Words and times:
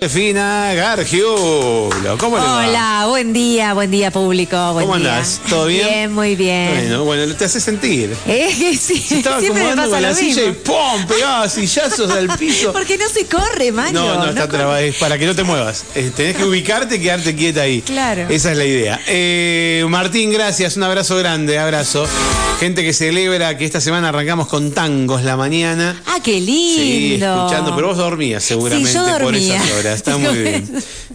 Josefina 0.00 0.72
Gargiulo, 0.74 1.90
¿cómo 2.18 2.36
le 2.38 2.44
va? 2.44 2.68
Hola, 2.68 3.06
buen 3.08 3.32
día, 3.32 3.74
buen 3.74 3.90
día 3.90 4.12
público. 4.12 4.72
Buen 4.74 4.86
¿Cómo 4.86 4.96
día. 4.96 5.14
andás? 5.16 5.40
¿Todo 5.48 5.66
bien? 5.66 5.88
Bien, 5.88 6.12
muy 6.12 6.36
bien. 6.36 6.70
Bueno, 6.72 7.04
bueno, 7.04 7.34
te 7.34 7.46
hace 7.46 7.58
sentir. 7.60 8.16
Es 8.24 8.56
que 8.58 8.76
sí, 8.76 8.96
Se 8.96 9.16
estaba 9.18 9.40
siempre 9.40 9.64
me 9.64 9.74
pasa 9.74 9.88
con 9.88 10.02
la 10.02 10.14
silla 10.14 10.44
y. 10.44 10.52
¡pum! 10.52 11.04
pegaba 11.08 11.48
sillazos 11.48 12.12
al 12.12 12.28
piso. 12.38 12.72
Porque 12.74 12.96
no 12.96 13.08
se 13.08 13.26
corre, 13.26 13.72
Mario. 13.72 14.00
No, 14.00 14.14
no, 14.18 14.26
está 14.28 14.42
corre. 14.46 14.58
trabada, 14.58 14.80
es 14.82 14.94
para 14.98 15.18
que 15.18 15.26
no 15.26 15.34
te 15.34 15.42
muevas. 15.42 15.84
Eh, 15.96 16.12
tenés 16.14 16.36
que 16.36 16.44
ubicarte 16.44 16.94
y 16.94 17.00
quedarte 17.00 17.34
quieta 17.34 17.62
ahí. 17.62 17.82
Claro. 17.82 18.26
Esa 18.28 18.52
es 18.52 18.56
la 18.56 18.66
idea. 18.66 19.00
Eh, 19.08 19.84
Martín, 19.88 20.30
gracias, 20.32 20.76
un 20.76 20.84
abrazo 20.84 21.16
grande, 21.16 21.58
abrazo. 21.58 22.06
Gente 22.60 22.84
que 22.84 22.92
celebra 22.92 23.56
que 23.58 23.64
esta 23.64 23.80
semana 23.80 24.10
arrancamos 24.10 24.46
con 24.46 24.70
tangos 24.70 25.22
la 25.24 25.36
mañana. 25.36 26.00
Ah, 26.06 26.18
qué 26.22 26.40
lindo. 26.40 26.54
Sí, 26.82 27.14
escuchando, 27.20 27.74
pero 27.74 27.88
vos 27.88 27.96
dormías 27.96 28.44
seguramente 28.44 28.90
Sí, 28.92 28.96
yo 28.96 29.04
por 29.04 29.22
dormía. 29.22 29.56
esas 29.56 29.70
horas. 29.78 29.87
Está 29.94 30.16
muy 30.18 30.36
bien. 30.42 30.68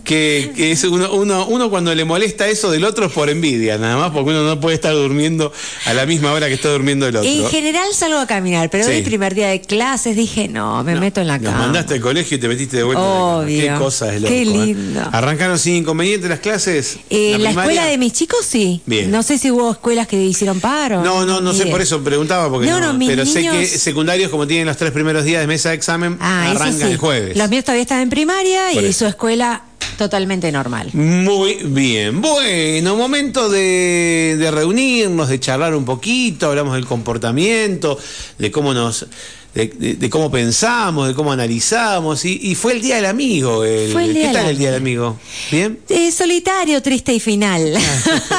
Que, 0.03 0.51
que 0.55 0.71
es 0.71 0.83
uno, 0.83 1.13
uno, 1.13 1.47
uno 1.47 1.69
cuando 1.69 1.93
le 1.95 2.03
molesta 2.05 2.47
eso 2.47 2.69
del 2.71 2.83
otro 2.83 3.05
es 3.05 3.11
por 3.11 3.29
envidia, 3.29 3.77
nada 3.77 3.95
más, 3.97 4.11
porque 4.11 4.31
uno 4.31 4.43
no 4.43 4.59
puede 4.59 4.75
estar 4.75 4.93
durmiendo 4.93 5.51
a 5.85 5.93
la 5.93 6.05
misma 6.05 6.33
hora 6.33 6.47
que 6.47 6.53
está 6.55 6.69
durmiendo 6.69 7.07
el 7.07 7.15
otro. 7.15 7.29
En 7.29 7.45
general 7.47 7.87
salgo 7.93 8.17
a 8.19 8.27
caminar, 8.27 8.69
pero 8.69 8.83
Sí. 8.85 8.91
hoy 8.91 9.01
primer 9.03 9.33
día 9.33 9.47
de 9.49 9.61
clases 9.61 10.15
dije, 10.15 10.47
no, 10.49 10.83
me 10.83 10.95
meto 10.99 11.21
en 11.21 11.27
la 11.27 11.37
Nos 11.39 11.51
cama. 11.51 11.65
mandaste 11.65 11.93
al 11.95 12.01
colegio 12.01 12.37
y 12.37 12.39
te 12.39 12.47
metiste 12.47 12.77
de 12.77 12.83
vuelta. 12.83 13.01
en 13.01 13.07
la 13.09 13.13
cama. 13.15 13.37
Obvio. 13.37 13.61
Qué 13.61 13.79
cosa 13.79 14.13
es 14.13 14.21
loco. 14.21 14.33
Qué 14.33 14.41
¿eh? 14.41 14.45
lindo. 14.45 15.01
¿Arrancaron 15.11 15.57
sin 15.57 15.75
inconveniente 15.77 16.27
las 16.27 16.39
clases? 16.39 16.97
Eh, 17.09 17.37
la 17.39 17.51
escuela 17.51 17.85
de 17.85 17.97
mis 17.97 18.13
chicos 18.13 18.45
sí. 18.45 18.81
Bien. 18.85 19.09
No 19.09 19.23
sé 19.23 19.37
si 19.37 19.51
hubo 19.51 19.71
escuelas 19.71 20.07
que 20.07 20.21
hicieron 20.21 20.59
paro. 20.59 21.01
No, 21.03 21.25
no, 21.25 21.39
no 21.41 21.53
sé, 21.53 21.67
por 21.67 21.81
eso 21.81 22.03
preguntaba, 22.03 22.49
porque 22.49 22.67
No, 22.67 22.79
no, 22.79 22.93
no, 22.93 22.99
pero 23.07 23.25
sé 23.25 23.41
que 23.43 23.65
secundarios, 23.67 24.29
como 24.29 24.47
tienen 24.47 24.67
los 24.67 24.77
tres 24.77 24.91
primeros 24.91 25.23
días 25.23 25.41
de 25.41 25.47
mesa 25.47 25.69
de 25.69 25.75
examen, 25.75 26.17
Ah, 26.19 26.51
arrancan 26.51 26.73
sí. 26.87 26.91
el 26.91 26.97
jueves. 26.97 27.37
Los 27.37 27.49
míos 27.49 27.63
todavía 27.63 27.83
están 27.83 28.01
en 28.01 28.09
primaria 28.09 28.62
Y 28.71 28.93
su 28.93 29.05
escuela 29.05 29.63
totalmente 29.97 30.51
normal. 30.51 30.89
Muy 30.93 31.55
bien. 31.65 32.21
Bueno, 32.21 32.95
momento 32.95 33.49
de, 33.49 34.35
de 34.39 34.51
reunirnos, 34.51 35.29
de 35.29 35.39
charlar 35.39 35.75
un 35.75 35.85
poquito, 35.85 36.47
hablamos 36.47 36.73
del 36.75 36.85
comportamiento, 36.85 37.97
de 38.37 38.51
cómo 38.51 38.73
nos. 38.73 39.05
De, 39.53 39.67
de- 39.67 39.93
de 39.93 40.09
cómo 40.09 40.31
pensamos, 40.31 41.07
de 41.07 41.13
cómo 41.13 41.31
analizamos, 41.31 42.25
y, 42.25 42.39
y 42.41 42.55
fue 42.55 42.73
el 42.73 42.81
Día 42.81 42.95
del 42.95 43.05
Amigo. 43.05 43.63
el- 43.63 43.91
Fue 43.91 44.05
el 44.05 44.13
Día 44.15 44.29
¿Qué 44.29 44.33
tal 44.33 44.49
el. 44.49 44.57
Día 44.57 44.71
del 44.71 44.79
Amigo? 44.81 45.19
¿Bien? 45.51 45.77
Eh, 45.89 46.11
solitario, 46.11 46.81
triste 46.81 47.13
y 47.13 47.19
final. 47.19 47.77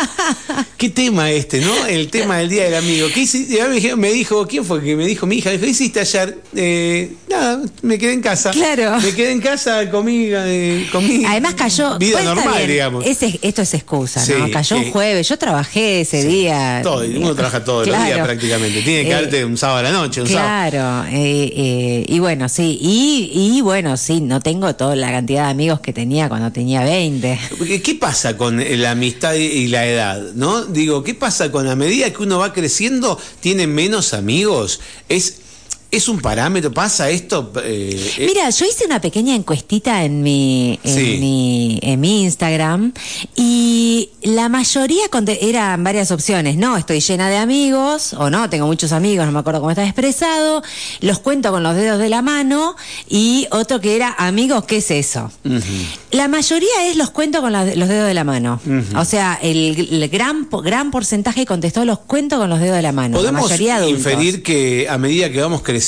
¿Qué 0.77 0.91
tema 0.91 1.31
este, 1.31 1.61
no? 1.61 1.87
El 1.87 2.09
tema 2.11 2.39
del 2.39 2.49
Día 2.49 2.65
del 2.65 2.75
Amigo. 2.75 3.07
¿Qué 3.15 3.21
hiciste? 3.21 3.63
Me 3.97 4.11
dijo, 4.13 4.43
me 4.43 4.47
¿quién 4.49 4.65
fue 4.65 4.83
que 4.83 4.97
me 4.97 5.07
dijo 5.07 5.25
mi 5.27 5.37
hija? 5.37 5.51
Dijo, 5.51 5.63
¿qué 5.65 5.71
hiciste 5.71 6.01
ayer? 6.01 6.39
Eh, 6.57 7.13
nada, 7.29 7.61
me 7.83 7.97
quedé 7.99 8.13
en 8.13 8.21
casa. 8.21 8.51
Claro. 8.51 8.99
Me 9.01 9.13
quedé 9.15 9.31
en 9.33 9.41
casa, 9.41 9.89
comí, 9.91 10.27
eh, 10.31 10.89
comí. 10.91 11.25
Además 11.25 11.55
cayó. 11.55 11.97
Vida 11.99 12.15
pues, 12.15 12.25
normal, 12.25 12.55
bien, 12.57 12.69
digamos. 12.71 13.07
ese- 13.07 13.39
esto 13.43 13.63
es 13.63 13.73
excusa, 13.75 14.25
Sí, 14.25 14.33
¿no? 14.37 14.51
Cayó 14.51 14.77
un 14.79 14.91
jueves. 14.91 15.29
Yo 15.29 15.39
trabajé 15.39 16.01
ese 16.01 16.25
día. 16.25 16.81
Todo, 16.83 17.05
uno 17.07 17.35
trabaja 17.35 17.63
todos 17.65 17.87
los 17.87 17.97
días 17.97 18.09
Claro. 18.09 18.25
prácticamente. 18.25 18.83
Tiene 18.83 19.05
que 19.05 19.11
Eh, 19.11 19.15
darte 19.15 19.45
un 19.45 19.57
sábado 19.57 19.79
a 19.79 19.83
la 19.85 19.93
noche, 19.93 20.21
un 20.23 20.29
sábado. 20.29 20.71
Claro, 20.71 21.04
eh, 21.07 21.53
eh, 21.57 22.05
y 22.09 22.19
bueno, 22.19 22.49
sí, 22.49 22.79
y, 22.81 23.31
y 23.33 23.61
bueno, 23.61 23.97
sí, 23.97 24.21
no 24.21 24.41
tengo 24.41 24.75
toda 24.75 24.97
la 24.97 25.11
cantidad 25.11 25.45
de 25.45 25.51
amigos 25.51 25.81
que 25.81 25.93
tenía 25.93 26.29
cuando 26.29 26.53
tenía 26.53 26.83
20. 26.83 27.39
Porque, 27.59 27.83
¿Qué 27.83 27.95
pasa 27.95 28.37
con 28.37 28.63
la 28.81 28.91
amistad 28.91 29.35
y 29.35 29.69
la 29.69 29.87
edad? 29.87 30.33
¿No? 30.35 30.65
Digo, 30.65 31.03
¿qué 31.03 31.15
pasa 31.15 31.51
con 31.51 31.69
a 31.69 31.77
medida 31.77 32.11
que 32.11 32.23
uno 32.23 32.39
va 32.39 32.53
creciendo, 32.53 33.19
tiene 33.41 33.67
menos 33.67 34.15
amigos? 34.15 34.81
¿Es, 35.09 35.44
es 35.97 36.09
un 36.09 36.21
parámetro? 36.21 36.73
¿Pasa 36.73 37.09
esto? 37.11 37.53
Eh, 37.65 38.15
eh, 38.19 38.27
Mira, 38.27 38.51
yo 38.51 38.67
hice 38.67 38.85
una 38.87 39.01
pequeña 39.01 39.35
encuestita 39.35 40.05
en 40.05 40.23
mi, 40.23 40.79
en 40.83 40.95
Sí. 40.95 41.17
mi, 41.21 41.79
en 41.83 42.01
mi 42.01 42.23
Instagram 42.25 42.93
y 43.37 44.11
la 44.23 44.49
mayoría 44.49 45.05
eran 45.41 45.85
varias 45.85 46.11
opciones. 46.11 46.57
No, 46.57 46.77
estoy 46.77 47.01
llena 47.01 47.29
de 47.29 47.37
amigos 47.37 48.13
o 48.15 48.31
no, 48.31 48.49
tengo 48.51 48.67
muchos 48.67 48.93
amigos, 48.93 49.27
no 49.27 49.33
me 49.33 49.39
acuerdo 49.39 49.61
cómo 49.61 49.71
está 49.71 49.85
expresado. 49.85 50.63
Los 51.01 51.19
cuento 51.21 51.51
con 51.53 51.63
los 51.63 51.77
dedos 51.77 51.99
de 51.99 52.09
la 52.09 52.23
mano 52.23 52.75
y 53.09 53.47
otro 53.51 53.81
que 53.81 53.97
era 53.97 54.15
amigos, 54.19 54.65
¿qué 54.65 54.79
es 54.79 54.91
eso? 54.91 55.31
La 56.11 56.29
mayoría 56.29 56.89
es 56.89 56.97
los 56.97 57.11
cuento 57.11 57.41
con 57.41 57.53
la- 57.53 57.65
los 57.75 57.89
dedos 57.89 58.07
de 58.09 58.15
la 58.15 58.25
mano. 58.25 58.61
O 58.97 59.05
sea, 59.05 59.39
el, 59.43 59.89
el 60.03 60.09
gran, 60.09 60.49
gran 60.63 60.91
porcentaje 60.91 61.47
contestó 61.47 61.85
los 61.85 62.01
cuento 62.01 62.39
con 62.39 62.51
los 62.51 62.61
dedos 62.61 62.77
de 62.77 62.83
la 62.83 62.93
mano. 62.93 63.17
La 63.17 63.21
¿Podemos 63.21 63.43
mayoría 63.51 63.77
adultos. 63.77 63.99
inferir 63.99 64.43
que 64.43 64.89
a 64.89 64.99
medida 64.99 65.31
que 65.31 65.41
vamos 65.41 65.63
creciendo 65.63 65.84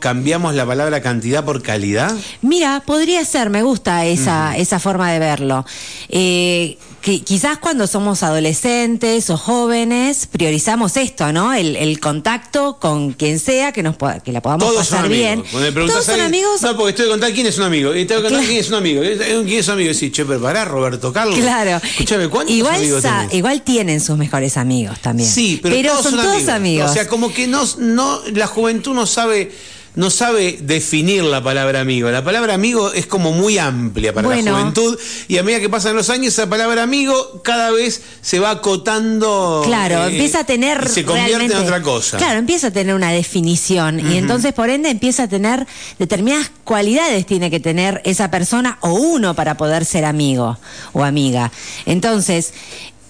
cambiamos 0.00 0.54
la 0.54 0.66
palabra 0.66 1.00
cantidad 1.00 1.44
por 1.44 1.62
calidad? 1.62 2.14
Mira, 2.42 2.82
podría 2.84 3.24
ser, 3.24 3.50
me 3.50 3.62
gusta 3.62 4.04
esa, 4.06 4.56
esa 4.56 4.78
forma 4.78 5.10
de 5.12 5.18
verlo. 5.18 5.64
Eh, 6.08 6.78
que 7.08 7.22
quizás 7.22 7.56
cuando 7.56 7.86
somos 7.86 8.22
adolescentes 8.22 9.30
o 9.30 9.38
jóvenes 9.38 10.26
priorizamos 10.30 10.94
esto, 10.98 11.32
¿no? 11.32 11.54
El, 11.54 11.74
el 11.76 12.00
contacto 12.00 12.78
con 12.78 13.12
quien 13.14 13.38
sea 13.38 13.72
que 13.72 13.82
nos 13.82 13.96
pueda- 13.96 14.20
que 14.20 14.30
la 14.30 14.42
podamos 14.42 14.66
Todos 14.68 14.86
son 14.86 14.98
pasar 14.98 15.06
amigos. 15.06 15.18
bien. 15.18 15.44
Cuando 15.72 15.86
Todos 15.86 16.04
son 16.04 16.20
amigos. 16.20 16.60
No, 16.60 16.76
porque 16.76 16.90
estoy 16.90 17.06
de 17.06 17.10
contar 17.12 17.32
quién 17.32 17.46
es 17.46 17.56
un 17.56 17.64
amigo. 17.64 17.94
Y 17.94 18.04
tengo 18.04 18.20
que 18.20 18.24
contar 18.28 18.40
Claro. 18.40 18.46
quién 18.46 18.60
es 18.60 18.68
un 18.68 18.74
amigo. 18.74 19.00
¿Quién 19.00 19.58
es 19.58 19.66
un 19.68 19.72
amigo? 19.74 19.90
Y 19.90 19.94
sí, 19.94 20.10
che, 20.10 20.26
pero 20.26 20.42
pará, 20.42 20.66
Roberto 20.66 21.10
Carlos. 21.10 21.38
Claro. 21.38 21.80
Escúchame, 21.82 22.28
¿cuántos 22.28 22.54
igual, 22.54 22.74
amigos 22.74 23.00
sa- 23.02 23.20
tenés? 23.20 23.34
igual 23.36 23.62
tienen 23.62 24.00
sus 24.00 24.18
mejores 24.18 24.58
amigos 24.58 24.98
también. 25.00 25.30
Sí, 25.30 25.60
pero, 25.62 25.90
todos 25.92 26.02
son, 26.02 26.12
son 26.16 26.22
todos 26.24 26.48
amigos. 26.48 26.90
O 26.90 26.92
sea, 26.92 27.08
como 27.08 27.32
que 27.32 27.46
no, 27.46 27.64
no, 27.78 28.20
la 28.34 28.46
juventud 28.46 28.92
no 28.92 29.06
sabe, 29.06 29.50
no 29.98 30.10
sabe 30.10 30.58
definir 30.62 31.24
la 31.24 31.42
palabra 31.42 31.80
amigo. 31.80 32.08
La 32.08 32.22
palabra 32.22 32.54
amigo 32.54 32.92
es 32.92 33.06
como 33.06 33.32
muy 33.32 33.58
amplia 33.58 34.12
para 34.14 34.28
Bueno. 34.28 34.52
la 34.52 34.58
juventud 34.60 34.96
y 35.26 35.38
a 35.38 35.42
medida 35.42 35.58
que 35.58 35.68
pasan 35.68 35.96
los 35.96 36.08
años, 36.08 36.34
esa 36.34 36.48
palabra 36.48 36.84
amigo 36.84 37.42
cada 37.42 37.72
vez 37.72 38.00
se 38.22 38.38
va 38.38 38.50
acotando. 38.52 39.62
Claro, 39.66 40.04
eh, 40.04 40.12
empieza 40.12 40.38
a 40.40 40.44
tener 40.44 40.84
y 40.86 40.88
se 40.88 41.04
convierte 41.04 41.30
realmente- 41.32 41.56
en 41.56 41.62
otra 41.64 41.82
cosa. 41.82 42.16
Claro, 42.16 42.38
empieza 42.38 42.68
a 42.68 42.70
tener 42.70 42.94
una 42.94 43.10
definición 43.10 43.98
y 44.12 44.16
entonces 44.18 44.52
por 44.52 44.70
ende 44.70 44.88
empieza 44.88 45.24
a 45.24 45.28
tener 45.28 45.66
determinadas 45.98 46.52
cualidades 46.62 47.26
tiene 47.26 47.50
que 47.50 47.58
tener 47.58 48.00
esa 48.04 48.30
persona 48.30 48.78
o 48.82 48.92
uno 48.92 49.34
para 49.34 49.56
poder 49.56 49.84
ser 49.84 50.04
amigo 50.04 50.58
o 50.92 51.02
amiga. 51.02 51.50
Entonces, 51.86 52.52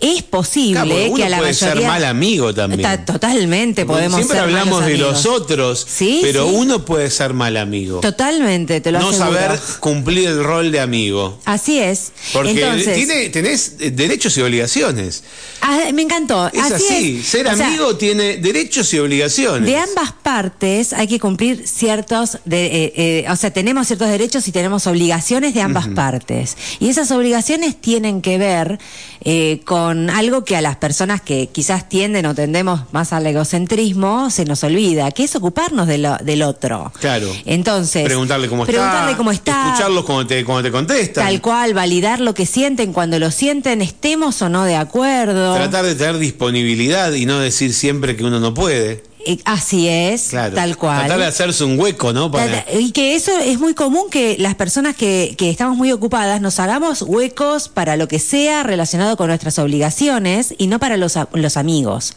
es 0.00 0.22
posible 0.22 0.72
Claro, 0.72 0.88
porque 0.90 1.06
uno 1.08 1.16
que 1.16 1.24
a 1.24 1.28
la 1.28 1.36
puede 1.38 1.52
mayoría 1.52 1.74
ser 1.82 1.86
mal 1.88 2.04
amigo 2.04 2.54
también. 2.54 2.82
Ta- 2.82 3.04
totalmente 3.04 3.84
podemos 3.86 4.16
Siempre 4.18 4.36
ser 4.36 4.44
hablamos 4.44 4.80
malos 4.80 4.86
de 4.86 4.98
los 4.98 5.26
otros, 5.26 5.86
Sí, 5.88 6.20
pero 6.22 6.46
sí. 6.48 6.54
uno 6.54 6.84
puede 6.84 7.10
ser 7.10 7.34
mal 7.34 7.56
amigo. 7.56 8.00
Totalmente, 8.00 8.80
te 8.80 8.92
lo 8.92 9.00
no 9.00 9.08
aseguro. 9.08 9.32
saber 9.32 9.60
cumplir 9.80 10.28
el 10.28 10.44
rol 10.44 10.70
de 10.70 10.80
amigo. 10.80 11.38
Así 11.44 11.78
es. 11.78 12.12
Porque 12.32 12.50
Entonces, 12.52 12.94
tiene, 12.94 13.28
tenés 13.30 13.72
eh, 13.80 13.90
derechos 13.90 14.36
y 14.36 14.42
obligaciones. 14.42 15.24
ah, 15.62 15.80
me 15.92 16.02
encantó. 16.02 16.48
Es 16.52 16.70
así, 16.72 17.18
es. 17.20 17.26
ser 17.26 17.46
O 17.48 17.56
sea, 17.56 17.66
amigo 17.66 17.96
tiene 17.96 18.36
derechos 18.36 18.92
y 18.94 18.98
obligaciones. 18.98 19.68
De 19.68 19.76
ambas 19.76 20.12
partes 20.22 20.92
hay 20.92 21.08
que 21.08 21.18
cumplir 21.18 21.66
ciertos, 21.66 22.38
de, 22.44 22.66
eh, 22.66 22.92
eh, 22.96 23.24
o 23.30 23.36
sea, 23.36 23.50
tenemos 23.52 23.86
ciertos 23.86 24.08
derechos 24.08 24.46
y 24.48 24.52
tenemos 24.52 24.86
obligaciones 24.86 25.54
de 25.54 25.62
ambas 25.62 25.88
partes. 25.88 26.56
Y 26.80 26.88
esas 26.88 27.10
obligaciones 27.10 27.80
tienen 27.80 28.20
que 28.22 28.38
ver 28.38 28.78
eh, 29.24 29.60
con 29.64 29.87
algo 29.90 30.44
que 30.44 30.56
a 30.56 30.60
las 30.60 30.76
personas 30.76 31.20
que 31.20 31.48
quizás 31.52 31.88
tienden 31.88 32.26
o 32.26 32.34
tendemos 32.34 32.82
más 32.92 33.12
al 33.12 33.26
egocentrismo 33.26 34.30
se 34.30 34.44
nos 34.44 34.62
olvida, 34.64 35.10
que 35.10 35.24
es 35.24 35.34
ocuparnos 35.36 35.86
de 35.86 35.98
lo- 35.98 36.16
del 36.18 36.42
otro. 36.42 36.92
Claro. 37.00 37.30
Entonces, 37.44 38.04
preguntarle 38.04 38.48
cómo 38.48 38.64
preguntarle 38.66 39.10
está, 39.12 39.16
cómo 39.18 39.30
está, 39.32 39.66
escucharlos 39.68 40.04
cuando 40.04 40.26
te, 40.26 40.44
cuando 40.44 40.62
te 40.62 40.70
contestan, 40.72 41.24
tal 41.26 41.40
cual, 41.40 41.74
validar 41.74 42.20
lo 42.20 42.34
que 42.34 42.46
sienten 42.46 42.92
cuando 42.92 43.18
lo 43.18 43.30
sienten, 43.30 43.82
estemos 43.82 44.40
o 44.42 44.48
no 44.48 44.64
de 44.64 44.76
acuerdo. 44.76 45.54
tratar 45.54 45.84
de 45.84 45.94
tener 45.94 46.18
disponibilidad 46.18 47.12
y 47.12 47.26
no 47.26 47.38
decir 47.38 47.72
siempre 47.72 48.16
que 48.16 48.24
uno 48.24 48.40
no 48.40 48.54
puede. 48.54 49.02
Eh, 49.28 49.38
así 49.44 49.88
es, 49.88 50.28
Claro. 50.30 50.54
tal 50.54 50.78
cual. 50.78 51.00
Tratar 51.00 51.18
de 51.18 51.26
hacerse 51.26 51.62
un 51.62 51.78
hueco, 51.78 52.14
¿no? 52.14 52.30
Para... 52.30 52.64
Y 52.72 52.92
que 52.92 53.14
eso 53.14 53.30
es 53.36 53.58
muy 53.60 53.74
común 53.74 54.08
que 54.10 54.36
las 54.38 54.54
personas 54.54 54.96
que, 54.96 55.34
que 55.36 55.50
estamos 55.50 55.76
muy 55.76 55.92
ocupadas 55.92 56.40
nos 56.40 56.58
hagamos 56.58 57.02
huecos 57.02 57.68
para 57.68 57.96
lo 57.98 58.08
que 58.08 58.20
sea 58.20 58.62
relacionado 58.62 59.18
con 59.18 59.26
nuestras 59.26 59.58
obligaciones 59.58 60.54
y 60.56 60.66
no 60.66 60.78
para 60.78 60.96
los, 60.96 61.18
amigos. 61.58 62.14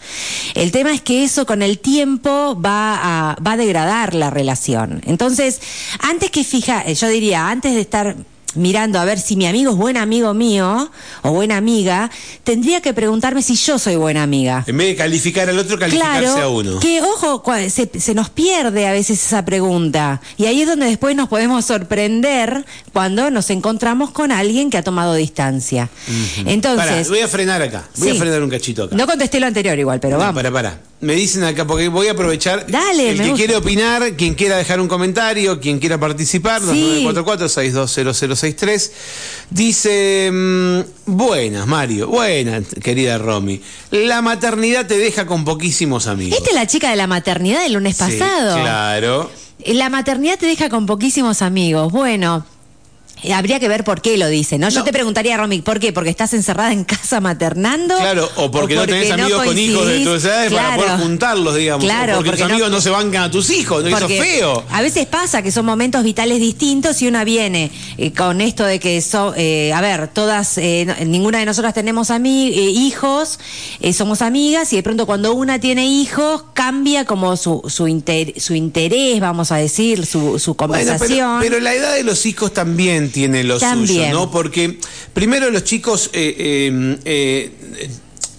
El 0.56 0.72
tema 0.72 0.94
es 0.94 1.02
que 1.02 1.26
eso 1.26 1.46
con 1.46 1.62
el 1.62 1.80
tiempo 1.80 2.58
va 2.62 3.32
a, 3.32 3.36
va 3.46 3.52
a 3.54 3.58
degradar 3.58 4.16
la 4.16 4.30
relación. 4.30 5.02
Entonces, 5.06 5.60
antes 6.00 6.32
que 6.32 6.46
fija, 6.46 6.82
eh, 6.86 6.96
yo 6.96 7.10
diría, 7.10 7.50
antes 7.50 7.74
de 7.74 7.82
estar 7.82 8.16
mirando 8.56 9.00
a 9.00 9.06
ver 9.06 9.20
si 9.20 9.36
mi 9.36 9.46
amigo 9.48 9.72
es 9.72 9.78
buen 9.78 9.98
amigo 9.98 10.34
mío 10.34 10.92
o 11.22 11.32
buena 11.32 11.58
amiga, 11.58 12.10
tendría 12.44 12.82
que 12.82 12.94
preguntarme 12.94 13.42
si 13.42 13.56
yo 13.56 13.80
soy 13.80 13.96
buena 13.96 14.24
amiga. 14.24 14.64
En 14.68 14.78
vez 14.78 14.88
de 14.90 14.96
calificar 14.96 15.50
al 15.50 15.58
otro, 15.60 15.78
calificarse 15.80 16.22
Claro, 16.22 16.42
a 16.42 16.48
uno. 16.50 16.80
que 16.80 17.02
ojo, 17.02 17.44
se, 17.70 17.90
se 18.00 18.14
nos 18.14 18.30
pierde 18.30 18.88
a 18.88 18.92
veces 18.92 19.24
esa 19.26 19.44
pregunta. 19.46 20.22
Y 20.38 20.46
ahí 20.46 20.62
es 20.62 20.68
donde 20.68 20.86
después 20.88 21.16
nos 21.16 21.30
podemos 21.30 21.64
sorprender 21.66 22.66
cuando 22.94 23.30
nos 23.32 23.50
encontramos 23.50 24.12
con 24.12 24.32
alguien 24.32 24.70
que 24.70 24.78
ha 24.78 24.84
tomado 24.84 25.14
distancia. 25.16 25.90
Pará, 26.36 26.52
Entonces, 26.52 27.10
voy 27.10 27.20
a 27.20 27.28
frenar 27.28 27.62
acá. 27.62 27.84
Voy 27.98 28.10
Sí. 28.12 28.18
a 28.18 28.20
frenar 28.20 28.42
un 28.44 28.50
cachito 28.50 28.84
acá. 28.84 28.96
no 28.96 29.08
contesté 29.08 29.40
lo 29.40 29.48
anterior 29.48 29.78
igual, 29.78 30.00
pero 30.00 30.14
No, 30.18 30.20
vamos. 30.24 30.36
Para, 30.36 30.52
para. 30.52 30.91
Me 31.02 31.14
dicen 31.14 31.44
acá, 31.44 31.66
porque 31.66 31.88
voy 31.88 32.08
a 32.08 32.12
aprovechar. 32.12 32.66
Dale, 32.70 33.10
El 33.12 33.18
que 33.18 33.24
gusta. 33.24 33.38
quiere 33.38 33.56
opinar, 33.56 34.14
quien 34.16 34.36
quiera 34.36 34.58
dejar 34.58 34.80
un 34.80 34.88
comentario, 34.88 35.60
quien 35.60 35.80
quiera 35.80 36.00
participar, 36.00 36.62
Sí. 36.62 37.04
2944-620063. 37.06 38.92
Dice: 39.50 40.30
mm, 40.32 40.80
Buenas, 41.06 41.68
Mario. 41.68 42.08
Buenas, 42.08 42.64
querida 42.84 43.18
Romy. 43.18 43.62
La 43.92 44.22
maternidad 44.22 44.86
te 44.88 44.98
deja 44.98 45.26
con 45.26 45.44
poquísimos 45.46 46.08
amigos. 46.08 46.38
Esta 46.38 46.50
es 46.52 46.56
la 46.56 46.68
chica 46.68 46.90
de 46.90 46.96
la 46.96 47.08
maternidad 47.08 47.62
del 47.64 47.74
lunes 47.74 47.98
Sí, 47.98 48.04
pasado. 48.18 48.62
claro. 48.62 49.32
La 49.66 49.90
maternidad 49.90 50.40
te 50.40 50.46
deja 50.48 50.70
con 50.70 50.86
poquísimos 50.86 51.42
amigos. 51.42 51.92
Bueno. 51.92 52.46
Eh, 53.24 53.34
Habría 53.34 53.60
que 53.60 53.68
ver 53.68 53.84
por 53.84 54.02
qué 54.02 54.18
lo 54.18 54.28
dice, 54.28 54.58
¿no? 54.58 54.70
Yo 54.70 54.80
No. 54.80 54.86
te 54.86 54.92
preguntaría, 54.94 55.38
Romy, 55.38 55.62
¿por 55.62 55.80
qué? 55.80 55.94
¿Porque 55.94 56.10
estás 56.10 56.34
encerrada 56.34 56.72
en 56.74 56.84
casa 56.84 57.20
maternando? 57.22 57.96
Claro, 57.98 58.30
o 58.36 58.52
porque, 58.52 58.76
no 58.76 58.86
tenés 58.86 59.12
amigos 59.12 59.44
con 59.44 59.58
hijos 59.58 59.86
de 59.88 60.00
tus 60.04 60.24
edades 60.26 60.52
para 60.54 60.76
Claro. 60.76 60.82
poder 60.84 61.00
juntarlos, 61.00 61.56
digamos. 61.56 61.86
Claro, 61.86 62.14
o 62.14 62.16
porque, 62.18 62.30
porque 62.32 62.44
tus 62.44 62.52
amigos 62.52 62.72
no, 62.72 62.82
se 62.82 62.90
bancan 62.90 63.24
a 63.24 63.32
tus 63.32 63.50
hijos, 63.50 63.84
¿no? 63.84 63.90
eso 63.96 64.08
es 64.08 64.20
feo. 64.22 64.64
A 64.72 64.82
veces 64.82 65.06
pasa 65.08 65.42
que 65.42 65.52
son 65.52 65.66
momentos 65.66 66.04
vitales 66.04 66.40
distintos 66.40 67.02
y 67.02 67.08
una 67.08 67.24
viene 67.24 67.72
eh, 67.98 68.12
con 68.14 68.42
esto 68.42 68.64
de 68.66 68.80
que, 68.80 69.02
so- 69.02 69.34
eh, 69.36 69.72
a 69.74 69.82
ver, 69.82 70.08
todas, 70.08 70.58
eh, 70.58 70.86
ninguna 71.06 71.40
de 71.40 71.46
nosotras 71.46 71.74
tenemos 71.74 72.10
eh, 72.10 72.20
hijos, 72.26 73.40
somos 73.94 74.22
amigas 74.22 74.72
y 74.74 74.76
de 74.78 74.84
pronto 74.84 75.06
cuando 75.06 75.34
una 75.34 75.60
tiene 75.60 75.86
hijos 75.88 76.44
cambia 76.54 77.06
como 77.06 77.36
su, 77.38 77.62
su, 77.68 77.88
inter- 77.88 78.34
su 78.40 78.54
interés, 78.56 79.20
vamos 79.20 79.52
a 79.52 79.58
decir, 79.58 80.06
su, 80.06 80.40
su 80.40 80.54
Bueno, 80.56 80.74
conversación. 80.74 81.40
pero, 81.40 81.52
pero 81.56 81.60
la 81.60 81.74
edad 81.74 81.94
de 81.96 82.04
los 82.04 82.26
hijos 82.26 82.54
también 82.54 83.11
tiene 83.12 83.44
lo 83.44 83.60
También. 83.60 83.88
suyo, 83.88 84.14
¿no? 84.14 84.32
Porque 84.32 84.78
primero 85.14 85.50
los 85.52 85.64
chicos, 85.64 86.10
eh, 86.14 86.36
eh, 86.38 86.98
eh, 87.06 87.90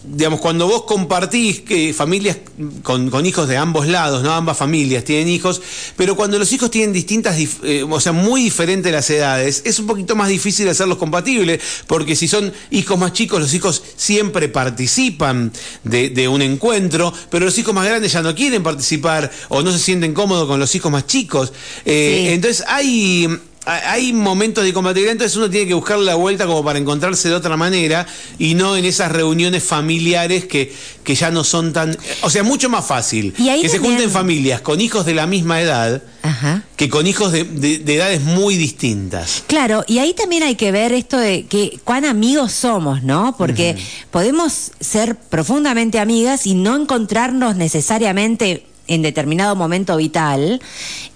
digamos, 0.05 0.41
cuando 0.41 0.67
vos 0.67 0.83
compartís 0.83 1.61
que 1.61 1.95
familias 1.95 2.37
con, 2.83 3.09
con 3.09 3.25
hijos 3.25 3.47
de 3.49 3.57
ambos 3.57 3.87
lados, 3.87 4.25
¿no? 4.25 4.33
Ambas 4.33 4.59
familias 4.59 5.05
tienen 5.05 5.29
hijos, 5.29 5.63
pero 5.97 6.17
cuando 6.17 6.41
los 6.41 6.53
hijos 6.53 6.73
tienen 6.73 6.93
distintas, 6.93 7.37
eh, 7.63 7.85
o 7.89 8.01
sea, 8.01 8.11
muy 8.11 8.43
diferentes 8.43 8.91
las 8.91 9.09
edades, 9.11 9.63
es 9.65 9.79
un 9.79 9.87
poquito 9.87 10.17
más 10.17 10.29
difícil 10.29 10.69
hacerlos 10.69 10.99
compatibles, 10.99 11.61
porque 11.87 12.17
si 12.17 12.27
son 12.27 12.53
hijos 12.73 12.99
más 12.99 13.13
chicos, 13.13 13.41
los 13.41 13.55
hijos 13.55 13.81
siempre 13.97 14.49
participan 14.49 15.53
de, 15.85 16.11
de 16.11 16.27
un 16.27 16.43
encuentro, 16.43 17.15
pero 17.31 17.45
los 17.45 17.57
hijos 17.59 17.73
más 17.73 17.87
grandes 17.87 18.13
ya 18.13 18.23
no 18.23 18.35
quieren 18.35 18.65
participar 18.65 19.31
o 19.51 19.63
no 19.63 19.71
se 19.71 19.79
sienten 19.79 20.15
cómodos 20.15 20.49
con 20.49 20.59
los 20.59 20.75
hijos 20.75 20.91
más 20.91 21.07
chicos. 21.07 21.53
Eh, 21.85 22.25
Sí. 22.27 22.35
entonces 22.35 22.65
hay, 22.67 23.29
hay 23.65 24.13
momentos 24.13 24.65
de 24.65 24.73
compatibilidad, 24.73 25.13
entonces 25.13 25.37
uno 25.37 25.49
tiene 25.49 25.69
que 25.69 25.75
buscarle 25.75 26.05
la 26.05 26.17
vuelta 26.17 26.47
como 26.47 26.65
para 26.65 26.79
encontrarse 26.81 27.29
de 27.29 27.35
otra 27.35 27.57
manera 27.57 28.07
y 28.39 28.55
no 28.55 28.77
en 28.77 28.85
esas 28.85 29.13
reuniones 29.13 29.63
familiares 29.63 30.47
que, 30.47 30.75
que 31.05 31.15
ya 31.15 31.31
no 31.31 31.45
son 31.45 31.73
tan... 31.73 31.97
O 32.23 32.31
sea, 32.31 32.43
mucho 32.43 32.69
más 32.69 32.85
fácil 32.85 33.33
que 33.35 33.69
se 33.69 33.79
junten 33.79 34.11
familias 34.11 34.61
con 34.63 34.81
hijos 34.81 35.07
de 35.07 35.15
la 35.15 35.27
misma 35.29 35.61
edad 35.61 36.03
Ajá. 36.23 36.63
que 36.77 36.89
con 36.89 37.07
hijos 37.07 37.31
de, 37.31 37.45
de- 37.45 37.79
de 37.79 37.95
edades 37.95 38.21
muy 38.23 38.57
distintas. 38.57 39.45
Claro, 39.47 39.85
y 39.87 39.99
ahí 39.99 40.13
también 40.15 40.43
hay 40.43 40.57
que 40.57 40.73
ver 40.73 40.93
esto 40.93 41.17
de 41.19 41.47
que 41.47 41.79
cuán 41.85 42.05
amigos 42.05 42.51
somos, 42.53 43.03
¿no? 43.05 43.37
Porque 43.39 43.77
podemos 44.11 44.73
ser 44.81 45.15
profundamente 45.17 46.01
amigas 46.01 46.47
y 46.47 46.55
no 46.55 46.75
encontrarnos 46.75 47.55
necesariamente 47.57 48.67
en 48.95 49.03
determinado 49.03 49.57
momento 49.57 49.97
vital 49.97 50.61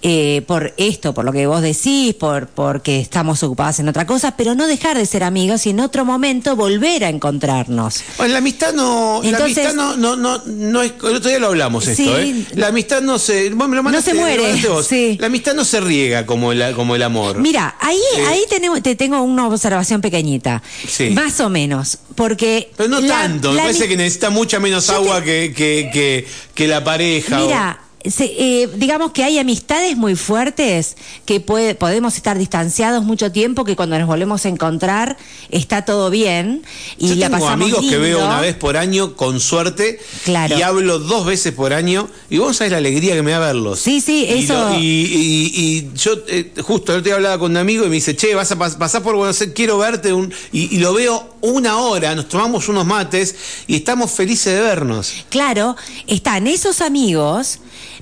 eh, 0.02 0.43
por 0.46 0.73
esto, 0.76 1.14
por 1.14 1.25
lo 1.25 1.32
que 1.32 1.46
vos 1.46 1.62
decís, 1.62 2.14
por 2.14 2.46
porque 2.49 3.00
estamos 3.00 3.43
ocupadas 3.43 3.81
en 3.81 3.88
otra 3.88 4.06
cosa, 4.06 4.37
pero 4.37 4.55
no 4.55 4.67
dejar 4.67 4.96
de 4.96 5.05
ser 5.06 5.25
amigos 5.25 5.67
y 5.67 5.70
en 5.70 5.81
otro 5.81 6.05
momento 6.05 6.55
volver 6.56 7.05
a 7.05 7.08
encontrarnos. 7.08 8.02
Bueno, 8.19 8.32
la 8.32 8.38
amistad 8.38 8.73
no, 8.73 9.20
Entonces- 9.25 9.56
la 9.64 9.70
amistad 9.70 9.75
no, 9.75 9.96
no, 9.96 10.17
no, 10.17 10.43
no 10.46 10.82
es, 10.82 10.93
el 11.02 11.17
otro 11.17 11.28
día 11.31 11.38
lo 11.38 11.49
hablamos 11.49 11.87
esto, 11.88 12.02
Sí. 12.05 12.08
¿eh? 12.11 12.44
La 12.55 12.69
amistad 12.69 13.00
no 13.02 13.19
se, 13.19 13.50
vos 13.50 13.69
me 13.69 13.76
lo 13.76 13.82
mandaste, 13.82 14.11
se 14.11 14.17
lo 14.17 14.23
muere, 14.23 14.61
vos. 14.69 14.87
sí. 14.87 15.17
La 15.20 15.26
amistad 15.26 15.55
no 15.55 15.64
se 15.64 15.81
riega 15.81 16.25
como 16.26 16.52
el, 16.52 16.75
como 16.75 16.94
el 16.94 17.02
amor. 17.02 17.38
Mira, 17.38 17.76
ahí, 17.81 17.99
ahí 18.28 18.43
tenemos, 18.49 18.82
te 18.82 18.94
tengo 18.96 19.20
una 19.23 19.49
observación 19.49 20.00
pequeñita, 20.00 20.62
Sí. 20.88 21.11
más 21.11 21.40
o 21.40 21.49
menos, 21.49 21.99
porque 22.14 22.70
Pero 22.76 22.88
no 22.88 23.00
la- 23.00 23.08
tanto, 23.08 23.52
me 23.52 23.58
parece 23.62 23.88
que 23.88 23.96
necesita 23.96 24.31
mucha 24.31 24.61
menos 24.61 24.87
te- 24.87 24.93
agua 24.93 25.23
que, 25.23 25.52
que, 25.56 25.90
que, 25.93 26.26
que 26.55 26.69
la 26.69 26.84
pareja. 26.84 27.38
Mira, 27.40 27.65
se- 28.10 28.34
eh, 28.62 28.68
digamos 28.76 29.12
que 29.12 29.24
hay 29.24 29.38
amistades 29.38 29.96
muy 29.96 30.14
fuertes 30.16 30.96
que 31.24 31.40
puede- 31.40 31.74
podemos 31.74 32.16
estar 32.16 32.38
distanciados 32.38 33.04
mucho 33.04 33.32
tiempo, 33.32 33.64
que 33.64 33.76
cuando 33.76 33.98
nos 33.98 34.06
volvemos 34.06 34.44
a 34.44 34.48
encontrar 34.48 35.16
está 35.50 35.84
todo 35.84 36.10
bien 36.10 36.62
y 36.98 37.08
Yo 37.08 37.14
la 37.16 37.26
tengo 37.28 37.40
pasamos 37.46 37.52
amigos 37.62 37.84
que 37.86 37.96
veo 37.98 38.18
una 38.24 38.40
vez 38.40 38.54
por 38.56 38.76
año 38.76 39.14
con 39.16 39.40
suerte 39.40 39.98
Claro. 40.24 40.58
y 40.58 40.62
hablo 40.62 40.98
dos 40.98 41.26
veces 41.26 41.52
por 41.52 41.72
año 41.72 42.08
y 42.30 42.38
vos 42.38 42.56
sabés 42.56 42.72
la 42.72 42.78
alegría 42.78 43.14
que 43.14 43.22
me 43.22 43.30
da 43.32 43.38
verlos. 43.38 43.78
Sí, 43.80 44.00
sí, 44.00 44.26
Y 44.28 44.44
eso- 44.44 44.70
lo- 44.70 44.78
Y, 44.78 44.82
y- 44.84 45.52
y 45.54 45.90
yo 45.96 46.12
eh, 46.28 46.52
justo 46.62 46.92
el 46.92 46.98
otro 47.00 47.02
día 47.04 47.14
hablaba 47.14 47.38
con 47.38 47.50
un 47.52 47.56
amigo 47.56 47.84
y 47.84 47.88
me 47.88 47.94
dice, 47.96 48.14
che, 48.16 48.34
vas 48.34 48.50
a 48.52 48.56
pas- 48.56 48.76
pasar 48.76 49.02
por 49.02 49.14
Buenos 49.16 49.40
Aires, 49.40 49.54
quiero 49.54 49.78
verte 49.78 50.12
un... 50.12 50.32
y, 50.52 50.74
y 50.74 50.78
lo 50.78 50.92
veo 50.94 51.36
una 51.40 51.78
hora, 51.78 52.14
nos 52.14 52.28
tomamos 52.28 52.68
unos 52.68 52.84
mates 52.86 53.34
y 53.66 53.76
estamos 53.76 54.10
felices 54.10 54.54
de 54.54 54.60
vernos. 54.60 55.12
Claro, 55.28 55.76
están 56.06 56.46
esos 56.46 56.80
amigos, 56.80 57.60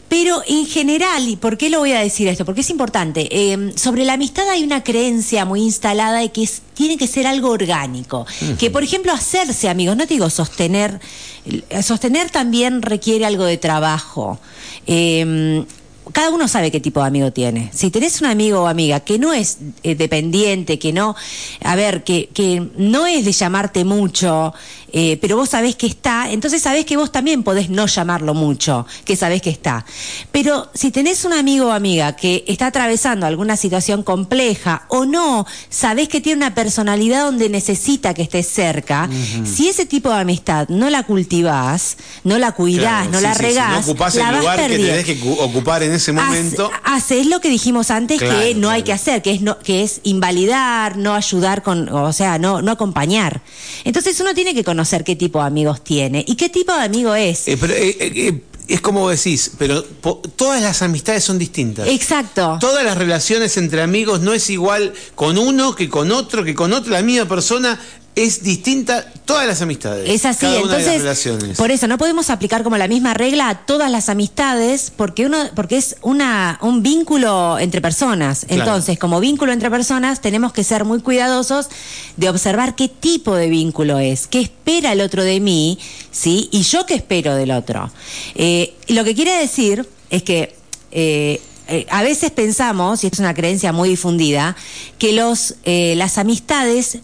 pero 0.08 0.42
en 0.46 0.66
general, 0.66 1.28
¿y 1.28 1.36
por 1.36 1.56
qué 1.58 1.70
lo 1.70 1.80
voy 1.80 1.92
a 1.92 2.00
decir 2.00 2.28
esto? 2.28 2.44
Porque 2.44 2.60
es 2.60 2.70
importante. 2.70 3.28
eh, 3.30 3.72
sobre 3.76 4.04
la 4.04 4.12
amistad 4.14 4.48
hay 4.48 4.62
una 4.62 4.84
creencia 4.84 5.44
muy 5.44 5.62
instalada 5.62 6.18
de 6.20 6.30
que 6.30 6.42
es- 6.44 6.62
tiene 6.74 6.96
que 6.96 7.06
ser 7.06 7.26
algo 7.26 7.50
orgánico. 7.50 8.26
Que, 8.58 8.70
por 8.70 8.82
ejemplo, 8.84 9.12
hacerse 9.12 9.68
amigos, 9.68 9.96
no 9.96 10.06
te 10.06 10.14
digo 10.14 10.30
sostener, 10.30 11.00
eh, 11.46 11.82
sostener 11.82 12.30
también 12.30 12.82
requiere 12.82 13.24
algo 13.26 13.44
de 13.44 13.56
trabajo. 13.58 14.38
Eh, 14.86 15.64
cada 16.12 16.28
uno 16.30 16.46
sabe 16.48 16.70
qué 16.70 16.80
tipo 16.80 17.00
de 17.00 17.06
amigo 17.06 17.32
tiene. 17.32 17.70
Si 17.72 17.90
tenés 17.90 18.20
un 18.20 18.26
amigo 18.26 18.60
o 18.60 18.66
amiga 18.66 19.00
que 19.00 19.18
no 19.18 19.32
es 19.32 19.56
eh, 19.82 19.94
dependiente, 19.94 20.78
que 20.78 20.92
no, 20.92 21.16
a 21.62 21.76
ver, 21.76 22.04
que, 22.04 22.28
que 22.34 22.62
no 22.76 23.06
es 23.06 23.24
de 23.24 23.32
llamarte 23.32 23.84
mucho, 23.86 24.52
eh, 24.96 25.19
pero 25.20 25.37
vos 25.37 25.49
sabés 25.50 25.75
que 25.75 25.88
está, 25.88 26.31
entonces 26.31 26.62
sabés 26.62 26.85
que 26.85 26.96
vos 26.96 27.11
también 27.11 27.43
podés 27.43 27.69
no 27.69 27.87
llamarlo 27.87 28.32
mucho, 28.32 28.87
que 29.05 29.17
sabés 29.17 29.43
que 29.43 29.50
está. 29.50 29.85
Pero 30.31 30.70
si 30.73 30.93
tenés 30.93 31.25
un 31.25 31.32
amigo 31.32 31.67
o 31.67 31.70
amiga 31.73 32.14
que 32.14 32.44
está 32.46 32.69
atravesando 32.69 33.26
alguna 33.26 33.56
situación 33.56 34.05
compleja 34.05 34.85
o 34.88 35.05
no, 35.05 35.46
sabés 35.69 36.08
que 36.08 36.20
tiene 36.20 36.37
una 36.38 36.55
personalidad 36.55 37.25
donde 37.25 37.49
necesita 37.49 38.14
que 38.14 38.23
estés 38.23 38.46
cerca, 38.49 39.11
si 39.44 39.69
ese 39.69 39.85
tipo 39.85 40.11
de 40.11 40.20
amistad 40.20 40.69
no 40.69 40.88
la 40.91 41.02
cultivás, 41.02 41.97
no 42.23 42.38
la 42.38 42.52
cuidás, 42.52 43.08
Claro, 43.08 43.11
no 43.11 43.19
sí, 43.19 43.23
la 43.25 43.32
sí, 43.35 43.38
si 43.38 43.44
regás, 43.47 43.70
no 43.73 43.79
ocupás 43.81 44.14
la 44.14 44.29
el 44.29 44.31
vas 44.35 44.40
lugar 44.40 44.61
que 44.70 44.76
tenés 44.79 45.05
que 45.05 45.19
cu- 45.19 45.37
ocupar 45.40 45.82
en 45.82 45.93
ese 45.93 46.12
momento. 46.12 46.70
Hace- 46.85 46.94
Haces 47.14 47.26
lo 47.26 47.40
que 47.40 47.49
dijimos 47.49 47.90
antes 47.90 48.20
Claro, 48.20 48.38
que 48.38 48.55
no 48.55 48.70
hay 48.70 48.82
que 48.85 48.93
hacer, 48.93 49.20
que 49.23 49.32
es 49.32 49.40
no, 49.43 49.58
que 49.58 49.82
es 49.82 50.00
invalidar, 50.05 50.97
no 50.97 51.14
ayudar 51.14 51.62
con, 51.64 51.88
o 51.88 52.12
sea, 52.12 52.38
no, 52.38 52.62
no 52.62 52.70
acompañar. 52.70 53.40
Entonces 53.85 54.18
uno 54.21 54.33
tiene 54.35 54.54
que 54.54 54.62
conocer 54.62 54.84
qué 55.05 55.17
tipo 55.17 55.41
de 55.41 55.47
amigos 55.47 55.83
tiene 55.83 56.25
y 56.26 56.37
qué 56.37 56.49
tipo 56.49 56.73
de 56.73 56.83
amigo 56.83 57.14
es. 57.14 57.49
Eh, 57.49 57.57
pero, 57.61 57.75
eh, 57.75 57.97
eh, 58.00 58.41
es 58.69 58.81
como 58.81 59.09
decís, 59.11 59.53
pero 59.59 59.83
todas 59.83 60.62
las 60.62 60.83
amistades 60.83 61.23
son 61.25 61.38
distintas. 61.38 61.87
Exacto. 61.88 62.59
Todas 62.61 62.85
las 62.85 62.97
relaciones 62.97 63.57
entre 63.57 63.83
amigos 63.83 64.21
no 64.21 64.33
es 64.33 64.49
igual 64.49 64.95
con 65.14 65.37
uno 65.37 65.75
que 65.75 65.88
con 65.88 66.12
otro, 66.12 66.45
que 66.45 66.55
con 66.55 66.73
otro. 66.73 66.93
La 66.93 67.03
misma 67.03 67.29
persona 67.29 67.79
es 68.14 68.42
distinta 68.42 69.04
todas 69.25 69.47
las 69.47 69.61
amistades. 69.62 70.09
Es 70.09 70.25
así, 70.25 70.47
cada 70.47 70.62
una 70.62 70.76
de 70.76 70.85
las 70.85 70.94
entonces, 70.94 71.02
relaciones. 71.02 71.56
por 71.56 71.71
eso 71.71 71.88
no 71.88 71.99
podemos 71.99 72.30
aplicar 72.30 72.62
como 72.62 72.76
la 72.76 72.87
misma 72.87 73.14
regla 73.14 73.49
a 73.49 73.66
todas 73.66 73.90
las 73.90 74.09
amistades, 74.09 74.92
porque 74.94 75.26
uno, 75.26 75.38
porque 75.56 75.76
es 75.76 75.97
una, 76.02 76.59
un 76.62 76.83
vínculo 76.83 77.59
entre 77.59 77.80
personas. 77.80 78.44
Claro. 78.47 78.62
Entonces, 78.62 78.99
como 78.99 79.21
vínculo 79.21 79.52
entre 79.52 79.71
personas, 79.71 80.21
tenemos 80.21 80.52
que 80.52 80.62
ser 80.62 80.85
muy 80.85 81.00
cuidadosos 81.00 81.68
de 82.16 82.28
observar 82.28 82.76
qué 82.76 82.88
tipo 82.88 83.35
de 83.35 83.49
vínculo 83.49 83.99
es, 83.99 84.26
qué 84.26 84.40
espera 84.40 84.92
el 84.92 85.00
otro 85.00 85.25
de 85.25 85.40
mí, 85.40 85.78
sí, 86.11 86.49
y 86.52 86.62
yo 86.62 86.87
qué 86.87 86.94
espero 86.94 87.35
del 87.35 87.50
otro. 87.50 87.90
Eh, 88.35 88.75
lo 88.88 89.04
que 89.04 89.14
quiere 89.14 89.37
decir 89.37 89.88
es 90.11 90.23
que 90.23 90.54
eh, 90.92 91.40
eh, 91.66 91.87
a 91.90 92.02
veces 92.02 92.30
pensamos, 92.30 93.04
y 93.04 93.06
es 93.06 93.18
una 93.18 93.35
creencia 93.35 93.73
muy 93.73 93.88
difundida, 93.88 94.56
que 94.99 95.12
los, 95.12 95.54
eh, 95.64 95.94
las 95.97 96.18
amistades 96.18 96.99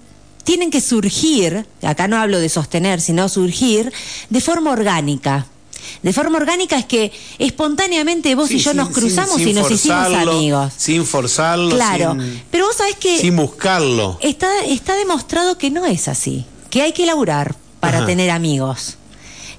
tienen 0.50 0.72
que 0.72 0.80
surgir, 0.80 1.64
acá 1.80 2.08
no 2.08 2.16
hablo 2.18 2.40
de 2.40 2.48
sostener, 2.48 3.00
sino 3.00 3.28
surgir 3.28 3.92
de 4.30 4.40
forma 4.40 4.72
orgánica. 4.72 5.46
De 6.02 6.12
forma 6.12 6.38
orgánica 6.38 6.76
es 6.76 6.86
que 6.86 7.12
espontáneamente 7.38 8.34
vos 8.34 8.48
Sí, 8.48 8.56
y 8.56 8.58
yo 8.58 8.70
sin- 8.72 8.78
nos 8.78 8.88
cruzamos 8.88 9.36
sin 9.36 9.50
y 9.50 9.52
nos 9.52 9.70
hicimos 9.70 10.06
amigos. 10.12 10.72
Sin 10.76 11.06
forzarlo. 11.06 11.70
Claro, 11.76 12.16
pero 12.50 12.66
vos 12.66 12.74
sabés 12.74 12.96
que 12.96 13.16
sin 13.20 13.36
buscarlo. 13.36 14.18
está, 14.20 14.64
está 14.64 14.96
demostrado 14.96 15.56
que 15.56 15.70
no 15.70 15.86
es 15.86 16.08
así, 16.08 16.44
que 16.68 16.82
hay 16.82 16.92
que 16.92 17.06
laburar 17.06 17.54
para 17.78 17.98
Ajá. 17.98 18.06
tener 18.06 18.30
amigos. 18.30 18.96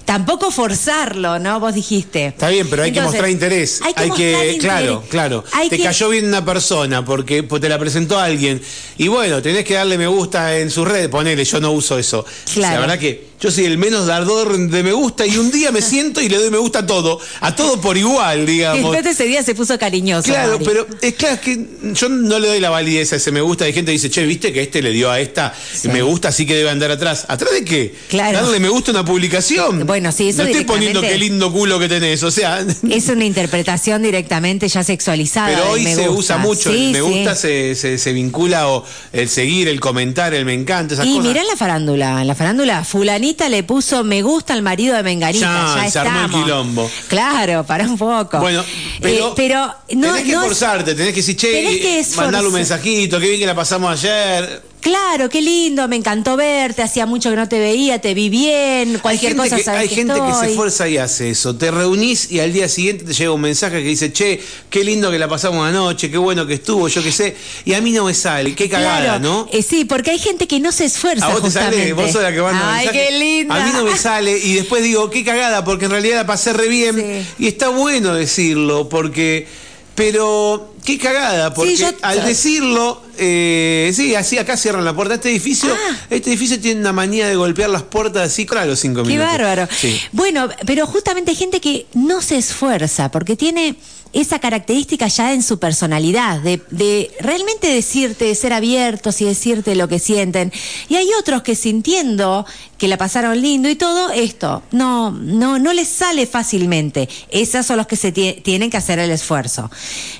Tampoco 0.04 0.50
forzarlo, 0.50 1.38
¿no? 1.38 1.60
Vos 1.60 1.74
dijiste. 1.74 2.26
Está 2.26 2.48
bien, 2.48 2.68
pero 2.68 2.82
hay 2.82 2.92
que 2.92 3.00
mostrar 3.00 3.30
interés. 3.30 3.80
Hay 3.82 3.94
que, 3.94 4.06
mostrar 4.08 4.26
interés. 4.46 4.58
claro, 4.60 5.04
claro. 5.08 5.44
Hay 5.52 5.68
te 5.68 5.76
que- 5.78 5.84
cayó 5.84 6.08
bien 6.08 6.26
una 6.26 6.44
persona 6.44 7.04
porque 7.04 7.42
pues, 7.42 7.62
te 7.62 7.68
la 7.68 7.78
presentó 7.78 8.18
alguien. 8.18 8.60
Y 8.98 9.08
bueno, 9.08 9.40
tenés 9.40 9.64
que 9.64 9.74
darle 9.74 9.96
me 9.98 10.06
gusta 10.06 10.58
en 10.58 10.70
sus 10.70 10.86
redes. 10.86 11.08
Ponele, 11.08 11.44
yo 11.44 11.60
no 11.60 11.72
uso 11.72 11.98
eso. 11.98 12.24
Claro. 12.52 12.74
La 12.74 12.80
verdad 12.80 12.98
que 12.98 13.31
yo 13.42 13.50
soy 13.50 13.64
el 13.64 13.76
menos 13.76 14.06
dardor 14.06 14.56
de 14.56 14.82
me 14.84 14.92
gusta 14.92 15.26
y 15.26 15.36
un 15.36 15.50
día 15.50 15.72
me 15.72 15.82
siento 15.82 16.20
y 16.20 16.28
le 16.28 16.38
doy 16.38 16.50
me 16.50 16.58
gusta 16.58 16.78
a 16.80 16.86
todo, 16.86 17.18
a 17.40 17.56
todo 17.56 17.80
por 17.80 17.96
igual, 17.96 18.46
digamos. 18.46 18.94
Y 18.94 19.08
ese 19.08 19.24
día 19.24 19.42
se 19.42 19.54
puso 19.54 19.76
cariñoso. 19.78 20.28
Claro, 20.28 20.60
pero 20.64 20.86
es 21.00 21.14
claro 21.14 21.40
que 21.40 21.66
yo 21.92 22.08
no 22.08 22.38
le 22.38 22.46
doy 22.46 22.60
la 22.60 22.70
validez 22.70 23.12
a 23.12 23.16
ese 23.16 23.32
me 23.32 23.40
gusta. 23.40 23.64
Hay 23.64 23.72
gente 23.72 23.90
que 23.90 23.94
dice, 23.94 24.10
che, 24.10 24.24
viste 24.24 24.52
que 24.52 24.62
este 24.62 24.80
le 24.80 24.90
dio 24.90 25.10
a 25.10 25.18
esta 25.18 25.52
me 25.84 26.02
gusta, 26.02 26.28
así 26.28 26.46
que 26.46 26.54
debe 26.54 26.70
andar 26.70 26.92
atrás. 26.92 27.26
¿Atrás 27.28 27.52
de 27.52 27.64
qué? 27.64 27.94
Claro. 28.08 28.38
Darle 28.40 28.60
me 28.60 28.68
gusta 28.68 28.92
a 28.92 28.94
una 28.94 29.04
publicación. 29.04 29.86
Bueno, 29.86 30.12
sí, 30.12 30.28
eso 30.28 30.42
No 30.44 30.48
estoy 30.48 30.64
poniendo 30.64 31.00
qué 31.00 31.18
lindo 31.18 31.52
culo 31.52 31.78
que 31.80 31.88
tenés, 31.88 32.22
o 32.22 32.30
sea. 32.30 32.64
Es 32.90 33.08
una 33.08 33.24
interpretación 33.24 34.02
directamente 34.02 34.68
ya 34.68 34.84
sexualizada. 34.84 35.48
Pero 35.48 35.70
hoy 35.70 35.82
me 35.82 35.94
se 35.94 36.06
gusta. 36.08 36.36
usa 36.36 36.38
mucho. 36.38 36.70
Sí, 36.72 36.86
el 36.86 36.92
me 36.92 36.98
sí. 36.98 37.04
gusta 37.04 37.34
se, 37.34 37.74
se, 37.74 37.98
se 37.98 38.12
vincula 38.12 38.68
o 38.68 38.84
el 39.12 39.28
seguir, 39.28 39.66
el 39.68 39.80
comentar, 39.80 40.32
el 40.32 40.44
me 40.44 40.54
encanta, 40.54 40.94
esas 40.94 41.06
Y 41.06 41.16
cosas. 41.16 41.24
mirá 41.24 41.40
en 41.40 41.46
la 41.48 41.56
farándula, 41.56 42.24
la 42.24 42.34
farándula, 42.34 42.84
fulanita 42.84 43.31
le 43.48 43.62
puso 43.62 44.04
me 44.04 44.22
gusta 44.22 44.52
al 44.54 44.62
marido 44.62 44.94
de 44.96 45.02
Menganita, 45.02 45.74
Ya, 45.76 45.82
ya, 45.84 45.90
se 45.90 45.98
armó 45.98 46.10
el 46.18 46.24
estamos. 46.26 46.44
quilombo. 46.44 46.90
Claro, 47.08 47.64
para 47.64 47.84
un 47.84 47.98
poco. 47.98 48.38
Bueno, 48.38 48.64
pero, 49.00 49.28
Eh, 49.28 49.32
pero 49.36 49.66
no, 49.94 50.08
tenés 50.08 50.22
que 50.22 50.32
no 50.32 50.38
es- 50.44 50.52
esforzarte, 50.52 50.94
tenés 50.94 51.12
que 51.12 51.20
decir, 51.20 51.36
che, 51.36 51.52
Tenés 51.52 51.78
que 51.80 52.00
eh, 52.00 52.06
mandarle 52.16 52.48
un 52.48 52.54
mensajito, 52.54 53.18
qué 53.18 53.28
bien 53.28 53.40
que 53.40 53.46
la 53.46 53.54
pasamos 53.54 53.90
ayer. 53.92 54.62
Claro, 54.82 55.28
qué 55.28 55.40
lindo, 55.40 55.86
me 55.86 55.94
encantó 55.94 56.36
verte, 56.36 56.82
hacía 56.82 57.06
mucho 57.06 57.30
que 57.30 57.36
no 57.36 57.48
te 57.48 57.60
veía, 57.60 58.00
te 58.00 58.14
vi 58.14 58.28
bien, 58.28 58.98
cualquier 58.98 59.32
hay 59.32 59.38
cosa 59.38 59.56
que, 59.56 59.70
Hay 59.70 59.88
que 59.88 59.94
gente 59.94 60.14
que 60.14 60.34
se 60.34 60.50
esfuerza 60.50 60.88
y 60.88 60.98
hace 60.98 61.30
eso. 61.30 61.54
Te 61.54 61.70
reunís 61.70 62.32
y 62.32 62.40
al 62.40 62.52
día 62.52 62.68
siguiente 62.68 63.04
te 63.04 63.12
llega 63.14 63.30
un 63.30 63.40
mensaje 63.40 63.76
que 63.80 63.88
dice, 63.88 64.12
che, 64.12 64.40
qué 64.68 64.82
lindo 64.82 65.08
que 65.12 65.20
la 65.20 65.28
pasamos 65.28 65.64
anoche, 65.66 66.10
qué 66.10 66.18
bueno 66.18 66.48
que 66.48 66.54
estuvo, 66.54 66.88
yo 66.88 67.00
qué 67.00 67.12
sé. 67.12 67.36
Y 67.64 67.74
a 67.74 67.80
mí 67.80 67.92
no 67.92 68.04
me 68.06 68.12
sale, 68.14 68.56
qué 68.56 68.68
cagada, 68.68 69.00
Claro, 69.02 69.20
¿no? 69.20 69.48
eh, 69.52 69.62
sí, 69.62 69.84
porque 69.84 70.10
hay 70.10 70.18
gente 70.18 70.48
que 70.48 70.58
no 70.58 70.72
se 70.72 70.86
esfuerza 70.86 71.26
A 71.26 71.30
vos 71.30 71.42
te 71.42 71.50
sale, 71.52 71.92
vos 71.92 72.10
sos 72.10 72.20
la 72.22 72.32
que 72.32 72.42
manda 72.42 72.74
Ay, 72.74 72.86
mensaje. 72.86 73.06
qué 73.08 73.18
linda. 73.18 73.54
A 73.54 73.64
mí 73.64 73.72
no 73.74 73.84
me 73.84 73.96
sale 73.96 74.36
y 74.36 74.54
después 74.54 74.82
digo, 74.82 75.10
qué 75.10 75.22
cagada, 75.22 75.62
porque 75.64 75.84
en 75.84 75.92
realidad 75.92 76.16
la 76.16 76.26
pasé 76.26 76.52
re 76.52 76.66
bien. 76.66 76.96
Sí. 76.96 77.44
Y 77.44 77.46
está 77.46 77.68
bueno 77.68 78.14
decirlo, 78.14 78.88
porque. 78.88 79.46
Pero, 79.94 80.71
qué 80.84 80.98
cagada, 80.98 81.54
porque 81.54 81.76
yo- 81.76 81.90
al 82.02 82.24
decirlo, 82.24 83.02
eh, 83.18 83.92
sí, 83.94 84.14
así 84.14 84.38
acá 84.38 84.56
cierran 84.56 84.84
la 84.84 84.94
puerta. 84.94 85.14
Este 85.14 85.30
edificio, 85.30 85.72
Ah. 85.74 85.96
este 86.10 86.30
edificio 86.30 86.60
tiene 86.60 86.80
una 86.80 86.92
manía 86.92 87.28
de 87.28 87.36
golpear 87.36 87.70
las 87.70 87.82
puertas 87.82 88.26
así, 88.30 88.46
claro, 88.46 88.70
los 88.70 88.80
cinco 88.80 89.02
Qué 89.02 89.08
minutos. 89.10 89.30
bárbaro. 89.32 89.68
Sí. 89.76 90.00
Bueno, 90.12 90.48
pero 90.66 90.86
justamente 90.86 91.34
gente 91.34 91.60
que 91.60 91.86
no 91.94 92.20
se 92.22 92.36
esfuerza 92.38 93.10
porque 93.10 93.36
tiene 93.36 93.76
esa 94.12 94.38
característica 94.38 95.06
ya 95.08 95.32
en 95.32 95.42
su 95.42 95.58
personalidad, 95.58 96.40
de, 96.40 96.60
de 96.70 97.10
realmente 97.20 97.66
decirte, 97.68 98.26
de 98.26 98.34
ser 98.34 98.52
abiertos 98.52 99.20
y 99.20 99.24
decirte 99.24 99.74
lo 99.74 99.88
que 99.88 99.98
sienten. 99.98 100.52
Y 100.88 100.96
hay 100.96 101.08
otros 101.18 101.42
que 101.42 101.54
sintiendo 101.54 102.44
que 102.76 102.88
la 102.88 102.98
pasaron 102.98 103.40
lindo 103.40 103.68
y 103.70 103.74
todo 103.74 104.10
esto, 104.10 104.62
no, 104.70 105.10
no, 105.12 105.58
no 105.58 105.72
les 105.72 105.88
sale 105.88 106.26
fácilmente. 106.26 107.08
Esos 107.30 107.64
son 107.64 107.76
los 107.78 107.86
que 107.86 107.96
se 107.96 108.12
tie- 108.12 108.42
tienen 108.42 108.70
que 108.70 108.76
hacer 108.76 108.98
el 108.98 109.10
esfuerzo. 109.10 109.70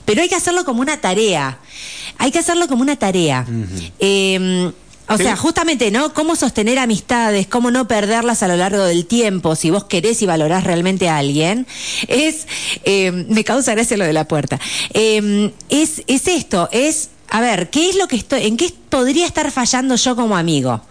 Pero 0.04 0.22
hay 0.22 0.28
que 0.28 0.36
hacerlo 0.36 0.64
como 0.64 0.80
una 0.80 1.00
tarea. 1.00 1.58
Hay 2.18 2.30
que 2.30 2.38
hacerlo 2.38 2.68
como 2.68 2.82
una 2.82 2.96
tarea. 2.96 3.46
Eh, 3.98 4.70
o 5.14 5.16
Sí. 5.18 5.24
sea, 5.24 5.36
justamente, 5.36 5.90
¿no? 5.90 6.12
Cómo 6.14 6.36
sostener 6.36 6.78
amistades, 6.78 7.46
cómo 7.46 7.70
no 7.70 7.86
perderlas 7.88 8.42
a 8.42 8.48
lo 8.48 8.56
largo 8.56 8.84
del 8.84 9.06
tiempo, 9.06 9.54
si 9.56 9.70
vos 9.70 9.84
querés 9.84 10.22
y 10.22 10.26
valorás 10.26 10.64
realmente 10.64 11.08
a 11.08 11.18
alguien, 11.18 11.66
es, 12.08 12.46
eh, 12.84 13.10
me 13.28 13.44
causa 13.44 13.74
gracia 13.74 13.96
lo 13.96 14.04
de 14.04 14.12
la 14.12 14.26
puerta, 14.26 14.58
Eh, 14.94 15.52
es, 15.68 16.02
es 16.06 16.26
esto, 16.28 16.68
es, 16.72 17.10
a 17.28 17.40
ver, 17.40 17.70
¿qué 17.70 17.88
es 17.90 17.96
lo 17.96 18.08
que 18.08 18.16
estoy, 18.16 18.46
en 18.46 18.56
qué 18.56 18.72
podría 18.90 19.26
estar 19.26 19.50
fallando 19.50 19.96
yo 19.96 20.16
como 20.16 20.36
amigo? 20.36 20.82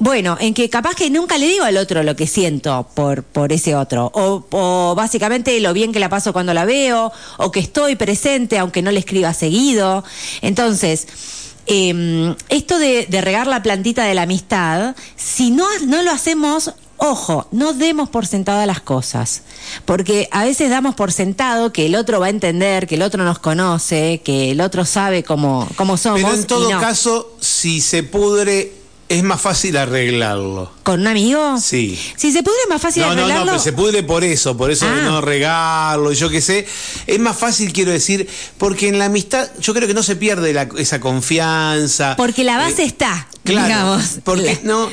Bueno, 0.00 0.36
en 0.40 0.54
que 0.54 0.68
capaz 0.68 0.96
que 0.96 1.08
nunca 1.08 1.38
le 1.38 1.46
digo 1.46 1.64
al 1.64 1.76
otro 1.76 2.02
lo 2.02 2.16
que 2.16 2.26
siento 2.26 2.88
por, 2.94 3.22
por 3.22 3.52
ese 3.52 3.76
otro. 3.76 4.10
O, 4.12 4.44
o 4.50 4.94
básicamente 4.96 5.58
lo 5.60 5.72
bien 5.72 5.92
que 5.92 6.00
la 6.00 6.08
paso 6.08 6.32
cuando 6.32 6.52
la 6.52 6.64
veo, 6.64 7.12
o 7.38 7.52
que 7.52 7.60
estoy 7.60 7.94
presente 7.94 8.58
aunque 8.58 8.82
no 8.82 8.90
le 8.90 8.98
escriba 8.98 9.32
seguido. 9.34 10.02
Entonces, 10.42 11.06
eh, 11.66 12.34
esto 12.48 12.78
de, 12.78 13.06
de 13.06 13.20
regar 13.20 13.46
la 13.46 13.62
plantita 13.62 14.04
de 14.04 14.14
la 14.14 14.22
amistad, 14.22 14.94
si 15.16 15.50
no, 15.50 15.66
no 15.86 16.02
lo 16.02 16.10
hacemos, 16.10 16.72
ojo, 16.96 17.46
no 17.50 17.72
demos 17.72 18.08
por 18.08 18.26
sentadas 18.26 18.66
las 18.66 18.80
cosas. 18.80 19.42
Porque 19.84 20.28
a 20.30 20.44
veces 20.44 20.70
damos 20.70 20.94
por 20.94 21.12
sentado 21.12 21.72
que 21.72 21.86
el 21.86 21.94
otro 21.94 22.20
va 22.20 22.26
a 22.26 22.30
entender, 22.30 22.86
que 22.86 22.94
el 22.96 23.02
otro 23.02 23.24
nos 23.24 23.38
conoce, 23.38 24.20
que 24.24 24.52
el 24.52 24.60
otro 24.60 24.84
sabe 24.84 25.22
cómo, 25.22 25.68
cómo 25.76 25.96
somos. 25.96 26.22
Pero 26.22 26.34
en 26.34 26.40
y 26.40 26.44
todo 26.44 26.70
no. 26.70 26.80
caso, 26.80 27.36
si 27.40 27.80
se 27.80 28.02
pudre, 28.02 28.72
es 29.14 29.22
más 29.22 29.40
fácil 29.40 29.76
arreglarlo. 29.76 30.70
¿Con 30.82 31.00
un 31.00 31.06
amigo? 31.06 31.58
Sí. 31.60 31.98
Si 32.16 32.32
se 32.32 32.42
pudre 32.42 32.56
es 32.64 32.68
más 32.68 32.80
fácil 32.82 33.02
No, 33.02 33.08
no, 33.10 33.14
no, 33.14 33.22
arreglarlo. 33.24 33.52
pero 33.52 33.62
se 33.62 33.72
pudre 33.72 34.02
por 34.02 34.24
eso, 34.24 34.56
por 34.56 34.70
eso 34.70 34.86
de 34.86 35.00
Ah. 35.00 35.04
no 35.04 35.20
regarlo, 35.20 36.12
y 36.12 36.16
yo 36.16 36.28
qué 36.30 36.40
sé. 36.40 36.66
Es 37.06 37.18
más 37.20 37.36
fácil, 37.36 37.72
quiero 37.72 37.90
decir, 37.92 38.28
porque 38.58 38.88
en 38.88 38.98
la 38.98 39.06
amistad 39.06 39.48
yo 39.60 39.72
creo 39.74 39.86
que 39.88 39.94
no 39.94 40.02
se 40.02 40.16
pierde 40.16 40.52
la- 40.52 40.68
esa 40.78 41.00
confianza. 41.00 42.16
Porque 42.16 42.44
la 42.44 42.56
base 42.58 42.82
Eh, 42.82 42.86
está, 42.86 43.28
Claro, 43.44 43.66
digamos. 43.68 44.04
porque 44.24 44.58
La- 44.62 44.68
no, 44.68 44.90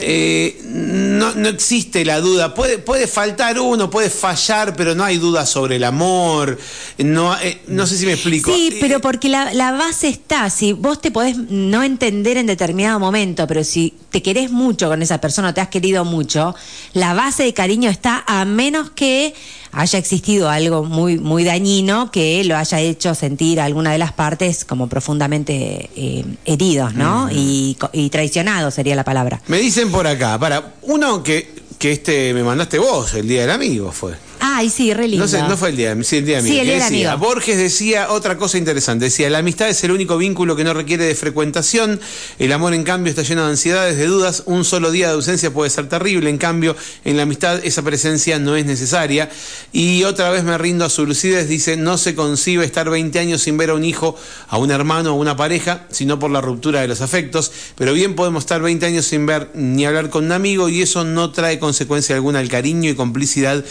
eh, 0.00 0.60
no. 0.64 1.34
No 1.34 1.48
existe 1.48 2.04
la 2.04 2.20
duda. 2.20 2.54
Puede, 2.54 2.78
puede 2.78 3.06
faltar 3.06 3.58
uno, 3.58 3.90
puede 3.90 4.10
fallar, 4.10 4.76
pero 4.76 4.94
no 4.94 5.04
hay 5.04 5.18
duda 5.18 5.46
sobre 5.46 5.76
el 5.76 5.84
amor. 5.84 6.58
No, 6.98 7.36
eh, 7.40 7.60
no 7.68 7.86
sé 7.86 7.96
si 7.96 8.06
me 8.06 8.12
explico. 8.12 8.52
Sí, 8.54 8.70
Eh, 8.72 8.78
pero 8.80 9.00
porque 9.00 9.28
la, 9.28 9.52
la 9.54 9.72
base 9.72 10.08
está. 10.08 10.50
Si 10.50 10.72
vos 10.72 11.00
te 11.00 11.10
podés 11.10 11.36
no 11.36 11.82
entender 11.82 12.36
en 12.36 12.46
determinado 12.46 12.98
momento, 13.00 13.46
pero 13.46 13.64
si 13.64 13.94
te 14.14 14.22
querés 14.22 14.52
mucho 14.52 14.88
con 14.88 15.02
esa 15.02 15.20
persona, 15.20 15.52
te 15.52 15.60
has 15.60 15.66
querido 15.66 16.04
mucho, 16.04 16.54
la 16.92 17.14
base 17.14 17.42
de 17.42 17.52
cariño 17.52 17.90
está 17.90 18.22
a 18.28 18.44
menos 18.44 18.90
que 18.90 19.34
haya 19.72 19.98
existido 19.98 20.48
algo 20.48 20.84
muy, 20.84 21.18
muy 21.18 21.42
dañino 21.42 22.12
que 22.12 22.44
lo 22.44 22.56
haya 22.56 22.78
hecho 22.78 23.16
sentir 23.16 23.58
a 23.58 23.64
alguna 23.64 23.90
de 23.90 23.98
las 23.98 24.12
partes 24.12 24.64
como 24.64 24.88
profundamente 24.88 25.90
eh, 25.96 26.24
heridos, 26.44 26.94
¿no? 26.94 27.28
y, 27.32 27.76
y 27.92 28.08
traicionados 28.10 28.74
sería 28.74 28.94
la 28.94 29.02
palabra. 29.02 29.42
Me 29.48 29.58
dicen 29.58 29.90
por 29.90 30.06
acá, 30.06 30.38
para, 30.38 30.74
uno 30.82 31.24
que, 31.24 31.52
que 31.76 31.90
este 31.90 32.32
me 32.34 32.44
mandaste 32.44 32.78
vos, 32.78 33.14
el 33.14 33.26
Día 33.26 33.40
del 33.40 33.50
Amigo 33.50 33.90
fue. 33.90 34.12
Ay, 34.46 34.68
sí, 34.68 34.92
re 34.92 35.08
lindo. 35.08 35.24
No 35.24 35.28
sé, 35.28 35.40
no 35.40 35.56
fue 35.56 35.70
el 35.70 35.76
día, 35.76 35.96
sí, 36.02 36.18
el 36.18 36.26
día 36.26 36.42
Sí, 36.42 36.48
amigo. 36.48 36.60
el 36.60 36.66
que 36.68 36.74
día 36.74 36.84
decía, 36.84 37.12
amigo. 37.14 37.26
Borges 37.26 37.56
decía 37.56 38.10
otra 38.10 38.36
cosa 38.36 38.58
interesante. 38.58 39.06
Decía, 39.06 39.30
la 39.30 39.38
amistad 39.38 39.70
es 39.70 39.82
el 39.84 39.90
único 39.90 40.18
vínculo 40.18 40.54
que 40.54 40.64
no 40.64 40.74
requiere 40.74 41.06
de 41.06 41.14
frecuentación. 41.14 41.98
El 42.38 42.52
amor, 42.52 42.74
en 42.74 42.84
cambio, 42.84 43.08
está 43.08 43.22
lleno 43.22 43.44
de 43.44 43.52
ansiedades, 43.52 43.96
de 43.96 44.04
dudas. 44.04 44.42
Un 44.44 44.66
solo 44.66 44.90
día 44.90 45.08
de 45.08 45.14
ausencia 45.14 45.50
puede 45.50 45.70
ser 45.70 45.88
terrible. 45.88 46.28
En 46.28 46.36
cambio, 46.36 46.76
en 47.06 47.16
la 47.16 47.22
amistad 47.22 47.64
esa 47.64 47.80
presencia 47.80 48.38
no 48.38 48.54
es 48.54 48.66
necesaria. 48.66 49.30
Y 49.72 50.04
otra 50.04 50.28
vez 50.28 50.44
me 50.44 50.58
rindo 50.58 50.84
a 50.84 50.90
su 50.90 51.06
lucidez. 51.06 51.48
Dice, 51.48 51.78
no 51.78 51.96
se 51.96 52.14
concibe 52.14 52.66
estar 52.66 52.90
20 52.90 53.18
años 53.18 53.40
sin 53.40 53.56
ver 53.56 53.70
a 53.70 53.74
un 53.74 53.84
hijo, 53.86 54.14
a 54.48 54.58
un 54.58 54.70
hermano, 54.70 55.08
a 55.08 55.14
una 55.14 55.38
pareja, 55.38 55.86
sino 55.90 56.18
por 56.18 56.30
la 56.30 56.42
ruptura 56.42 56.82
de 56.82 56.88
los 56.88 57.00
afectos. 57.00 57.50
Pero 57.76 57.94
bien 57.94 58.14
podemos 58.14 58.42
estar 58.42 58.60
20 58.60 58.84
años 58.84 59.06
sin 59.06 59.24
ver 59.24 59.52
ni 59.54 59.86
hablar 59.86 60.10
con 60.10 60.26
un 60.26 60.32
amigo 60.32 60.68
y 60.68 60.82
eso 60.82 61.02
no 61.02 61.30
trae 61.30 61.58
consecuencia 61.58 62.14
alguna 62.14 62.40
al 62.40 62.50
cariño 62.50 62.90
y 62.90 62.94
complicidad 62.94 63.64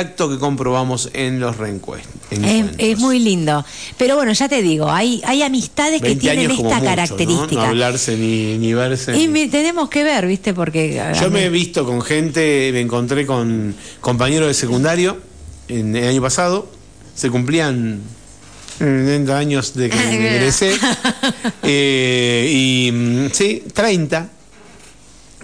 intacto 0.00 0.30
que 0.30 0.38
comprobamos 0.38 1.10
en 1.12 1.40
los 1.40 1.56
reencuest- 1.56 2.06
Es, 2.78 2.98
muy 2.98 3.18
lindo. 3.18 3.64
Pero 3.98 4.16
bueno, 4.16 4.32
ya 4.32 4.48
te 4.48 4.62
digo, 4.62 4.90
hay, 4.90 5.20
hay 5.24 5.42
amistades 5.42 6.00
que 6.00 6.08
20 6.08 6.20
tienen 6.20 6.50
esta 6.50 6.62
mucho, 6.62 6.76
¿no? 6.76 6.84
característica. 6.84 7.54
No 7.54 7.62
hablarse 7.62 8.16
ni, 8.16 8.56
ni 8.58 8.72
verse. 8.72 9.16
Y 9.16 9.48
tenemos 9.48 9.88
que 9.88 10.04
ver, 10.04 10.26
¿viste? 10.26 10.54
Porque. 10.54 11.02
Yo 11.20 11.30
me 11.30 11.44
he 11.44 11.48
visto 11.50 11.84
con 11.84 12.00
gente, 12.02 12.70
me 12.72 12.80
encontré 12.80 13.26
con 13.26 13.74
compañeros 14.00 14.48
de 14.48 14.54
secundario 14.54 15.18
en 15.68 15.94
el 15.94 16.08
año 16.08 16.22
pasado, 16.22 16.68
se 17.14 17.30
cumplían 17.30 18.00
30 18.78 19.36
años 19.36 19.74
de 19.74 19.90
que 19.90 19.96
me 20.06 20.36
egresé, 20.36 20.74
eh, 21.62 22.50
y 22.50 22.92
mm, 22.92 23.26
sí, 23.32 23.64
30 23.72 24.30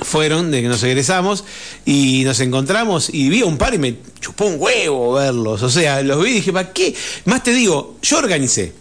fueron 0.02 0.50
de 0.50 0.62
que 0.62 0.68
nos 0.68 0.82
egresamos 0.82 1.44
y 1.84 2.22
nos 2.24 2.40
encontramos 2.40 3.08
y 3.12 3.28
vi 3.28 3.40
a 3.42 3.46
un 3.46 3.56
par 3.58 3.74
y 3.74 3.78
me 3.78 3.96
chupó 4.20 4.44
un 4.46 4.56
huevo 4.58 5.14
verlos, 5.14 5.62
o 5.62 5.70
sea, 5.70 6.02
los 6.02 6.22
vi 6.22 6.30
y 6.30 6.34
dije, 6.34 6.52
¿para 6.52 6.72
qué? 6.72 6.94
Más 7.24 7.42
te 7.42 7.52
digo, 7.52 7.96
yo 8.02 8.18
organicé, 8.18 8.72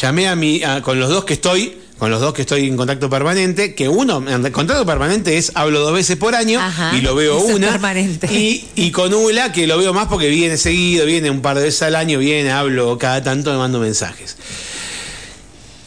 llamé 0.00 0.28
a 0.28 0.36
mi, 0.36 0.62
a- 0.62 0.82
con 0.82 1.00
los 1.00 1.10
dos 1.10 1.24
que 1.24 1.34
estoy, 1.34 1.78
con 1.98 2.10
los 2.10 2.20
dos 2.20 2.34
que 2.34 2.42
estoy 2.42 2.66
en 2.68 2.76
contacto 2.76 3.08
permanente, 3.08 3.74
que 3.74 3.88
uno, 3.88 4.22
en 4.28 4.52
contacto 4.52 4.84
permanente 4.84 5.38
es 5.38 5.50
hablo 5.54 5.80
dos 5.80 5.94
veces 5.94 6.16
por 6.16 6.34
año 6.34 6.60
Ajá, 6.60 6.94
y 6.96 7.00
lo 7.00 7.14
veo 7.14 7.38
una. 7.40 7.70
permanente. 7.72 8.26
Y, 8.32 8.66
y 8.76 8.90
con 8.90 9.12
Ula, 9.14 9.50
que 9.50 9.66
lo 9.66 9.78
veo 9.78 9.94
más 9.94 10.06
porque 10.06 10.28
viene 10.28 10.58
seguido, 10.58 11.06
viene 11.06 11.30
un 11.30 11.40
par 11.40 11.56
de 11.56 11.64
veces 11.64 11.82
al 11.82 11.96
año, 11.96 12.18
viene, 12.18 12.50
hablo 12.52 12.98
cada 12.98 13.22
tanto, 13.24 13.50
me 13.50 13.58
mando 13.58 13.80
mensajes. 13.80 14.36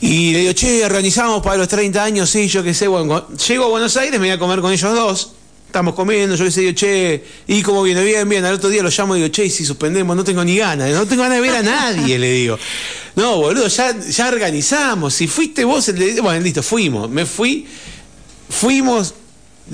Y 0.01 0.31
le 0.31 0.39
digo, 0.39 0.53
che, 0.53 0.85
organizamos 0.85 1.41
para 1.43 1.57
los 1.57 1.67
30 1.67 2.01
años, 2.03 2.29
sí, 2.29 2.47
yo 2.47 2.63
qué 2.63 2.73
sé. 2.73 2.87
Bueno, 2.87 3.27
llego 3.47 3.65
a 3.65 3.67
Buenos 3.67 3.97
Aires, 3.97 4.19
me 4.19 4.27
voy 4.27 4.35
a 4.35 4.39
comer 4.39 4.61
con 4.61 4.71
ellos 4.71 4.93
dos. 4.95 5.31
Estamos 5.67 5.93
comiendo, 5.93 6.35
yo 6.35 6.45
qué 6.45 6.51
sé, 6.51 6.61
digo, 6.61 6.73
che, 6.73 7.23
¿y 7.47 7.61
cómo 7.61 7.83
viene? 7.83 8.03
Bien, 8.03 8.27
bien. 8.27 8.43
Al 8.45 8.55
otro 8.55 8.69
día 8.69 8.81
lo 8.81 8.89
llamo 8.89 9.15
y 9.15 9.19
digo, 9.21 9.31
che, 9.31 9.45
y 9.45 9.49
si 9.51 9.65
suspendemos, 9.65 10.15
no 10.15 10.23
tengo 10.23 10.43
ni 10.43 10.57
ganas, 10.57 10.89
no 10.91 11.05
tengo 11.05 11.21
ganas 11.23 11.37
de 11.37 11.41
ver 11.41 11.55
a 11.57 11.61
nadie, 11.61 12.17
le 12.17 12.31
digo. 12.31 12.57
No, 13.15 13.35
boludo, 13.37 13.67
ya, 13.67 13.95
ya 13.99 14.27
organizamos. 14.29 15.13
Si 15.13 15.27
fuiste 15.27 15.65
vos, 15.65 15.87
el 15.89 15.99
de- 15.99 16.21
bueno, 16.21 16.39
listo, 16.39 16.63
fuimos. 16.63 17.09
Me 17.09 17.25
fui, 17.25 17.67
fuimos, 18.49 19.13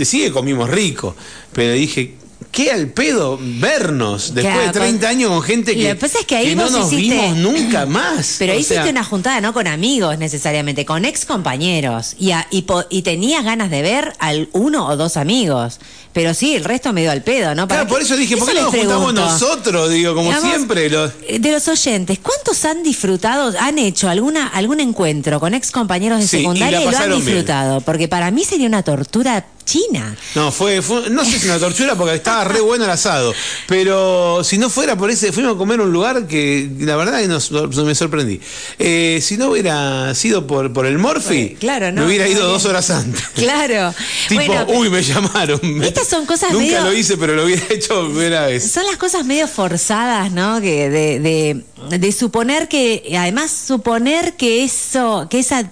sigue 0.03 0.31
comimos 0.31 0.69
rico, 0.69 1.15
pero 1.53 1.73
dije, 1.73 2.15
¿qué 2.55 2.71
al 2.71 2.87
pedo 2.87 3.37
vernos 3.41 4.33
después 4.33 4.53
Claro, 4.55 4.67
de 4.71 4.79
30 4.79 4.99
con- 5.07 5.09
años 5.15 5.29
con 5.31 5.41
gente 5.43 5.73
Lo 5.73 5.77
que, 5.79 5.87
que 5.89 5.95
pasa 5.95 6.19
es 6.19 6.25
que 6.25 6.35
ahí 6.37 6.55
no 6.55 6.63
vos 6.63 6.71
nos 6.71 6.91
hiciste- 6.93 7.13
vimos 7.21 7.37
nunca 7.37 7.85
más? 7.85 8.37
Pero 8.39 8.53
O 8.53 8.55
hiciste 8.55 8.75
sea, 8.75 8.89
una 8.89 9.03
juntada 9.03 9.41
no 9.41 9.53
con 9.53 9.67
amigos 9.67 10.17
necesariamente, 10.17 10.85
con 10.85 11.05
ex 11.05 11.25
compañeros. 11.25 12.15
Y, 12.17 12.31
a- 12.31 12.47
y, 12.49 13.01
tenías 13.03 13.43
ganas 13.43 13.69
de 13.69 13.81
ver 13.81 14.13
al 14.19 14.49
uno 14.53 14.87
o 14.87 14.95
dos 14.97 15.17
amigos. 15.17 15.79
Pero 16.13 16.33
sí, 16.33 16.55
el 16.55 16.63
resto 16.63 16.93
me 16.93 17.01
dio 17.01 17.11
al 17.11 17.23
pedo, 17.23 17.53
¿no? 17.55 17.67
¿Para 17.67 17.81
Claro, 17.81 17.89
por 17.93 18.01
eso 18.01 18.15
dije, 18.15 18.37
¿por 18.37 18.47
qué 18.47 18.53
no 18.55 18.61
nos 18.63 18.73
juntamos 18.75 19.13
nosotros? 19.13 19.89
Digo, 19.89 20.15
como 20.15 20.29
Digamos, 20.29 20.49
siempre. 20.49 20.89
los- 20.89 21.11
eh, 21.27 21.39
De 21.39 21.51
los 21.51 21.67
oyentes, 21.67 22.19
¿cuántos 22.19 22.63
han 22.63 22.83
disfrutado, 22.83 23.53
han 23.59 23.77
hecho 23.79 24.07
alguna 24.09 24.47
algún 24.47 24.79
encuentro 24.79 25.41
con 25.41 25.53
ex 25.53 25.71
compañeros 25.71 26.19
de 26.19 26.27
Sí, 26.27 26.37
secundaria 26.37 26.81
y, 26.81 26.85
lo 26.89 26.97
han 26.97 27.09
bien. 27.09 27.19
disfrutado? 27.25 27.81
Porque 27.81 28.07
para 28.07 28.31
mí 28.31 28.45
sería 28.45 28.67
una 28.67 28.81
tortura 28.81 29.45
china. 29.65 30.15
No, 30.35 30.51
fue, 30.51 30.81
fue- 30.81 31.09
no 31.09 31.25
sé 31.25 31.39
si 31.39 31.47
una 31.47 31.59
tortura 31.59 31.95
porque 31.95 32.15
estaba 32.15 32.43
re 32.43 32.61
bueno 32.61 32.85
el 32.85 32.91
asado, 32.91 33.33
pero 33.67 34.43
si 34.43 34.57
no 34.57 34.69
fuera 34.69 34.95
por 34.95 35.09
ese, 35.09 35.31
fuimos 35.31 35.55
a 35.55 35.57
comer 35.57 35.79
a 35.79 35.83
un 35.83 35.91
lugar 35.91 36.27
que 36.27 36.69
la 36.79 36.95
verdad 36.95 37.19
que 37.21 37.27
nos- 37.27 37.51
me 37.51 37.95
sorprendí. 37.95 38.39
Eh, 38.79 39.19
si 39.21 39.37
no 39.37 39.49
hubiera 39.51 40.13
sido 40.15 40.45
por, 40.47 40.71
por 40.71 40.85
el 40.85 40.97
Morphy, 40.97 41.55
claro, 41.59 41.91
no, 41.91 42.01
me 42.01 42.07
hubiera 42.07 42.25
no, 42.25 42.31
ido 42.31 42.41
no. 42.43 42.47
dos 42.49 42.65
horas 42.65 42.89
antes. 42.89 43.21
Claro. 43.35 43.93
Tipo, 44.29 44.41
Bueno, 44.45 44.65
uy, 44.69 44.89
me 44.89 45.01
llamaron. 45.03 45.59
Estas 45.83 46.07
son 46.07 46.25
cosas 46.25 46.51
Nunca 46.51 46.63
medio- 46.65 46.81
lo 46.83 46.93
hice, 46.93 47.17
pero 47.17 47.35
lo 47.35 47.45
hubiera 47.45 47.63
hecho 47.69 48.05
primera 48.09 48.45
vez. 48.47 48.71
Son 48.71 48.85
las 48.85 48.97
cosas 48.97 49.25
medio 49.25 49.47
forzadas, 49.47 50.31
¿no? 50.31 50.61
Que 50.61 50.89
de, 50.89 51.19
de, 51.19 51.97
de 51.97 52.11
suponer 52.11 52.67
que, 52.67 53.15
además 53.19 53.51
suponer 53.51 54.33
que 54.33 54.63
eso, 54.63 55.27
que 55.29 55.39
esa 55.39 55.69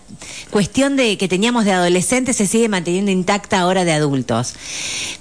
cuestión 0.49 0.95
de 0.95 1.17
que 1.17 1.27
teníamos 1.27 1.65
de 1.65 1.71
adolescentes 1.73 2.35
se 2.37 2.47
sigue 2.47 2.69
manteniendo 2.69 3.11
intacta 3.11 3.59
ahora 3.59 3.82
de 3.85 3.91
adultos. 3.93 4.53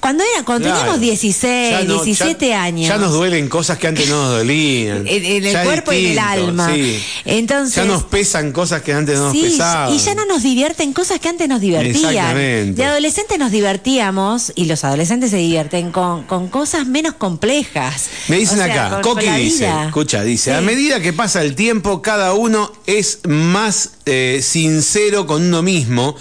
Cuando 0.00 0.24
era, 0.34 0.44
cuando 0.44 0.64
Claro. 0.68 0.78
teníamos 0.80 1.00
16, 1.00 1.70
Ya 1.70 1.82
no- 1.84 1.94
17 2.02 2.48
ya- 2.48 2.62
años. 2.62 2.88
Ya 2.88 2.98
nos 2.98 3.12
duelen 3.12 3.48
cosas 3.48 3.78
que 3.78 3.86
antes 3.88 4.08
no 4.08 4.22
nos 4.22 4.38
dolían. 4.38 5.06
En- 5.06 5.24
en 5.24 5.44
el 5.44 5.52
Ya 5.52 5.64
cuerpo 5.64 5.92
y 5.92 6.06
en 6.06 6.12
el 6.12 6.18
alma. 6.18 6.72
sí. 6.74 7.02
Entonces- 7.24 7.74
Ya 7.76 7.84
nos 7.84 8.02
pesan 8.04 8.52
cosas 8.52 8.82
que 8.82 8.92
antes 8.92 9.16
no 9.18 9.24
nos 9.24 9.32
Sí, 9.32 9.42
pesaban. 9.42 9.94
y 9.94 9.98
ya 9.98 10.14
no 10.14 10.26
nos 10.26 10.42
divierten 10.42 10.92
cosas 10.92 11.20
que 11.20 11.28
antes 11.28 11.48
nos 11.48 11.60
divertían. 11.60 12.74
De 12.74 12.84
adolescentes 12.84 13.38
nos 13.38 13.50
divertíamos 13.52 14.52
y 14.54 14.66
los 14.66 14.84
adolescentes 14.84 15.30
se 15.30 15.36
divierten 15.36 15.90
con, 15.92 16.24
con 16.24 16.48
cosas 16.48 16.86
menos 16.86 17.14
complejas. 17.14 18.06
Me 18.28 18.36
dicen 18.38 18.60
O 18.60 18.64
sea, 18.64 18.86
acá, 18.86 19.00
con- 19.02 19.14
Coqui 19.14 19.26
dice, 19.30 19.64
vida. 19.66 19.86
escucha, 19.86 20.22
dice, 20.22 20.52
a 20.54 20.60
medida 20.60 21.00
que 21.00 21.12
pasa 21.12 21.42
el 21.42 21.54
tiempo, 21.54 22.02
cada 22.02 22.32
uno 22.34 22.72
es 22.86 23.20
más 23.26 23.90
eh, 24.06 24.40
sincero 24.42 25.26
con 25.26 25.42
uno 25.42 25.62
mismo. 25.62 26.16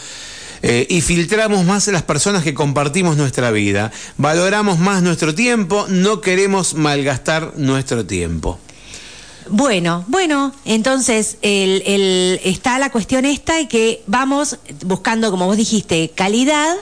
Eh, 0.63 0.85
y 0.89 1.01
filtramos 1.01 1.65
más 1.65 1.87
a 1.87 1.91
las 1.91 2.03
personas 2.03 2.43
que 2.43 2.53
compartimos 2.53 3.17
nuestra 3.17 3.51
vida. 3.51 3.91
Valoramos 4.17 4.79
más 4.79 5.01
nuestro 5.01 5.33
tiempo, 5.33 5.85
no 5.89 6.21
queremos 6.21 6.75
malgastar 6.75 7.53
nuestro 7.57 8.05
tiempo. 8.05 8.59
Bueno, 9.53 10.05
bueno, 10.07 10.53
entonces 10.63 11.37
el, 11.41 11.83
el- 11.85 12.39
está 12.45 12.79
la 12.79 12.89
cuestión 12.89 13.25
esta 13.25 13.59
y 13.59 13.67
que 13.67 14.01
vamos 14.07 14.57
buscando, 14.85 15.29
como 15.29 15.45
vos 15.45 15.57
dijiste, 15.57 16.09
calidad 16.15 16.73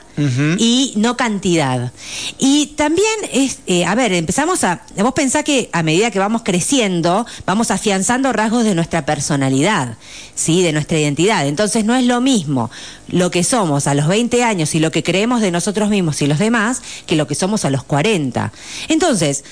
y 0.60 0.94
no 0.98 1.16
cantidad. 1.18 1.92
Y 2.38 2.68
también 2.76 3.08
es, 3.32 3.60
eh, 3.68 3.86
a 3.86 3.96
ver, 3.96 4.12
empezamos 4.14 4.64
a, 4.66 4.82
vos 4.98 5.14
pensás 5.14 5.44
que 5.46 5.70
a 5.72 5.82
medida 5.82 6.12
que 6.12 6.20
vamos 6.20 6.42
creciendo, 6.44 7.26
vamos 7.46 7.72
afianzando 7.72 8.34
rasgos 8.34 8.66
de 8.66 8.76
nuestra 8.76 9.06
personalidad, 9.06 9.98
¿sí? 10.36 10.62
De 10.62 10.74
nuestra 10.74 11.00
identidad. 11.00 11.48
Entonces 11.48 11.86
no 11.86 11.96
es 11.96 12.04
lo 12.04 12.20
mismo 12.22 12.70
lo 13.08 13.32
que 13.32 13.44
somos 13.44 13.88
a 13.88 13.94
los 13.96 14.08
20 14.08 14.44
años 14.44 14.76
y 14.76 14.80
lo 14.80 14.92
que 14.92 15.02
creemos 15.04 15.42
de 15.42 15.52
nosotros 15.52 15.90
mismos 15.90 16.22
y 16.22 16.28
los 16.28 16.38
demás 16.38 16.82
que 17.08 17.16
lo 17.16 17.26
que 17.26 17.34
somos 17.36 17.64
a 17.66 17.70
los 17.72 17.84
40. 17.84 18.52
Entonces, 18.90 19.44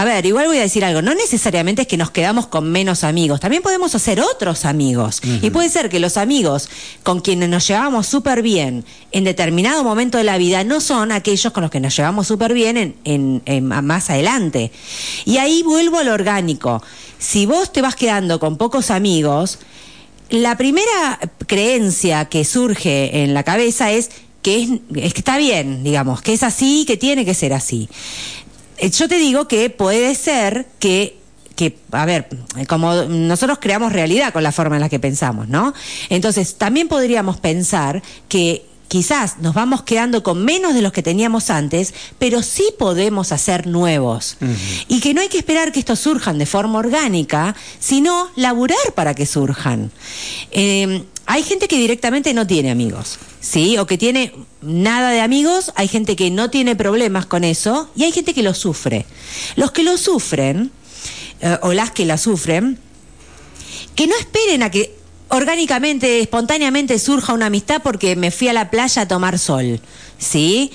a 0.00 0.04
ver, 0.04 0.24
igual 0.26 0.46
voy 0.46 0.58
a 0.58 0.60
decir 0.62 0.84
algo, 0.84 1.02
no 1.02 1.12
necesariamente 1.12 1.82
es 1.82 1.88
que 1.88 1.96
nos 1.96 2.12
quedamos 2.12 2.46
con 2.46 2.70
menos 2.70 3.02
amigos, 3.02 3.40
también 3.40 3.64
podemos 3.64 3.96
hacer 3.96 4.20
otros 4.20 4.64
amigos. 4.64 5.20
Y 5.42 5.50
puede 5.50 5.68
ser 5.68 5.88
que 5.88 5.98
los 5.98 6.16
amigos 6.16 6.68
con 7.02 7.18
quienes 7.20 7.48
nos 7.48 7.66
llevamos 7.66 8.06
súper 8.06 8.40
bien 8.42 8.84
en 9.10 9.24
determinado 9.24 9.82
momento 9.82 10.16
de 10.16 10.22
la 10.22 10.38
vida 10.38 10.62
no 10.62 10.80
son 10.80 11.10
aquellos 11.10 11.52
con 11.52 11.62
los 11.62 11.70
que 11.72 11.80
nos 11.80 11.96
llevamos 11.96 12.28
súper 12.28 12.54
bien 12.54 12.76
en, 12.76 12.94
en- 13.02 13.42
en- 13.44 13.64
más 13.66 14.08
adelante. 14.08 14.70
Y 15.24 15.38
ahí 15.38 15.64
vuelvo 15.64 15.98
al 15.98 16.08
orgánico. 16.10 16.80
Si 17.18 17.44
vos 17.46 17.72
te 17.72 17.82
vas 17.82 17.96
quedando 17.96 18.38
con 18.38 18.56
pocos 18.56 18.92
amigos, 18.92 19.58
la 20.30 20.56
primera 20.56 21.18
creencia 21.48 22.26
que 22.26 22.44
surge 22.44 23.24
en 23.24 23.34
la 23.34 23.42
cabeza 23.42 23.90
es 23.90 24.10
que 24.42 24.62
es, 24.62 24.68
es 24.94 25.12
que 25.12 25.18
está 25.20 25.38
bien, 25.38 25.82
digamos, 25.82 26.22
que 26.22 26.34
es 26.34 26.44
así, 26.44 26.84
que 26.86 26.96
tiene 26.96 27.24
que 27.24 27.34
ser 27.34 27.52
así. 27.52 27.88
Eh, 28.78 28.90
Yo 28.90 29.08
te 29.08 29.18
digo 29.18 29.48
que 29.48 29.70
puede 29.70 30.14
ser 30.14 30.66
que 30.78 31.18
que, 31.58 31.76
a 31.90 32.06
ver, 32.06 32.28
como 32.68 32.94
nosotros 32.94 33.58
creamos 33.60 33.92
realidad 33.92 34.32
con 34.32 34.44
la 34.44 34.52
forma 34.52 34.76
en 34.76 34.80
la 34.80 34.88
que 34.88 35.00
pensamos, 35.00 35.48
¿no? 35.48 35.74
Entonces, 36.08 36.54
también 36.54 36.86
podríamos 36.86 37.38
pensar 37.38 38.00
que 38.28 38.64
quizás 38.86 39.38
nos 39.40 39.54
vamos 39.54 39.82
quedando 39.82 40.22
con 40.22 40.44
menos 40.44 40.72
de 40.74 40.82
los 40.82 40.92
que 40.92 41.02
teníamos 41.02 41.50
antes, 41.50 41.94
pero 42.18 42.42
sí 42.42 42.64
podemos 42.78 43.32
hacer 43.32 43.66
nuevos. 43.66 44.36
Y 44.86 45.00
que 45.00 45.14
no 45.14 45.20
hay 45.20 45.28
que 45.28 45.38
esperar 45.38 45.72
que 45.72 45.80
estos 45.80 45.98
surjan 45.98 46.38
de 46.38 46.46
forma 46.46 46.78
orgánica, 46.78 47.56
sino 47.80 48.30
laburar 48.36 48.94
para 48.94 49.14
que 49.14 49.26
surjan. 49.26 49.90
Eh, 50.52 51.04
hay 51.30 51.42
gente 51.42 51.68
que 51.68 51.76
directamente 51.76 52.32
no 52.32 52.46
tiene 52.46 52.70
amigos, 52.70 53.18
¿sí? 53.38 53.76
O 53.76 53.86
que 53.86 53.98
tiene 53.98 54.32
nada 54.62 55.10
de 55.10 55.20
amigos, 55.20 55.72
hay 55.76 55.86
gente 55.86 56.16
que 56.16 56.30
no 56.30 56.48
tiene 56.48 56.74
problemas 56.74 57.26
con 57.26 57.44
eso 57.44 57.90
y 57.94 58.04
hay 58.04 58.12
gente 58.12 58.32
que 58.32 58.42
lo 58.42 58.54
sufre. 58.54 59.04
Los 59.54 59.70
que 59.70 59.82
lo 59.82 59.98
sufren, 59.98 60.72
eh, 61.42 61.58
o 61.60 61.74
las 61.74 61.90
que 61.90 62.06
la 62.06 62.16
sufren, 62.16 62.78
que 63.94 64.06
no 64.06 64.16
esperen 64.16 64.62
a 64.62 64.70
que 64.70 64.96
orgánicamente, 65.28 66.20
espontáneamente 66.20 66.98
surja 66.98 67.34
una 67.34 67.46
amistad 67.46 67.82
porque 67.82 68.16
me 68.16 68.30
fui 68.30 68.48
a 68.48 68.54
la 68.54 68.70
playa 68.70 69.02
a 69.02 69.08
tomar 69.08 69.38
sol, 69.38 69.82
¿sí? 70.16 70.72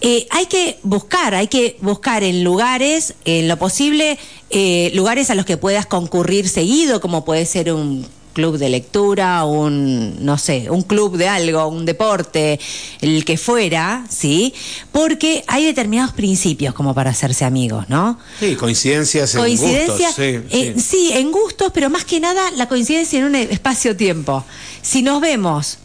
Eh, 0.00 0.28
hay 0.30 0.46
que 0.46 0.78
buscar, 0.84 1.34
hay 1.34 1.48
que 1.48 1.76
buscar 1.80 2.22
en 2.22 2.44
lugares, 2.44 3.14
en 3.24 3.48
lo 3.48 3.56
posible, 3.56 4.16
eh, 4.50 4.92
lugares 4.94 5.28
a 5.30 5.34
los 5.34 5.44
que 5.44 5.56
puedas 5.56 5.86
concurrir 5.86 6.48
seguido, 6.48 7.00
como 7.00 7.24
puede 7.24 7.44
ser 7.46 7.72
un 7.72 8.06
club 8.38 8.56
de 8.56 8.68
lectura, 8.68 9.44
un, 9.44 10.24
no 10.24 10.38
sé, 10.38 10.70
un 10.70 10.82
club 10.82 11.16
de 11.16 11.26
algo, 11.26 11.66
un 11.66 11.84
deporte, 11.84 12.60
el 13.00 13.24
que 13.24 13.36
fuera, 13.36 14.04
¿sí? 14.08 14.54
Porque 14.92 15.42
hay 15.48 15.64
determinados 15.64 16.12
principios 16.12 16.72
como 16.72 16.94
para 16.94 17.10
hacerse 17.10 17.44
amigos, 17.44 17.86
¿no? 17.88 18.16
Sí, 18.38 18.54
coincidencias 18.54 19.34
en 19.34 19.40
gustos. 19.56 19.98
Sí, 20.14 20.22
eh, 20.22 20.74
sí. 20.76 20.80
sí, 20.80 21.10
en 21.14 21.32
gustos, 21.32 21.72
pero 21.74 21.90
más 21.90 22.04
que 22.04 22.20
nada 22.20 22.52
la 22.52 22.68
coincidencia 22.68 23.18
en 23.18 23.24
un 23.24 23.34
espacio-tiempo. 23.34 24.44
Si 24.82 25.02
nos 25.02 25.20
vemos 25.20 25.78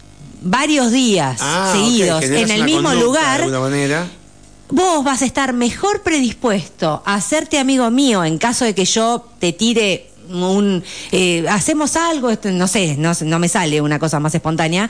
varios 0.43 0.91
días 0.91 1.39
Ah, 1.41 1.73
seguidos 1.75 2.23
en 2.23 2.51
el 2.51 2.65
mismo 2.65 2.89
conducta, 2.89 3.03
lugar, 3.03 3.37
De 3.39 3.43
alguna 3.45 3.59
manera. 3.61 4.07
vos 4.69 5.03
vas 5.03 5.23
a 5.23 5.25
estar 5.25 5.53
mejor 5.53 6.03
predispuesto 6.03 7.01
a 7.03 7.15
hacerte 7.15 7.57
amigo 7.57 7.89
mío 7.89 8.23
en 8.23 8.37
caso 8.37 8.63
de 8.63 8.75
que 8.75 8.85
yo 8.85 9.25
te 9.39 9.53
tire 9.53 10.12
un 10.29 10.83
eh, 11.11 11.45
hacemos 11.49 11.95
algo 11.95 12.29
no 12.45 12.67
sé 12.67 12.95
no, 12.97 13.11
no 13.23 13.39
me 13.39 13.49
sale 13.49 13.81
una 13.81 13.99
cosa 13.99 14.19
más 14.19 14.33
espontánea 14.35 14.89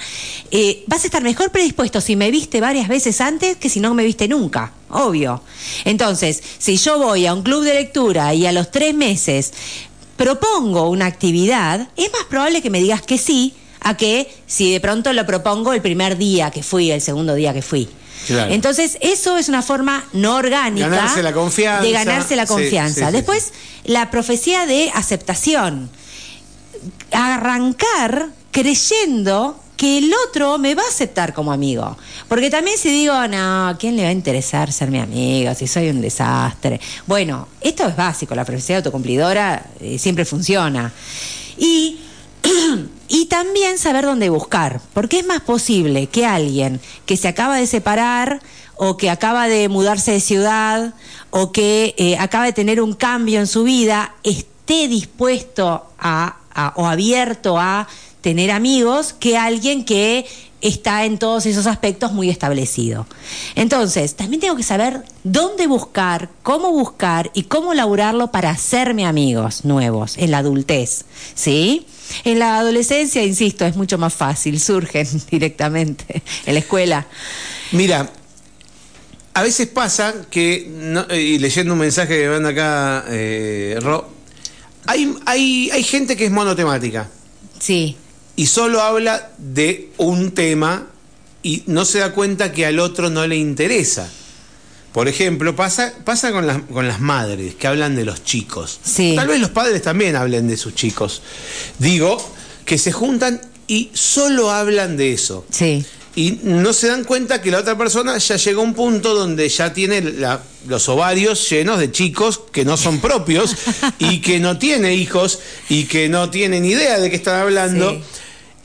eh, 0.51 0.83
vas 0.87 1.03
a 1.03 1.07
estar 1.07 1.23
mejor 1.23 1.51
predispuesto 1.51 2.01
si 2.01 2.15
me 2.15 2.31
viste 2.31 2.61
varias 2.61 2.87
veces 2.87 3.19
antes 3.21 3.57
que 3.57 3.69
si 3.69 3.79
no 3.79 3.93
me 3.93 4.03
viste 4.03 4.27
nunca 4.27 4.73
obvio. 4.89 5.41
Entonces 5.85 6.41
si 6.57 6.77
yo 6.77 6.99
voy 6.99 7.25
a 7.25 7.33
un 7.33 7.43
club 7.43 7.63
de 7.63 7.73
lectura 7.73 8.33
y 8.33 8.45
a 8.45 8.51
los 8.51 8.71
tres 8.71 8.93
meses 8.93 9.53
propongo 10.17 10.89
una 10.89 11.05
actividad 11.05 11.89
es 11.97 12.11
más 12.11 12.25
probable 12.29 12.61
que 12.61 12.69
me 12.69 12.79
digas 12.79 13.01
que 13.01 13.17
sí 13.17 13.53
a 13.79 13.97
que 13.97 14.33
si 14.47 14.71
de 14.71 14.79
pronto 14.79 15.11
lo 15.11 15.25
propongo 15.25 15.73
el 15.73 15.81
primer 15.81 16.17
día 16.17 16.51
que 16.51 16.63
fui 16.63 16.91
el 16.91 17.01
segundo 17.01 17.35
día 17.35 17.53
que 17.53 17.61
fui 17.61 17.89
Claro. 18.27 18.53
entonces, 18.53 18.97
eso 19.01 19.37
es 19.37 19.49
una 19.49 19.61
forma 19.61 20.05
no 20.13 20.35
orgánica 20.35 20.87
Ganarse 20.87 21.21
la 21.21 21.33
confianza. 21.33 21.83
de 21.83 21.91
ganarse 21.91 22.35
la 22.35 22.45
confianza. 22.45 23.01
sí, 23.01 23.05
sí, 23.07 23.11
Después, 23.11 23.53
la 23.83 24.09
profecía 24.11 24.65
de 24.65 24.91
aceptación. 24.93 25.89
Arrancar 27.11 28.29
creyendo 28.51 29.59
que 29.75 29.97
el 29.97 30.13
otro 30.29 30.57
me 30.59 30.75
va 30.75 30.83
a 30.83 30.87
aceptar 30.87 31.33
como 31.33 31.51
amigo. 31.51 31.97
Porque 32.27 32.49
también 32.49 32.77
si 32.77 32.89
digo, 32.89 33.27
no, 33.27 33.67
¿a 33.67 33.77
quién 33.77 33.95
le 33.95 34.03
va 34.03 34.09
a 34.09 34.11
interesar 34.13 34.71
ser 34.71 34.89
mi 34.89 34.99
amigo 34.99 35.53
si 35.55 35.67
soy 35.67 35.89
un 35.89 35.99
desastre? 35.99 36.79
Bueno, 37.05 37.47
esto 37.59 37.87
es 37.87 37.95
básico, 37.95 38.35
la 38.35 38.45
profecía 38.45 38.77
autocumplidora 38.77 39.65
eh, 39.81 39.97
siempre 39.97 40.23
funciona. 40.25 40.91
Y 41.57 41.99
y 43.13 43.27
también 43.27 43.77
saber 43.77 44.05
dónde 44.05 44.29
buscar, 44.29 44.81
porque 44.95 45.19
es 45.19 45.25
más 45.27 45.41
posible 45.41 46.07
que 46.07 46.25
alguien 46.25 46.81
que 47.05 47.15
se 47.15 47.27
acaba 47.27 47.57
de 47.57 47.67
separar 47.67 48.41
o 48.75 48.97
que 48.97 49.11
acaba 49.11 49.47
de 49.47 49.69
mudarse 49.69 50.11
de 50.13 50.19
ciudad 50.19 50.95
o 51.29 51.51
que 51.51 51.93
eh, 51.99 52.17
acaba 52.17 52.45
de 52.45 52.53
tener 52.53 52.81
un 52.81 52.93
cambio 52.93 53.39
en 53.39 53.45
su 53.45 53.63
vida 53.63 54.15
esté 54.23 54.87
dispuesto 54.87 55.85
a, 55.99 56.37
a- 56.55 56.73
o 56.75 56.87
abierto 56.87 57.59
a 57.59 57.87
tener 58.21 58.49
amigos 58.49 59.13
que 59.13 59.37
alguien 59.37 59.85
que 59.85 60.25
está 60.61 61.05
en 61.05 61.19
todos 61.19 61.45
esos 61.45 61.67
aspectos 61.67 62.13
muy 62.13 62.29
establecido. 62.31 63.05
Entonces, 63.53 64.15
también 64.15 64.39
tengo 64.41 64.55
que 64.55 64.63
saber 64.63 65.03
dónde 65.23 65.67
buscar, 65.67 66.29
cómo 66.41 66.71
buscar 66.71 67.29
y 67.35 67.43
cómo 67.43 67.73
laburarlo 67.75 68.31
para 68.31 68.49
hacerme 68.49 69.05
amigos 69.05 69.65
nuevos 69.65 70.17
en 70.17 70.31
la 70.31 70.39
adultez, 70.39 71.03
¿sí? 71.35 71.85
En 72.23 72.39
la 72.39 72.57
adolescencia, 72.59 73.23
insisto, 73.23 73.65
es 73.65 73.75
mucho 73.75 73.97
más 73.97 74.13
fácil, 74.13 74.59
surgen 74.59 75.07
directamente 75.31 76.21
en 76.45 76.53
la 76.53 76.59
escuela. 76.59 77.07
Mira, 77.71 78.09
a 79.33 79.41
veces 79.41 79.67
pasa 79.67 80.13
que, 80.29 80.67
no- 80.69 81.07
y 81.13 81.39
leyendo 81.39 81.73
un 81.73 81.79
mensaje 81.79 82.15
que 82.17 82.27
me 82.27 82.39
manda 82.39 82.49
acá 82.49 83.05
eh, 83.09 83.77
Ro, 83.81 84.09
hay, 84.85 85.15
hay, 85.25 85.69
hay 85.71 85.83
gente 85.83 86.15
que 86.15 86.25
es 86.25 86.31
monotemática 86.31 87.09
Sí, 87.59 87.95
y 88.35 88.45
solo 88.47 88.81
habla 88.81 89.31
de 89.37 89.89
un 89.97 90.31
tema 90.31 90.87
y 91.41 91.63
no 91.67 91.85
se 91.85 91.99
da 91.99 92.11
cuenta 92.13 92.51
que 92.51 92.65
al 92.65 92.79
otro 92.79 93.09
no 93.09 93.25
le 93.27 93.35
interesa. 93.37 94.09
Por 94.93 95.07
ejemplo, 95.07 95.55
pasa, 95.55 95.93
pasa 96.05 96.31
con, 96.31 96.45
las, 96.45 96.61
con 96.71 96.87
las 96.87 96.99
madres 96.99 97.55
que 97.55 97.65
hablan 97.67 97.95
de 97.95 98.05
los 98.05 98.23
chicos. 98.23 98.79
Sí. 98.83 99.13
Tal 99.15 99.27
vez 99.27 99.39
los 99.39 99.49
padres 99.49 99.81
también 99.81 100.15
hablen 100.15 100.47
de 100.47 100.55
sus 100.55 100.75
chicos. 100.75 101.21
Digo, 101.79 102.17
que 102.65 102.77
se 102.77 102.91
juntan 102.91 103.41
y 103.67 103.89
solo 103.93 104.51
hablan 104.51 104.95
de 104.97 105.13
eso. 105.13 105.45
sí. 105.49 105.83
Y 106.15 106.41
no 106.43 106.73
se 106.73 106.89
dan 106.89 107.05
cuenta 107.05 107.41
que 107.41 107.49
la 107.49 107.57
otra 107.57 107.75
persona 107.75 108.15
ya 108.19 108.35
llegó 108.35 108.61
a 108.61 108.63
un 108.65 108.75
punto 108.75 109.15
donde 109.15 109.49
ya 109.49 109.73
tiene 109.73 109.99
la- 109.99 110.43
los 110.67 110.87
ovarios 110.87 111.49
llenos 111.49 111.79
de 111.79 111.91
chicos 111.91 112.39
que 112.51 112.63
no 112.65 112.77
son 112.77 112.99
propios 113.01 113.55
y 113.97 114.21
que 114.21 114.39
no 114.39 114.59
tiene 114.59 114.93
hijos 114.93 115.39
y 115.69 115.85
que 115.85 116.09
no 116.09 116.29
tienen 116.29 116.65
idea 116.65 116.99
de 116.99 117.09
qué 117.09 117.15
están 117.15 117.41
hablando. 117.41 117.89
Sí. 117.93 118.03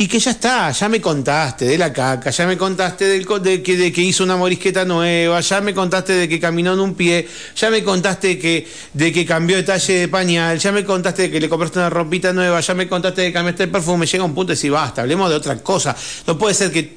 Y 0.01 0.07
que 0.07 0.21
ya 0.21 0.31
está, 0.31 0.71
ya 0.71 0.89
me 0.89 1.01
contaste 1.01 1.65
de 1.65 1.77
la 1.77 1.93
caca, 1.93 2.31
ya 2.31 2.47
me 2.47 2.57
contaste 2.57 3.05
del, 3.05 3.27
de, 3.43 3.63
que, 3.65 3.77
de 3.77 3.93
que 3.93 4.01
hizo 4.01 4.23
una 4.23 4.37
morisqueta 4.37 4.85
nueva, 4.85 5.41
ya 5.41 5.61
me 5.61 5.75
contaste 5.75 6.13
de 6.13 6.29
que 6.29 6.39
caminó 6.39 6.75
en 6.75 6.79
un 6.79 6.95
pie, 6.95 7.27
ya 7.57 7.69
me 7.69 7.83
contaste 7.83 8.39
que, 8.39 8.65
de 8.93 9.13
que 9.13 9.27
cambió 9.27 9.57
de 9.57 9.65
talle 9.65 9.95
de 9.95 10.07
pañal, 10.07 10.57
ya 10.61 10.71
me 10.71 10.85
contaste 10.85 11.23
de 11.23 11.31
que 11.33 11.41
le 11.41 11.49
compraste 11.49 11.81
una 11.81 11.91
ropita 11.91 12.33
nueva, 12.33 12.61
ya 12.61 12.75
me 12.75 12.87
contaste 12.87 13.23
de 13.23 13.27
que 13.27 13.33
cambiaste 13.33 13.65
el 13.65 13.71
perfume. 13.71 14.07
Llega 14.07 14.23
un 14.23 14.37
punto 14.37 14.51
de 14.51 14.55
decir, 14.55 14.71
basta, 14.71 15.03
hablemos 15.03 15.29
de 15.31 15.35
otra 15.35 15.59
cosa. 15.65 15.97
No 16.29 16.39
puede 16.39 16.55
ser 16.55 16.71
que 16.71 16.97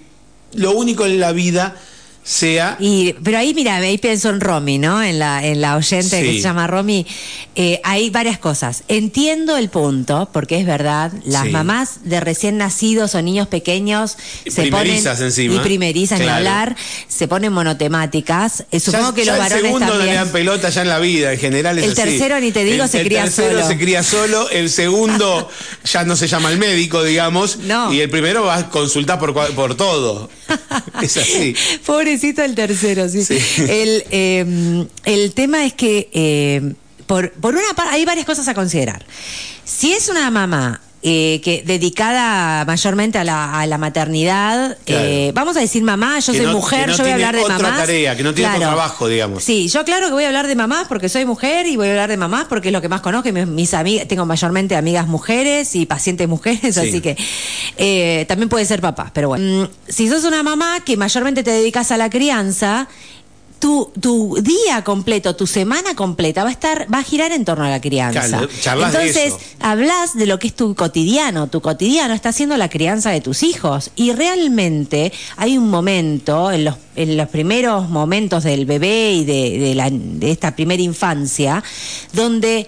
lo 0.54 0.74
único 0.74 1.04
en 1.08 1.20
la 1.20 1.32
vida 1.32 1.76
sea 2.24 2.78
Y, 2.80 3.14
pero 3.24 3.40
ahí, 3.40 3.54
mira, 3.54 3.78
ahí 3.78 3.98
pienso 3.98 4.30
en 4.30 4.40
Romy, 4.42 4.78
¿no? 4.78 5.02
En 5.02 5.18
la, 5.20 5.44
en 5.46 5.60
la 5.60 5.76
oyente 5.76 6.22
que 6.22 6.34
se 6.34 6.42
llama 6.42 6.68
Romy. 6.68 7.06
Eh, 7.56 7.82
hay 7.84 8.10
varias 8.12 8.38
cosas. 8.38 8.84
Entiendo 8.88 9.58
el 9.58 9.70
punto, 9.70 10.30
porque 10.32 10.60
es 10.60 10.66
verdad, 10.66 11.12
las 11.26 11.44
Sí. 11.46 11.50
mamás 11.50 12.00
de 12.06 12.20
recién 12.20 12.58
nacidos 12.58 13.16
o 13.16 13.22
niños 13.22 13.48
pequeños 13.48 14.18
Y 14.46 14.52
se 14.52 14.62
primerizas 14.62 15.16
ponen. 15.18 15.26
encima. 15.30 15.56
Y 15.56 15.60
primerizas, 15.60 16.20
ni 16.20 16.26
Claro. 16.26 16.38
hablar, 16.38 16.76
se 17.08 17.28
ponen 17.28 17.52
monotemáticas. 17.54 18.66
Eh, 18.72 18.80
supongo 18.80 19.10
Ya- 19.10 19.16
que 19.16 19.26
ya 19.26 19.32
los 19.34 19.36
el 19.38 19.42
varones 19.50 19.64
segundo 19.66 19.86
no 19.98 20.04
le 20.04 20.14
dan 20.14 20.30
pelota 20.30 20.70
ya 20.70 20.82
en 20.84 20.88
la 20.90 21.00
vida, 21.00 21.34
en 21.34 21.40
general 21.40 21.78
es 21.80 21.86
El 21.86 21.92
así. 21.92 22.02
tercero, 22.04 22.40
ni 22.40 22.52
te 22.52 22.64
digo, 22.64 22.84
El- 22.84 22.90
se 22.90 23.02
el 23.02 23.08
cría 23.08 23.24
tercero 23.24 23.56
solo. 23.56 23.68
se 23.68 23.78
cría 23.78 24.04
solo, 24.04 24.50
el 24.52 24.70
segundo 24.70 25.50
ya 25.92 26.04
no 26.04 26.16
se 26.16 26.28
llama 26.28 26.52
el 26.52 26.58
médico, 26.60 27.04
digamos, 27.04 27.58
No. 27.58 27.92
y 27.92 28.00
el 28.00 28.10
primero 28.10 28.44
va 28.44 28.56
a 28.58 28.70
consultar 28.70 29.20
por, 29.20 29.34
por 29.34 29.76
todo. 29.76 30.30
Es 31.02 31.18
así. 31.18 31.56
Pobrecito 31.86 32.44
el 32.44 32.56
tercero, 32.56 33.08
sí. 33.10 33.24
Sí. 33.24 33.38
El, 33.58 34.04
eh, 34.12 34.86
el 35.06 35.34
tema 35.34 35.66
es 35.66 35.74
que, 35.74 36.10
eh, 36.14 36.74
por, 37.08 37.32
por 37.34 37.54
una 37.54 37.74
parte, 37.76 37.96
hay 37.96 38.06
varias 38.06 38.26
cosas 38.26 38.48
a 38.48 38.54
considerar. 38.54 39.06
Si 39.64 39.94
es 39.94 40.10
una 40.10 40.30
mamá 40.32 40.82
eh, 41.04 41.42
que 41.44 41.64
dedicada 41.66 42.64
mayormente 42.66 43.18
a 43.18 43.24
la, 43.24 43.60
a 43.60 43.66
la 43.66 43.78
maternidad, 43.78 44.78
Claro. 44.86 45.04
eh, 45.06 45.32
vamos 45.34 45.58
a 45.58 45.60
decir 45.60 45.82
mamá, 45.84 46.20
yo 46.20 46.32
Que 46.34 46.38
soy 46.40 46.48
no- 46.48 46.54
mujer, 46.54 46.88
no 46.90 46.96
yo 46.96 47.04
voy 47.04 47.12
a 47.12 47.16
hablar 47.16 47.36
de 47.36 47.42
otra 47.42 47.58
mamás. 47.60 47.80
tarea, 47.80 48.16
que 48.16 48.24
no 48.24 48.34
tiene 48.34 48.50
otro 48.56 48.62
trabajo, 48.68 49.08
digamos. 49.08 49.44
Sí, 49.44 49.68
yo 49.68 49.84
claro 49.84 50.08
que 50.08 50.14
voy 50.14 50.24
a 50.26 50.28
hablar 50.28 50.48
de 50.48 50.56
mamás 50.56 50.88
porque 50.88 51.10
soy 51.10 51.26
mujer 51.26 51.66
y 51.66 51.76
voy 51.76 51.88
a 51.88 51.92
hablar 51.92 52.10
de 52.10 52.18
mamás 52.18 52.46
porque 52.48 52.70
es 52.70 52.74
lo 52.74 52.82
que 52.82 52.90
más 52.90 53.02
conozco. 53.02 53.30
y 53.30 53.32
mis, 53.32 53.48
mis 53.48 53.74
amigas, 53.74 54.08
tengo 54.08 54.26
mayormente 54.26 54.76
amigas 54.76 55.08
mujeres 55.08 55.76
y 55.76 55.86
pacientes 55.86 56.28
mujeres, 56.28 56.76
Sí. 56.76 56.80
así 56.82 57.02
que 57.02 57.18
eh, 57.78 58.26
también 58.28 58.50
puede 58.50 58.66
ser 58.66 58.82
papá. 58.82 59.12
Pero 59.14 59.30
bueno, 59.30 59.64
Mm, 59.64 59.68
si 59.90 60.08
sos 60.08 60.24
una 60.24 60.44
mamá 60.44 60.82
que 60.86 60.98
mayormente 60.98 61.44
te 61.44 61.52
dedicas 61.52 61.92
a 61.92 61.98
la 61.98 62.10
crianza, 62.10 62.88
tu, 63.62 63.90
tu 64.02 64.36
día 64.42 64.84
completo, 64.84 65.36
tu 65.38 65.48
semana 65.48 65.96
completa 65.96 66.44
va 66.44 66.50
a 66.50 66.52
estar, 66.52 66.88
va 66.94 66.98
a 66.98 67.04
girar 67.04 67.32
en 67.32 67.46
torno 67.46 67.64
a 67.64 67.70
la 67.70 67.80
crianza. 67.80 68.40
De 68.42 68.48
Entonces, 68.74 69.16
eso. 69.28 69.40
hablas 69.62 70.16
de 70.16 70.26
lo 70.26 70.38
que 70.40 70.48
es 70.48 70.56
tu 70.56 70.76
cotidiano. 70.76 71.48
Tu 71.48 71.62
cotidiano 71.62 72.14
está 72.14 72.34
siendo 72.34 72.58
la 72.58 72.68
crianza 72.70 73.12
de 73.12 73.22
tus 73.22 73.44
hijos. 73.44 73.92
Y 73.96 74.12
realmente 74.12 75.14
hay 75.38 75.58
un 75.58 75.70
momento, 75.70 76.52
en 76.52 76.66
los, 76.66 76.76
en 76.98 77.16
los 77.16 77.30
primeros 77.30 77.88
momentos 77.88 78.44
del 78.44 78.66
bebé 78.66 79.14
y 79.14 79.24
de, 79.24 79.60
de 79.60 79.76
la- 79.76 79.90
de 79.92 80.32
esta 80.32 80.56
primera 80.56 80.82
infancia, 80.82 81.64
donde 82.12 82.68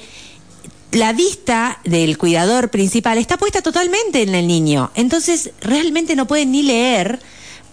la 0.91 1.12
vista 1.12 1.79
del 1.86 2.19
cuidador 2.19 2.69
principal 2.69 3.17
está 3.17 3.36
puesta 3.38 3.63
totalmente 3.63 4.21
en 4.21 4.36
el 4.36 4.45
niño. 4.45 4.91
Entonces, 4.93 5.49
realmente 5.60 6.15
no 6.15 6.27
pueden 6.27 6.51
ni 6.51 6.62
leer 6.62 7.19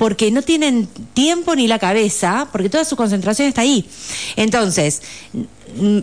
porque 0.00 0.30
no 0.30 0.40
tienen 0.40 0.88
tiempo 1.12 1.54
ni 1.54 1.68
la 1.68 1.78
cabeza, 1.78 2.48
porque 2.52 2.70
toda 2.70 2.86
su 2.86 2.96
concentración 2.96 3.48
está 3.48 3.60
ahí. 3.60 3.84
Entonces, 4.34 5.02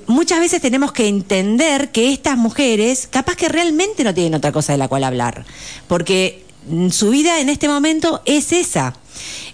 muchas 0.05 0.39
veces 0.39 0.61
tenemos 0.61 0.91
que 0.91 1.07
entender 1.07 1.89
que 1.89 2.13
estas 2.13 2.37
mujeres 2.37 3.07
capaz 3.09 3.35
que 3.35 3.49
realmente 3.49 4.03
no 4.03 4.13
tienen 4.13 4.35
otra 4.35 4.51
cosa 4.51 4.73
de 4.73 4.77
la 4.77 4.87
cual 4.87 5.03
hablar, 5.03 5.47
porque 5.87 6.45
su 6.91 7.09
vida 7.09 7.39
en 7.39 7.49
este 7.49 7.67
momento 7.67 8.21
es 8.25 8.51
esa. 8.51 8.93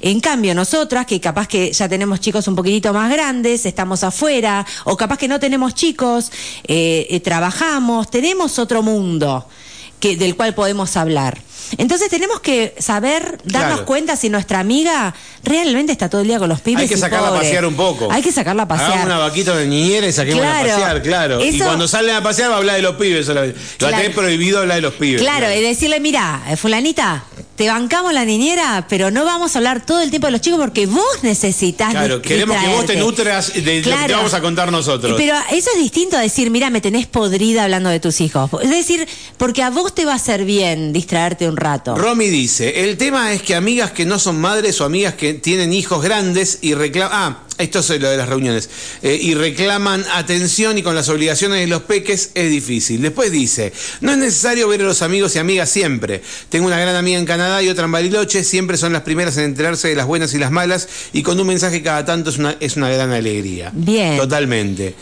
En 0.01 0.19
cambio, 0.19 0.53
nosotras, 0.53 1.05
que 1.05 1.21
capaz 1.21 1.47
que 1.47 1.71
ya 1.71 1.87
tenemos 1.87 2.19
chicos 2.19 2.45
un 2.49 2.57
poquitito 2.57 2.91
más 2.91 3.09
grandes, 3.09 3.65
estamos 3.65 4.03
afuera, 4.03 4.65
o 4.83 4.97
capaz 4.97 5.19
que 5.19 5.29
no 5.29 5.39
tenemos 5.39 5.73
chicos, 5.73 6.33
eh, 6.67 7.07
eh, 7.09 7.21
trabajamos, 7.21 8.09
tenemos 8.09 8.59
otro 8.59 8.83
mundo 8.83 9.47
que, 10.01 10.17
del 10.17 10.35
cual 10.35 10.53
podemos 10.53 10.97
hablar. 10.97 11.39
Entonces 11.77 12.09
tenemos 12.09 12.39
que 12.39 12.73
saber, 12.79 13.37
darnos 13.43 13.71
Claro. 13.73 13.85
cuenta 13.85 14.15
si 14.15 14.29
nuestra 14.29 14.59
amiga 14.59 15.13
realmente 15.43 15.91
está 15.91 16.09
todo 16.09 16.21
el 16.21 16.27
día 16.27 16.39
con 16.39 16.49
los 16.49 16.61
pibes. 16.61 16.83
Hay 16.83 16.87
que 16.87 16.93
y 16.95 16.97
sacarla 16.97 17.27
pobre. 17.29 17.39
a 17.39 17.43
pasear 17.43 17.65
un 17.65 17.75
poco. 17.75 18.11
Hay 18.11 18.21
que 18.21 18.31
sacarla 18.31 18.63
a 18.63 18.67
pasear. 18.67 18.89
Hagamos 18.91 19.05
una 19.07 19.17
vaquita 19.19 19.55
de 19.55 19.67
niñera 19.67 20.07
y 20.07 20.11
saquémosla 20.13 20.49
Claro. 20.61 20.71
a 20.71 20.75
pasear, 20.75 21.01
claro. 21.01 21.43
Y 21.45 21.57
cuando 21.59 21.87
salen 21.87 22.15
a 22.15 22.23
pasear 22.23 22.49
va 22.49 22.55
a 22.55 22.57
hablar 22.57 22.75
de 22.75 22.81
los 22.81 22.95
pibes 22.95 23.25
solamente. 23.25 23.59
Lo 23.79 23.87
Claro. 23.87 24.11
prohibido 24.13 24.59
hablar 24.59 24.75
de 24.75 24.81
los 24.81 24.93
pibes. 24.93 25.21
Claro, 25.21 25.51
y 25.51 25.61
decirle, 25.61 25.99
mira, 25.99 26.43
eh, 26.49 26.55
fulanita, 26.57 27.23
te 27.55 27.67
bancamos 27.67 28.13
la 28.13 28.25
niñera, 28.25 28.87
pero 28.89 29.11
no 29.11 29.25
vamos 29.25 29.55
a 29.55 29.59
hablar 29.59 29.85
todo 29.85 30.01
el 30.01 30.09
tiempo 30.09 30.27
de 30.27 30.31
los 30.31 30.41
chicos 30.41 30.59
porque 30.59 30.87
vos 30.87 31.03
necesitas 31.21 31.91
Claro, 31.91 32.21
queremos 32.21 32.57
que 32.57 32.67
vos 32.67 32.85
te 32.85 32.95
nutras 32.95 33.53
de 33.53 33.59
lo 33.59 33.65
que 33.65 33.81
te 33.81 33.81
Claro. 33.83 34.17
vamos 34.17 34.33
a 34.33 34.41
contar 34.41 34.71
nosotros. 34.71 35.15
Pero 35.17 35.35
eso 35.51 35.69
es 35.75 35.79
distinto 35.81 36.17
a 36.17 36.21
decir, 36.21 36.49
mira, 36.49 36.69
me 36.69 36.81
tenés 36.81 37.05
podrida 37.05 37.63
hablando 37.65 37.89
de 37.89 37.99
tus 37.99 38.21
hijos. 38.21 38.49
Es 38.63 38.69
decir, 38.69 39.07
porque 39.37 39.61
a 39.61 39.69
vos 39.69 39.93
te 39.93 40.05
va 40.05 40.13
a 40.13 40.15
hacer 40.15 40.45
bien 40.45 40.93
distraerte 40.93 41.47
un 41.47 41.57
rato. 41.57 41.95
Romy 41.95 42.27
dice, 42.29 42.83
el 42.89 42.97
tema 42.97 43.31
es 43.33 43.43
que 43.43 43.53
amigas 43.55 43.91
que 43.91 44.05
no 44.05 44.17
son 44.17 44.41
madres 44.41 44.81
o 44.81 44.85
amigas 44.85 45.13
que 45.13 45.33
tienen 45.35 45.73
hijos 45.73 46.01
grandes 46.03 46.59
y 46.61 46.73
reclaman... 46.73 47.11
Ah, 47.13 47.39
esto 47.57 47.79
es 47.79 47.89
lo 48.01 48.09
de 48.09 48.17
las 48.17 48.29
reuniones. 48.29 48.69
Eh, 49.01 49.17
y 49.21 49.35
reclaman 49.35 50.03
atención 50.13 50.77
y 50.77 50.83
con 50.83 50.95
las 50.95 51.09
obligaciones 51.09 51.59
de 51.59 51.67
los 51.67 51.83
peques 51.83 52.31
es 52.33 52.49
difícil. 52.49 53.01
Después 53.01 53.31
dice, 53.31 53.73
no 54.01 54.11
es 54.11 54.17
necesario 54.17 54.67
ver 54.67 54.81
a 54.81 54.85
los 54.85 55.01
amigos 55.01 55.35
y 55.35 55.39
amigas 55.39 55.69
siempre. 55.69 56.21
Tengo 56.49 56.67
una 56.67 56.79
gran 56.79 56.95
amiga 56.95 57.19
en 57.19 57.25
Canadá 57.25 57.61
y 57.61 57.69
otra 57.69 57.85
en 57.85 57.91
Bariloche, 57.91 58.43
siempre 58.43 58.77
son 58.77 58.93
las 58.93 59.03
primeras 59.03 59.37
en 59.37 59.45
enterarse 59.45 59.87
de 59.87 59.95
las 59.95 60.05
buenas 60.05 60.33
y 60.33 60.39
las 60.39 60.51
malas 60.51 60.87
y 61.13 61.23
con 61.23 61.39
un 61.39 61.47
mensaje 61.47 61.81
cada 61.81 62.05
tanto 62.05 62.29
es 62.29 62.37
una, 62.37 62.55
es 62.59 62.75
una 62.75 62.89
gran 62.89 63.11
alegría. 63.11 63.71
Bien. 63.73 64.17
Totalmente. 64.17 64.95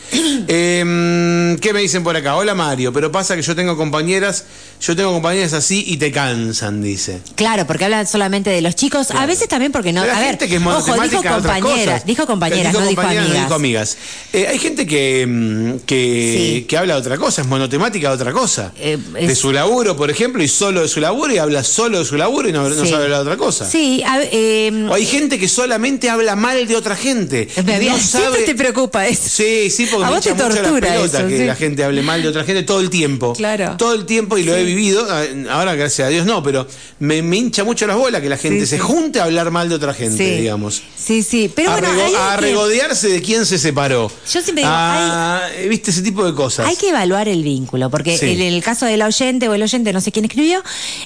Eh, 0.48 1.58
¿Qué 1.62 1.74
me 1.74 1.82
dicen 1.82 2.04
por 2.04 2.16
acá? 2.16 2.36
Hola 2.36 2.56
Mario, 2.56 2.94
pero 2.94 3.12
pasa 3.12 3.36
que 3.36 3.42
yo 3.42 3.56
tengo 3.56 3.78
compañeras, 3.78 4.46
yo 4.80 4.96
tengo 4.96 5.12
compañeras 5.12 5.54
así 5.54 5.84
y 5.88 5.98
te 5.98 6.12
cansan, 6.12 6.82
dice. 6.82 7.22
Claro, 7.36 7.68
porque 7.68 7.86
hablan 7.86 8.08
solamente 8.08 8.50
de 8.50 8.62
los 8.62 8.76
chicos. 8.76 9.12
A 9.12 9.26
veces 9.26 9.48
también 9.48 9.72
porque 9.72 9.94
no. 9.94 10.02
Pero 10.02 10.16
a 10.16 10.20
ver, 10.20 10.38
que 10.38 10.46
es 10.46 10.62
ojo, 10.62 10.70
dijo 11.04 11.24
monotemática 11.24 11.30
de 11.30 11.36
otras 11.36 12.06
compañeras, 12.50 12.74
no 12.74 12.88
dijo 12.88 13.02
amigas. 13.02 13.28
no 13.30 13.34
dijo 13.36 13.54
amigas. 13.54 13.98
Eh, 14.34 14.48
hay 14.48 14.60
gente 14.60 14.86
que, 14.88 15.26
mm, 15.28 15.86
que, 15.86 16.56
Sí. 16.60 16.66
que 16.68 16.78
habla 16.78 16.96
de 16.96 17.00
otra 17.02 17.18
cosa, 17.18 17.42
es 17.42 17.48
monotemática 17.48 18.10
de 18.10 18.16
otra 18.16 18.32
cosa. 18.32 18.74
Eh, 18.78 18.98
De 19.14 19.36
su 19.36 19.52
laburo, 19.52 19.96
por 19.96 20.10
ejemplo, 20.10 20.42
y 20.44 20.48
solo 20.48 20.82
de 20.82 20.88
su 20.88 21.00
laburo 21.00 21.34
y 21.34 21.38
habla 21.38 21.64
solo 21.64 22.00
de 22.00 22.06
su 22.06 22.18
laburo 22.18 22.50
y 22.50 22.52
no, 22.54 22.68
sabe 22.86 23.04
hablar 23.04 23.24
de 23.24 23.32
otra 23.32 23.38
cosa. 23.38 23.70
Sí, 23.70 24.02
a- 24.06 24.20
eh, 24.24 24.88
O 24.90 24.94
hay 24.94 25.06
gente 25.06 25.38
que 25.40 25.48
solamente 25.48 26.10
habla 26.10 26.36
mal 26.36 26.68
de 26.68 26.76
otra 26.76 26.96
gente. 26.96 27.48
me 27.66 27.76
había- 27.76 27.94
no 27.94 28.00
siempre 28.00 28.32
sabe- 28.32 28.44
te 28.46 28.56
preocupa 28.56 29.08
eso. 29.08 29.24
Sí, 29.30 29.70
sí, 29.70 29.88
porque 29.90 30.06
A 30.06 30.10
me 30.10 30.16
vos 30.16 30.24
te 30.24 30.32
mucho 30.34 30.44
tortura 30.44 30.72
las 30.72 30.82
pelotas 30.82 31.20
eso, 31.22 31.28
que 31.28 31.46
la 31.46 31.56
gente 31.56 31.84
hable 31.84 32.02
mal 32.02 32.22
de 32.22 32.28
otra 32.30 32.44
gente 32.44 32.64
todo 32.64 32.80
el 32.80 32.90
tiempo. 32.90 33.34
Claro. 33.34 33.76
Todo 33.78 33.94
el 33.94 34.06
tiempo 34.06 34.38
y 34.38 34.44
lo 34.44 34.56
he 34.56 34.64
vivido. 34.64 35.06
Ahora, 35.50 35.76
gracias 35.76 36.08
a 36.08 36.10
Dios, 36.10 36.26
no, 36.26 36.42
pero 36.44 36.68
me, 37.00 37.22
me 37.22 37.38
hincha 37.38 37.64
mucho 37.64 37.86
las 37.88 37.98
bolas 37.98 38.22
que 38.22 38.30
la 38.30 38.38
gente 38.38 38.66
se 38.66 38.80
junte 38.80 39.20
a 39.20 39.26
hablar 39.26 39.52
mal 39.52 39.70
de 39.70 39.76
otra 39.76 39.94
gente, 39.94 40.38
digamos. 40.40 40.82
Sí, 40.98 41.24
sí. 41.24 41.52
Pero 41.54 41.72
bueno, 41.72 41.88
hay 41.90 42.14
a 42.34 42.38
que- 42.38 42.46
regodearse 42.48 43.10
de 43.10 43.22
quién 43.22 43.46
se 43.46 43.58
separó. 43.58 44.10
Yo 44.32 44.42
siempre 44.42 44.64
digo, 44.64 44.68
Ah, 44.74 45.42
¿Viste 45.70 45.92
ese 45.92 46.02
tipo 46.02 46.26
de 46.26 46.34
cosas? 46.34 46.68
Hay 46.68 46.76
que 46.76 46.90
evaluar 46.90 47.28
el 47.28 47.44
vínculo, 47.44 47.90
porque 47.90 48.18
Sí. 48.18 48.28
en 48.32 48.42
el 48.42 48.64
caso 48.64 48.86
del 48.86 49.02
oyente 49.02 49.48
o 49.50 49.54
el 49.54 49.64
oyente, 49.64 49.94
no 49.94 50.02
sé 50.02 50.12
quién 50.12 50.26
escribió, 50.26 50.62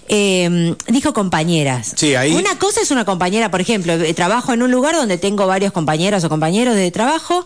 eh, 0.07 0.75
dijo 0.87 1.13
compañeras. 1.13 1.93
Sí, 1.95 2.15
ahí- 2.15 2.33
Una 2.33 2.57
cosa 2.59 2.81
es 2.81 2.91
una 2.91 3.05
compañera, 3.05 3.51
por 3.51 3.61
ejemplo, 3.61 3.93
eh, 3.93 4.13
trabajo 4.13 4.53
en 4.53 4.61
un 4.63 4.71
lugar 4.71 4.95
donde 4.95 5.17
tengo 5.17 5.47
varios 5.47 5.71
compañeros 5.71 6.23
o 6.23 6.29
compañeros 6.29 6.75
de 6.75 6.91
trabajo, 6.91 7.45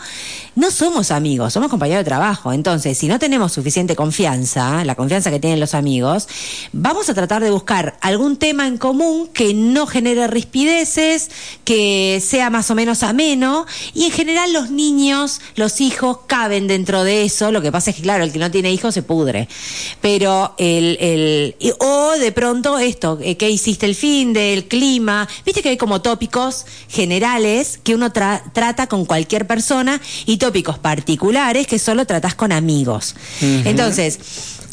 no 0.56 0.72
somos 0.72 1.12
amigos, 1.12 1.54
somos 1.54 1.70
compañeros 1.70 2.02
de 2.02 2.06
trabajo. 2.10 2.54
Entonces, 2.54 2.98
si 2.98 3.08
no 3.08 3.20
tenemos 3.20 3.52
suficiente 3.54 3.96
confianza, 3.96 4.84
la 4.86 4.96
confianza 4.96 5.32
que 5.32 5.40
tienen 5.40 5.60
los 5.60 5.74
amigos, 5.74 6.28
vamos 6.74 7.10
a 7.10 7.14
tratar 7.14 7.44
de 7.44 7.50
buscar 7.52 7.98
algún 8.02 8.38
tema 8.38 8.68
en 8.68 8.78
común 8.78 9.28
que 9.34 9.54
no 9.54 9.88
genere 9.88 10.28
rispideces, 10.28 11.30
que 11.66 12.22
sea 12.26 12.50
más 12.50 12.70
o 12.72 12.76
menos 12.76 13.04
ameno, 13.04 13.66
y 13.94 14.06
en 14.06 14.12
general 14.12 14.54
los 14.54 14.70
niños, 14.72 15.42
los 15.56 15.82
hijos, 15.82 16.20
caben 16.28 16.68
dentro 16.68 17.04
de 17.04 17.24
eso. 17.24 17.52
Lo 17.52 17.62
que 17.62 17.72
pasa 17.72 17.90
es 17.90 17.96
que, 17.96 18.02
claro, 18.02 18.24
el 18.24 18.32
que 18.32 18.40
no 18.40 18.52
tiene 18.52 18.72
hijos 18.72 18.94
se 18.94 19.04
pudre. 19.04 19.48
Pero 20.02 20.54
el, 20.58 20.98
el 21.00 21.56
y- 21.60 21.72
o 21.80 22.12
de 22.20 22.32
pronto 22.32 22.80
esto, 22.80 23.20
eh, 23.22 23.38
¿qué 23.38 23.50
hiciste 23.50 23.86
el 23.86 23.96
fin 23.96 24.34
del 24.34 24.68
clima? 24.68 25.28
Viste 25.46 25.62
que 25.62 25.70
hay 25.70 25.78
como 25.78 26.02
tópicos 26.02 26.66
generales 26.90 27.80
que 27.84 27.96
uno 27.96 28.12
tra- 28.14 28.42
trata 28.54 28.88
con 28.88 29.06
cualquier 29.06 29.48
persona 29.48 30.00
y 30.26 30.38
tópicos 30.38 30.78
particulares 30.78 31.68
que 31.68 31.80
solo 31.80 32.06
tratás 32.06 32.36
con 32.36 32.52
amigos. 32.52 33.16
Entonces, 33.42 34.20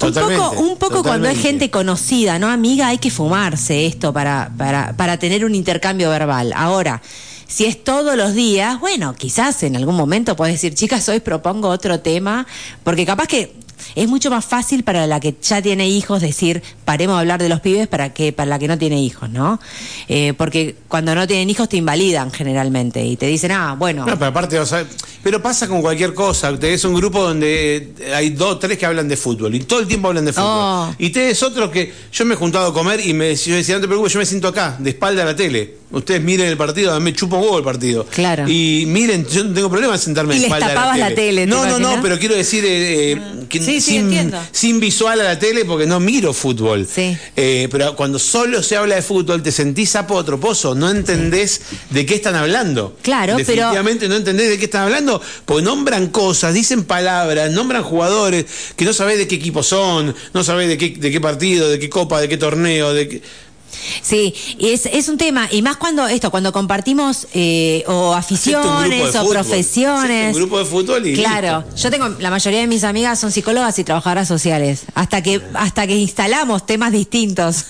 un 0.03 0.13
poco, 0.13 0.51
un 0.61 0.77
poco 0.77 1.03
cuando 1.03 1.29
es 1.29 1.35
totalmente. 1.37 1.43
gente 1.43 1.71
conocida, 1.71 2.39
¿no? 2.39 2.49
Amiga, 2.49 2.89
hay 2.89 2.99
que 2.99 3.11
fumarse 3.11 3.87
esto 3.87 4.13
para, 4.13 4.51
para, 4.59 4.95
para 4.97 5.19
tener 5.19 5.45
un 5.45 5.55
intercambio 5.55 6.11
verbal. 6.11 6.53
Ahora, 6.55 7.01
si 7.47 7.65
es 7.65 7.83
todos 7.83 8.17
los 8.17 8.35
días, 8.35 8.81
bueno, 8.81 9.15
quizás 9.15 9.63
en 9.63 9.77
algún 9.77 9.95
momento 9.95 10.37
puedes 10.37 10.55
decir, 10.55 10.75
chicas, 10.75 11.09
hoy 11.09 11.21
propongo 11.21 11.69
otro 11.69 12.01
tema, 12.01 12.47
porque 12.83 13.07
capaz 13.07 13.29
que 13.29 13.55
es 13.95 14.09
mucho 14.09 14.31
más 14.31 14.45
fácil 14.45 14.83
para 14.83 15.07
la 15.07 15.21
que 15.21 15.35
ya 15.41 15.63
tiene 15.63 15.89
hijos 15.89 16.21
decir, 16.21 16.63
paremos 16.85 17.17
de 17.17 17.21
hablar 17.21 17.43
de 17.43 17.49
los 17.49 17.61
pibes 17.61 17.89
para 17.89 18.13
que 18.13 18.33
para 18.33 18.51
la 18.51 18.59
que 18.59 18.69
no 18.69 18.79
tiene 18.79 19.01
hijos, 19.01 19.31
¿no? 19.31 19.61
Eh, 20.09 20.35
porque 20.37 20.77
cuando 20.89 21.15
no 21.15 21.27
tienen 21.27 21.49
hijos 21.51 21.69
te 21.69 21.77
invalidan 21.77 22.31
generalmente 22.31 23.05
y 23.05 23.17
te 23.17 23.27
dicen, 23.27 23.53
ah, 23.53 23.75
bueno, 23.79 24.05
No, 24.07 24.15
pero 24.19 24.27
aparte, 24.27 24.59
o 24.59 24.67
sea, 24.67 24.85
pero 25.23 25.43
pasa 25.43 25.67
con 25.69 25.83
cualquier 25.83 26.15
cosa. 26.15 26.57
Tenés 26.59 26.85
un 26.85 26.95
grupo 26.95 27.23
donde 27.23 27.93
hay 28.15 28.31
dos, 28.31 28.59
tres 28.61 28.79
que 28.79 28.87
hablan 28.87 29.09
de 29.09 29.17
fútbol 29.17 29.55
y 29.55 29.61
todo 29.61 29.81
el 29.81 29.87
tiempo 29.87 30.09
hablan 30.09 30.25
de 30.25 30.33
fútbol. 30.33 30.49
Oh. 30.49 30.95
Y 30.99 31.11
tenés 31.11 31.43
otros 31.43 31.71
que 31.71 31.93
yo 32.13 32.25
me 32.25 32.35
he 32.35 32.37
juntado 32.37 32.69
a 32.69 32.73
comer 32.75 33.01
y 33.05 33.13
me 33.13 33.35
yo 33.35 33.55
decía, 33.55 33.75
no 33.77 33.81
te 33.81 33.87
preocupes, 33.89 34.13
yo 34.13 34.19
me 34.19 34.27
siento 34.27 34.49
acá, 34.49 34.77
de 34.79 34.91
espalda 34.91 35.23
a 35.23 35.27
la 35.27 35.37
tele. 35.37 35.75
Ustedes 35.91 36.21
miren 36.21 36.49
el 36.49 36.57
partido, 36.57 36.93
a 36.93 36.99
mí 36.99 37.05
me 37.05 37.13
chupo 37.13 37.37
un 37.37 37.43
huevo 37.43 37.59
el 37.59 37.65
partido. 37.65 38.05
Claro. 38.07 38.49
Y 38.49 38.85
miren, 38.89 39.27
yo 39.27 39.45
no 39.45 39.55
tengo 39.55 39.71
problema 39.71 39.95
en 39.95 40.01
sentarme 40.01 40.35
Y 40.35 40.41
de 40.41 40.45
espalda 40.47 40.67
a 40.67 40.75
tapabas 40.75 40.99
la 40.99 41.11
la 41.11 41.15
tele. 41.15 41.27
tele, 41.29 41.41
¿te 41.43 41.47
no, 41.47 41.65
no, 41.65 41.79
no, 41.79 42.03
pero 42.03 42.19
quiero 42.19 42.35
decir 42.35 42.65
eh, 42.65 43.13
eh, 43.13 43.21
que 43.49 43.61
Sí, 43.67 43.81
sí, 43.81 43.91
sin, 43.93 44.01
entiendo. 44.05 44.39
sin 44.53 44.81
visual 44.81 45.21
a 45.21 45.25
la 45.25 45.39
tele 45.39 45.65
porque 45.65 45.87
no 45.87 46.01
miro 46.01 46.33
fútbol. 46.33 46.87
Sí. 46.87 47.17
Eh, 47.37 47.69
pero 47.71 47.95
cuando 47.97 48.19
solo 48.19 48.63
se 48.63 48.77
habla 48.77 48.95
de 48.97 49.03
fútbol, 49.03 49.43
te 49.43 49.53
sentís 49.53 49.91
sapo 49.91 50.15
otro 50.15 50.41
pozo, 50.41 50.75
no 50.75 50.89
entendés 50.91 51.61
de 51.91 52.07
qué 52.07 52.15
están 52.15 52.35
hablando. 52.35 52.97
Claro, 53.03 53.35
pero- 53.37 53.47
Definitivamente 53.47 54.09
no 54.09 54.17
entendés 54.17 54.49
de 54.51 54.59
qué 54.59 54.65
están 54.67 54.83
hablando, 54.83 55.21
porque 55.45 55.63
nombran 55.63 56.09
cosas, 56.09 56.55
dicen 56.55 56.85
palabras, 56.85 57.51
nombran 57.51 57.83
jugadores 57.83 58.47
que 58.77 58.85
no 58.85 58.93
sabés 58.93 59.19
de 59.19 59.29
qué 59.29 59.35
equipo 59.37 59.63
son, 59.63 60.15
no 60.33 60.45
sabés 60.45 60.69
de 60.69 60.79
qué, 60.79 60.91
de 60.91 61.11
qué 61.11 61.21
partido, 61.21 61.69
de 61.69 61.79
qué 61.79 61.89
copa, 61.91 62.21
de 62.21 62.29
qué 62.29 62.37
torneo, 62.37 62.93
de 62.95 63.09
qué... 63.09 63.23
Sí, 64.03 64.35
es, 64.59 64.87
es 64.87 65.09
un 65.09 65.19
tema, 65.19 65.49
y 65.51 65.63
más 65.63 65.77
cuando 65.77 66.07
esto, 66.07 66.31
cuando 66.31 66.53
compartimos 66.53 67.27
eh, 67.35 67.85
o 67.87 68.15
aficiones 68.15 69.15
o 69.15 69.21
fútbol. 69.21 69.31
profesiones. 69.35 70.35
Un 70.35 70.41
grupo 70.43 70.59
de 70.59 70.65
fútbol 70.65 71.07
y 71.07 71.15
Claro, 71.15 71.65
yo 71.77 71.91
tengo, 71.91 72.09
la 72.21 72.31
mayoría 72.31 72.61
de 72.61 72.67
mis 72.67 72.85
amigas 72.85 73.19
son 73.19 73.33
psicólogas 73.33 73.79
y 73.79 73.85
trabajadoras 73.85 74.29
sociales. 74.29 74.83
Hasta 74.95 75.23
que, 75.23 75.41
hasta 75.55 75.87
que 75.87 75.97
instalamos 75.97 76.67
temas 76.67 76.93
distintos 76.93 77.67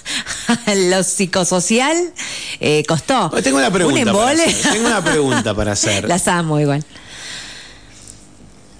a 0.66 0.74
lo 0.74 1.02
psicosocial, 1.02 1.96
eh, 2.60 2.82
costó. 2.88 3.30
Tengo 3.42 3.58
una 3.58 3.70
pregunta. 3.70 4.00
Un 4.00 4.06
para 4.06 4.32
embole. 4.32 4.44
hacer. 4.44 4.72
Tengo 4.72 4.86
una 4.86 5.04
pregunta 5.04 5.54
para 5.54 5.72
hacer. 5.76 6.08
Las 6.08 6.28
amo 6.28 6.60
igual. 6.60 6.84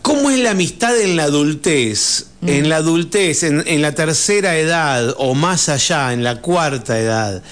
¿Cómo 0.07 0.31
es 0.31 0.39
la 0.39 0.53
amistad 0.53 0.97
en 1.01 1.17
la 1.17 1.25
adultez? 1.25 2.27
Mm. 2.41 2.49
En 2.49 2.69
la 2.69 2.77
adultez, 2.77 3.43
en, 3.43 3.65
en 3.67 3.83
la 3.83 3.93
tercera 3.93 4.57
edad 4.57 5.17
o 5.19 5.35
más 5.35 5.69
allá, 5.69 6.13
en 6.13 6.23
la 6.23 6.41
cuarta 6.41 6.97
edad. 7.01 7.43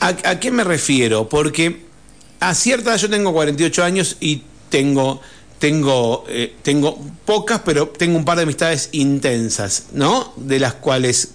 ¿A, 0.00 0.08
a 0.08 0.40
qué 0.40 0.50
me 0.50 0.64
refiero? 0.64 1.28
Porque 1.28 1.82
a 2.40 2.56
cierta 2.56 2.90
edad 2.90 2.98
yo 2.98 3.08
tengo 3.08 3.32
48 3.32 3.84
años 3.84 4.16
y 4.18 4.42
tengo, 4.68 5.20
tengo, 5.60 6.24
eh, 6.28 6.54
tengo 6.62 6.98
pocas, 7.24 7.60
pero 7.64 7.86
tengo 7.86 8.16
un 8.16 8.24
par 8.24 8.38
de 8.38 8.42
amistades 8.42 8.88
intensas, 8.90 9.84
¿no? 9.92 10.32
De 10.38 10.58
las 10.58 10.74
cuales 10.74 11.34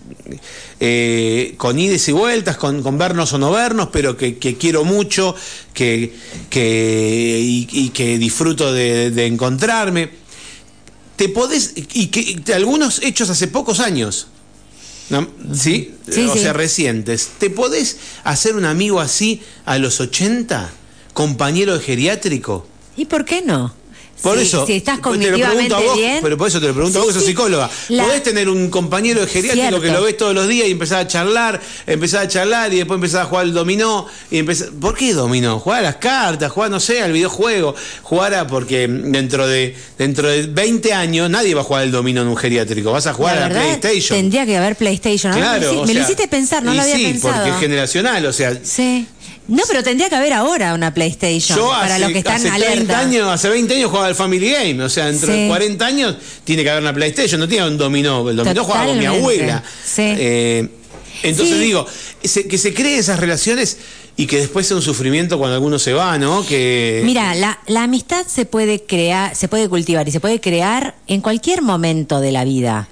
eh, 0.81 1.53
con 1.55 1.79
ides 1.79 2.09
y 2.09 2.11
vueltas, 2.11 2.57
con, 2.57 2.83
con 2.83 2.97
vernos 2.97 3.31
o 3.31 3.37
no 3.37 3.51
vernos, 3.51 3.87
pero 3.89 4.17
que, 4.17 4.37
que 4.37 4.57
quiero 4.57 4.83
mucho 4.83 5.33
que, 5.73 6.13
que, 6.49 7.39
y, 7.41 7.69
y 7.71 7.89
que 7.91 8.17
disfruto 8.17 8.73
de, 8.73 9.11
de 9.11 9.27
encontrarme. 9.27 10.24
Te 11.15 11.29
podés, 11.29 11.73
y 11.75 12.07
que 12.07 12.53
algunos 12.53 13.01
hechos 13.01 13.29
hace 13.29 13.47
pocos 13.47 13.79
años, 13.79 14.27
¿no? 15.09 15.27
¿sí? 15.53 15.93
Sí, 16.09 16.25
o 16.25 16.33
sí. 16.33 16.39
sea, 16.39 16.53
recientes. 16.53 17.29
¿Te 17.37 17.49
podés 17.49 17.97
hacer 18.23 18.55
un 18.55 18.65
amigo 18.65 18.99
así 18.99 19.41
a 19.65 19.77
los 19.77 19.99
80? 19.99 20.71
¿Compañero 21.13 21.77
de 21.77 21.83
geriátrico? 21.83 22.67
¿Y 22.97 23.05
por 23.05 23.25
qué 23.25 23.41
no? 23.41 23.73
Por 24.21 24.39
eso. 24.39 24.65
si 24.65 24.73
estás 24.73 24.95
te 24.95 25.01
lo 25.01 25.09
cognitivamente 25.09 25.49
pregunto 25.55 25.75
a 25.75 25.79
vos, 25.81 25.97
bien. 25.97 26.19
Pero 26.21 26.37
por 26.37 26.47
eso 26.47 26.59
te 26.59 26.67
lo 26.67 26.73
pregunto 26.73 26.97
a 26.99 27.01
vos 27.03 27.09
que 27.09 27.19
sos 27.19 27.25
psicóloga. 27.25 27.69
La- 27.89 28.03
Podés 28.05 28.23
tener 28.23 28.49
un 28.49 28.69
compañero 28.69 29.21
de 29.21 29.27
geriátrico 29.27 29.67
Cierto. 29.67 29.81
que 29.81 29.91
lo 29.91 30.03
ves 30.03 30.17
todos 30.17 30.33
los 30.33 30.47
días 30.47 30.67
y 30.67 30.71
empezás 30.71 31.01
a 31.05 31.07
charlar, 31.07 31.61
empezás 31.85 32.23
a 32.23 32.27
charlar 32.27 32.73
y 32.73 32.77
después 32.77 32.95
empezás 32.97 33.21
a 33.21 33.25
jugar 33.25 33.43
al 33.45 33.53
dominó. 33.53 34.07
Y 34.31 34.39
empezás... 34.39 34.69
¿Por 34.79 34.95
qué 34.95 35.13
dominó? 35.13 35.59
Jugar 35.59 35.79
a 35.79 35.83
las 35.83 35.95
cartas, 35.97 36.51
jugar, 36.51 36.71
no 36.71 36.79
sé, 36.79 37.01
al 37.01 37.11
videojuego. 37.11 37.75
Jugar 38.03 38.33
a. 38.33 38.47
Porque 38.47 38.87
dentro 38.87 39.47
de, 39.47 39.75
dentro 39.97 40.27
de 40.29 40.47
20 40.47 40.93
años 40.93 41.29
nadie 41.29 41.53
va 41.53 41.61
a 41.61 41.63
jugar 41.63 41.83
al 41.83 41.91
dominó 41.91 42.21
en 42.21 42.27
un 42.29 42.37
geriátrico. 42.37 42.91
Vas 42.91 43.07
a 43.07 43.13
jugar 43.13 43.35
la 43.37 43.45
a 43.45 43.49
la 43.49 43.55
PlayStation. 43.55 44.17
Tendría 44.17 44.45
que 44.45 44.57
haber 44.57 44.75
PlayStation. 44.75 45.33
Claro. 45.33 45.71
me, 45.73 45.77
o 45.79 45.85
me 45.85 45.93
lo 45.93 46.01
hiciste 46.01 46.27
pensar, 46.27 46.63
no 46.63 46.73
lo 46.73 46.81
había 46.81 46.95
sí, 46.95 47.03
pensado. 47.03 47.33
porque 47.35 47.49
es 47.51 47.57
generacional, 47.59 48.25
o 48.25 48.33
sea. 48.33 48.57
Sí. 48.63 49.07
No, 49.47 49.61
pero 49.67 49.83
tendría 49.83 50.09
que 50.09 50.15
haber 50.15 50.33
ahora 50.33 50.73
una 50.73 50.93
PlayStation 50.93 51.57
Yo 51.57 51.69
para 51.69 51.95
hace, 51.95 51.99
los 51.99 52.11
que 52.11 52.17
están 52.19 52.35
hace 52.35 52.49
30 52.49 52.65
alerta. 52.71 52.99
años, 52.99 53.27
hace 53.29 53.49
20 53.49 53.75
años 53.75 53.89
jugaba 53.89 54.07
al 54.07 54.15
Family 54.15 54.49
Game, 54.51 54.83
o 54.83 54.89
sea, 54.89 55.07
entre 55.09 55.43
Sí. 55.43 55.47
40 55.47 55.85
años 55.85 56.15
tiene 56.43 56.63
que 56.63 56.69
haber 56.71 56.81
una 56.81 56.93
PlayStation, 56.93 57.39
no 57.39 57.47
tiene 57.47 57.67
un 57.67 57.77
dominó, 57.77 58.27
el 58.29 58.35
dominó 58.37 58.63
jugaba 58.63 58.85
con 58.87 58.97
mi 58.97 59.05
abuela. 59.05 59.63
Sí. 59.85 60.01
Eh, 60.03 60.67
entonces 61.23 61.57
Sí. 61.57 61.63
digo, 61.63 61.85
que 62.49 62.57
se 62.57 62.73
creen 62.73 62.99
esas 62.99 63.19
relaciones 63.19 63.77
y 64.17 64.27
que 64.27 64.37
después 64.37 64.65
sea 64.65 64.77
un 64.77 64.81
sufrimiento 64.81 65.37
cuando 65.37 65.55
alguno 65.55 65.77
se 65.77 65.91
va, 65.93 66.17
¿no? 66.17 66.45
Que 66.45 67.01
Mira, 67.03 67.35
la, 67.35 67.59
la 67.67 67.83
amistad 67.83 68.25
se 68.27 68.45
puede 68.45 68.81
crear, 68.83 69.35
se 69.35 69.47
puede 69.47 69.67
cultivar 69.69 70.07
y 70.07 70.11
se 70.11 70.19
puede 70.21 70.39
crear 70.39 70.95
en 71.07 71.21
cualquier 71.21 71.61
momento 71.61 72.19
de 72.21 72.31
la 72.31 72.45
vida. 72.45 72.87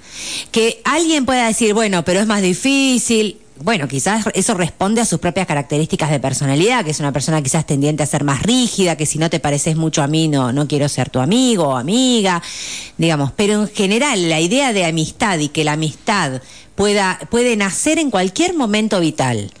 Que 0.52 0.80
alguien 0.84 1.24
pueda 1.24 1.46
decir, 1.48 1.72
bueno, 1.74 2.04
pero 2.04 2.20
es 2.20 2.26
más 2.26 2.42
difícil. 2.42 3.38
Bueno, 3.60 3.86
quizás 3.86 4.24
eso 4.34 4.54
responde 4.54 5.00
a 5.00 5.04
sus 5.04 5.20
propias 5.20 5.46
características 5.46 6.10
de 6.10 6.18
personalidad, 6.18 6.84
que 6.84 6.90
es 6.90 6.98
una 6.98 7.12
persona 7.12 7.40
quizás 7.40 7.64
tendiente 7.64 8.02
a 8.02 8.06
ser 8.06 8.24
más 8.24 8.42
rígida, 8.42 8.96
que 8.96 9.06
si 9.06 9.16
no 9.16 9.30
te 9.30 9.38
pareces 9.38 9.76
mucho 9.76 10.02
a 10.02 10.08
mí 10.08 10.26
no, 10.26 10.52
no 10.52 10.66
quiero 10.66 10.88
ser 10.88 11.08
tu 11.08 11.20
amigo 11.20 11.68
o 11.68 11.76
amiga, 11.76 12.42
digamos. 12.98 13.30
Pero 13.32 13.62
en 13.62 13.68
general 13.68 14.28
la 14.28 14.40
idea 14.40 14.72
de 14.72 14.84
amistad 14.84 15.38
y 15.38 15.48
que 15.48 15.62
la 15.62 15.74
amistad 15.74 16.42
pueda, 16.74 17.20
puede 17.30 17.56
nacer 17.56 18.00
en 18.00 18.10
cualquier 18.10 18.54
momento 18.54 18.98
vital. 18.98 19.52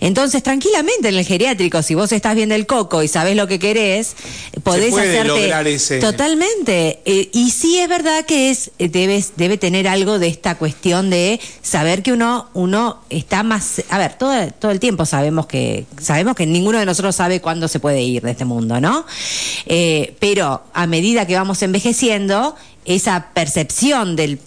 Entonces, 0.00 0.42
tranquilamente 0.42 1.08
en 1.08 1.16
el 1.16 1.24
geriátrico, 1.24 1.82
si 1.82 1.94
vos 1.94 2.12
estás 2.12 2.34
bien 2.34 2.50
del 2.50 2.66
coco 2.66 3.02
y 3.02 3.08
sabés 3.08 3.34
lo 3.36 3.48
que 3.48 3.58
querés, 3.58 4.14
podés 4.62 4.92
hacerte 5.10 5.32
ese- 5.74 6.00
totalmente. 6.00 7.00
Eh, 7.04 7.28
y 7.32 7.50
sí 7.50 7.78
es 7.78 7.88
verdad 7.88 8.24
que 8.24 8.50
es 8.50 8.70
eh, 8.78 8.88
debes 8.88 9.32
debe 9.36 9.56
tener 9.58 9.88
algo 9.88 10.18
de 10.18 10.28
esta 10.28 10.56
cuestión 10.56 11.10
de 11.10 11.40
saber 11.62 12.02
que 12.02 12.12
uno 12.12 12.48
uno 12.54 12.98
está 13.10 13.42
más, 13.42 13.82
a 13.90 13.98
ver, 13.98 14.14
todo 14.14 14.30
todo 14.60 14.70
el 14.70 14.80
tiempo 14.80 15.04
sabemos 15.06 15.46
que 15.46 15.86
sabemos 16.00 16.34
que 16.36 16.46
ninguno 16.46 16.78
de 16.78 16.86
nosotros 16.86 17.16
sabe 17.16 17.40
cuándo 17.40 17.68
se 17.68 17.80
puede 17.80 18.00
ir 18.02 18.22
de 18.22 18.30
este 18.32 18.44
mundo, 18.44 18.80
¿no? 18.80 19.04
Eh, 19.66 20.14
pero 20.20 20.62
a 20.72 20.86
medida 20.86 21.26
que 21.26 21.34
vamos 21.34 21.62
envejeciendo, 21.62 22.54
esa 22.86 23.28
percepción 23.34 24.16
del 24.16 24.38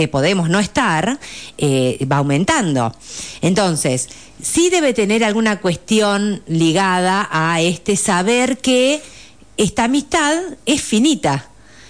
que 0.00 0.08
podemos 0.08 0.48
no 0.48 0.60
estar, 0.60 1.20
eh, 1.58 2.06
va 2.10 2.16
aumentando. 2.16 2.94
Entonces, 3.42 4.08
sí 4.40 4.70
debe 4.70 4.94
tener 4.94 5.22
alguna 5.24 5.60
cuestión 5.60 6.42
ligada 6.46 7.28
a 7.30 7.60
este 7.60 7.96
saber 7.96 8.58
que 8.58 9.02
esta 9.58 9.84
amistad 9.84 10.34
es 10.64 10.80
finita. 10.80 11.46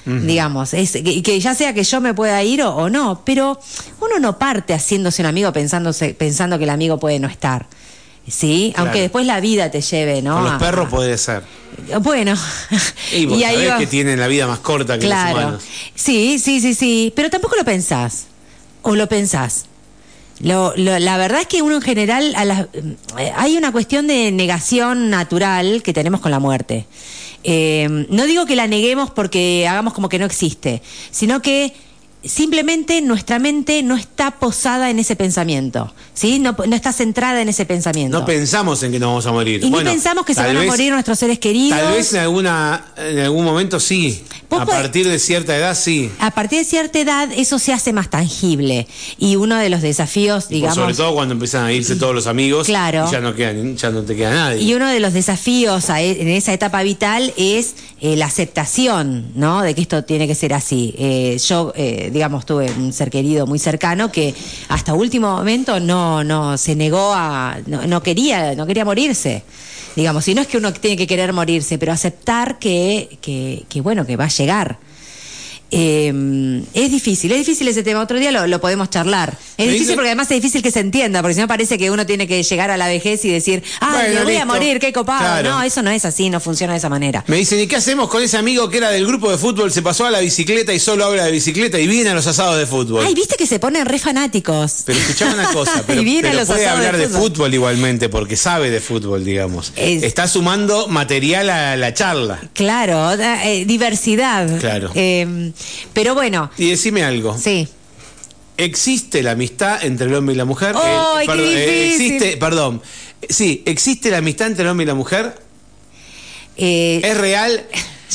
Digamos, 0.06 0.74
es, 0.74 0.90
que, 0.92 1.22
que 1.22 1.38
ya 1.38 1.54
sea 1.54 1.72
que 1.72 1.84
yo 1.84 2.00
me 2.00 2.14
pueda 2.14 2.42
ir 2.42 2.62
o, 2.62 2.74
o 2.74 2.90
no, 2.90 3.22
pero 3.24 3.60
uno 4.00 4.18
no 4.18 4.38
parte 4.40 4.74
haciéndose 4.74 5.22
un 5.22 5.26
amigo 5.26 5.52
pensándose, 5.52 6.14
pensando 6.14 6.58
que 6.58 6.64
el 6.64 6.70
amigo 6.70 6.98
puede 6.98 7.20
no 7.20 7.28
estar. 7.28 7.66
¿Sí? 8.26 8.70
Claro. 8.74 8.86
Aunque 8.88 9.00
después 9.02 9.26
la 9.26 9.40
vida 9.40 9.70
te 9.70 9.80
lleve, 9.80 10.22
¿no? 10.22 10.34
Con 10.36 10.44
los 10.44 10.54
perros 10.62 10.86
a- 10.86 10.90
puede 10.90 11.18
ser. 11.18 11.42
Bueno, 12.02 12.34
Y 13.12 13.26
vos 13.26 13.40
sabés 13.40 13.70
va- 13.70 13.78
que 13.78 13.86
tienen 13.86 14.18
la 14.20 14.26
vida 14.26 14.46
más 14.46 14.58
corta 14.60 14.98
que 14.98 15.06
los 15.06 15.12
Claro. 15.14 15.38
humanos. 15.38 15.62
Sí, 15.94 16.38
sí, 16.38 16.60
sí, 16.60 16.74
sí. 16.74 17.12
Pero 17.16 17.30
tampoco 17.30 17.56
lo 17.56 17.64
pensás. 17.64 18.26
¿O 18.82 18.94
lo 18.96 19.08
pensás? 19.08 19.66
Lo- 20.40 20.72
lo- 20.76 20.98
la 20.98 21.16
verdad 21.18 21.42
es 21.42 21.46
que 21.46 21.60
uno 21.62 21.76
en 21.76 21.82
general, 21.82 22.32
a 22.34 22.44
las- 22.44 22.66
eh, 23.18 23.32
hay 23.36 23.56
una 23.56 23.72
cuestión 23.72 24.06
de 24.06 24.32
negación 24.32 25.10
natural 25.10 25.82
que 25.82 25.92
tenemos 25.92 26.20
con 26.20 26.30
la 26.30 26.38
muerte. 26.38 26.86
Eh, 27.44 28.06
no 28.10 28.24
digo 28.26 28.46
que 28.46 28.56
la 28.56 28.66
neguemos 28.66 29.10
porque 29.10 29.66
hagamos 29.68 29.92
como 29.94 30.08
que 30.08 30.18
no 30.18 30.26
existe, 30.26 30.82
sino 31.10 31.40
que 31.42 31.72
simplemente 32.22 33.00
nuestra 33.00 33.38
mente 33.38 33.82
no 33.82 33.96
está 33.96 34.32
posada 34.32 34.90
en 34.90 34.98
ese 34.98 35.16
pensamiento, 35.16 35.92
¿sí? 36.14 36.38
No, 36.38 36.54
no 36.66 36.76
está 36.76 36.92
centrada 36.92 37.40
en 37.40 37.48
ese 37.48 37.64
pensamiento. 37.66 38.18
No 38.20 38.26
pensamos 38.26 38.82
en 38.82 38.92
que 38.92 38.98
nos 38.98 39.08
vamos 39.08 39.26
a 39.26 39.32
morir. 39.32 39.60
y 39.60 39.64
ni 39.64 39.70
Bueno, 39.70 39.90
pensamos 39.90 40.24
que 40.26 40.34
se 40.34 40.42
van 40.42 40.56
a 40.56 40.62
morir 40.64 40.92
nuestros 40.92 41.18
seres 41.18 41.38
queridos. 41.38 41.78
Tal 41.78 41.92
vez 41.94 42.12
en 42.12 42.20
alguna 42.20 42.84
en 42.96 43.18
algún 43.20 43.44
momento 43.44 43.80
sí. 43.80 44.22
A 44.50 44.56
podés- 44.64 44.66
partir 44.66 45.08
de 45.08 45.18
cierta 45.18 45.56
edad 45.56 45.76
sí. 45.76 46.10
a 46.18 46.32
partir 46.32 46.58
de 46.58 46.64
cierta 46.64 46.98
edad 46.98 47.28
eso 47.36 47.58
se 47.60 47.72
hace 47.72 47.92
más 47.92 48.10
tangible 48.10 48.88
y 49.16 49.36
uno 49.36 49.56
de 49.56 49.70
los 49.70 49.80
desafíos, 49.80 50.44
por 50.44 50.52
digamos, 50.52 50.74
sobre 50.74 50.94
todo 50.94 51.14
cuando 51.14 51.34
empiezan 51.34 51.64
a 51.66 51.72
irse 51.72 51.94
todos 51.96 52.14
los 52.14 52.26
amigos. 52.26 52.66
Claro. 52.66 53.06
Y 53.08 53.12
ya 53.12 53.20
no, 53.20 53.34
ya 53.36 53.90
no 53.90 54.02
te 54.02 54.16
queda 54.16 54.30
nadie. 54.34 54.62
y 54.62 54.74
uno 54.74 54.88
de 54.88 54.98
los 55.00 55.12
desafíos 55.12 55.88
e- 55.90 56.20
en 56.20 56.28
esa 56.28 56.52
etapa 56.52 56.82
vital 56.82 57.32
es 57.36 57.74
eh, 58.00 58.16
la 58.16 58.26
aceptación, 58.26 59.30
¿no? 59.36 59.62
De 59.62 59.74
que 59.74 59.82
esto 59.82 60.04
tiene 60.04 60.26
que 60.26 60.34
ser 60.34 60.52
así. 60.54 60.94
Eh, 60.98 61.38
yo, 61.46 61.72
eh, 61.76 62.09
digamos, 62.10 62.44
tuve 62.46 62.70
un 62.72 62.92
ser 62.92 63.10
querido 63.10 63.46
muy 63.46 63.58
cercano 63.58 64.10
que 64.10 64.34
hasta 64.68 64.94
último 64.94 65.36
momento 65.36 65.80
no, 65.80 66.24
no 66.24 66.58
se 66.58 66.74
negó 66.74 67.12
a, 67.14 67.58
no, 67.66 67.86
no 67.86 68.02
quería, 68.02 68.54
no 68.54 68.66
quería 68.66 68.84
morirse. 68.84 69.42
Digamos, 69.96 70.24
si 70.24 70.34
no 70.34 70.42
es 70.42 70.46
que 70.46 70.56
uno 70.56 70.72
tiene 70.72 70.96
que 70.96 71.06
querer 71.06 71.32
morirse, 71.32 71.78
pero 71.78 71.92
aceptar 71.92 72.58
que, 72.58 73.18
que, 73.20 73.64
que 73.68 73.80
bueno, 73.80 74.06
que 74.06 74.16
va 74.16 74.24
a 74.24 74.28
llegar. 74.28 74.78
Eh, 75.72 76.62
es 76.74 76.90
difícil, 76.90 77.30
es 77.32 77.38
difícil 77.38 77.68
ese 77.68 77.82
tema. 77.82 78.00
Otro 78.00 78.18
día 78.18 78.30
lo, 78.32 78.46
lo 78.46 78.60
podemos 78.60 78.90
charlar. 78.90 79.36
Es 79.56 79.66
difícil 79.66 79.80
dice- 79.88 79.94
porque 79.94 80.08
además 80.08 80.30
es 80.30 80.36
difícil 80.36 80.62
que 80.62 80.70
se 80.70 80.80
entienda, 80.80 81.20
porque 81.22 81.34
si 81.34 81.40
no 81.40 81.48
parece 81.48 81.78
que 81.78 81.90
uno 81.90 82.06
tiene 82.06 82.26
que 82.26 82.42
llegar 82.42 82.70
a 82.70 82.76
la 82.76 82.88
vejez 82.88 83.24
y 83.24 83.30
decir, 83.30 83.62
ah, 83.80 83.90
Bueno, 83.94 84.14
me 84.20 84.24
voy 84.24 84.36
a 84.36 84.44
morir, 84.46 84.78
qué 84.80 84.92
copado. 84.92 85.20
Claro. 85.20 85.50
No, 85.50 85.62
eso 85.62 85.82
no 85.82 85.90
es 85.90 86.04
así, 86.04 86.30
no 86.30 86.40
funciona 86.40 86.72
de 86.72 86.78
esa 86.78 86.88
manera. 86.88 87.24
Me 87.26 87.36
dicen, 87.36 87.60
¿y 87.60 87.66
qué 87.66 87.76
hacemos 87.76 88.08
con 88.08 88.22
ese 88.22 88.36
amigo 88.36 88.68
que 88.68 88.78
era 88.78 88.90
del 88.90 89.06
grupo 89.06 89.30
de 89.30 89.38
fútbol? 89.38 89.70
Se 89.72 89.82
pasó 89.82 90.06
a 90.06 90.10
la 90.10 90.20
bicicleta 90.20 90.72
y 90.72 90.78
solo 90.80 91.04
habla 91.04 91.24
de 91.24 91.30
bicicleta 91.32 91.78
y 91.78 91.86
viene 91.86 92.10
a 92.10 92.14
los 92.14 92.26
asados 92.26 92.58
de 92.58 92.66
fútbol. 92.66 93.04
Ay, 93.06 93.14
viste 93.14 93.36
que 93.36 93.46
se 93.46 93.58
ponen 93.58 93.86
re 93.86 93.98
fanáticos. 93.98 94.82
Pero 94.86 94.98
escuchame 94.98 95.34
una 95.34 95.52
cosa, 95.52 95.82
pero, 95.86 96.00
Y 96.00 96.04
viene 96.04 96.28
a 96.30 96.34
los 96.34 96.48
puede 96.48 96.66
hablar 96.66 96.96
de 96.96 97.08
fútbol. 97.08 97.20
fútbol. 97.30 97.54
igualmente, 97.54 98.08
porque 98.08 98.36
sabe 98.36 98.70
de 98.70 98.80
fútbol, 98.80 99.24
digamos. 99.24 99.72
Es- 99.76 100.02
Está 100.02 100.26
sumando 100.28 100.88
material 100.88 101.50
a 101.50 101.76
la 101.76 101.94
charla. 101.94 102.40
Claro, 102.54 103.12
eh, 103.12 103.64
diversidad. 103.66 104.58
Claro. 104.58 104.90
Eh, 104.94 105.52
pero 105.92 106.14
bueno, 106.14 106.50
Y 106.58 106.70
decime 106.70 107.02
algo. 107.04 107.36
sí. 107.38 107.68
¿Existe 108.56 109.22
la 109.22 109.30
amistad 109.30 109.82
entre 109.82 110.06
el 110.06 110.14
hombre 110.14 110.34
y 110.34 110.36
la 110.36 110.44
mujer? 110.44 110.74
¡Ay, 110.76 111.26
qué 111.26 111.32
perdón, 111.32 111.48
difícil! 111.48 111.92
existe, 112.12 112.36
perdón. 112.36 112.82
Sí, 113.26 113.62
¿existe 113.64 114.10
la 114.10 114.18
amistad 114.18 114.48
entre 114.48 114.64
el 114.64 114.68
hombre 114.68 114.84
y 114.84 114.86
la 114.86 114.94
mujer? 114.94 115.34
Eh, 116.58 117.00
¿Es 117.02 117.16
real? 117.16 117.64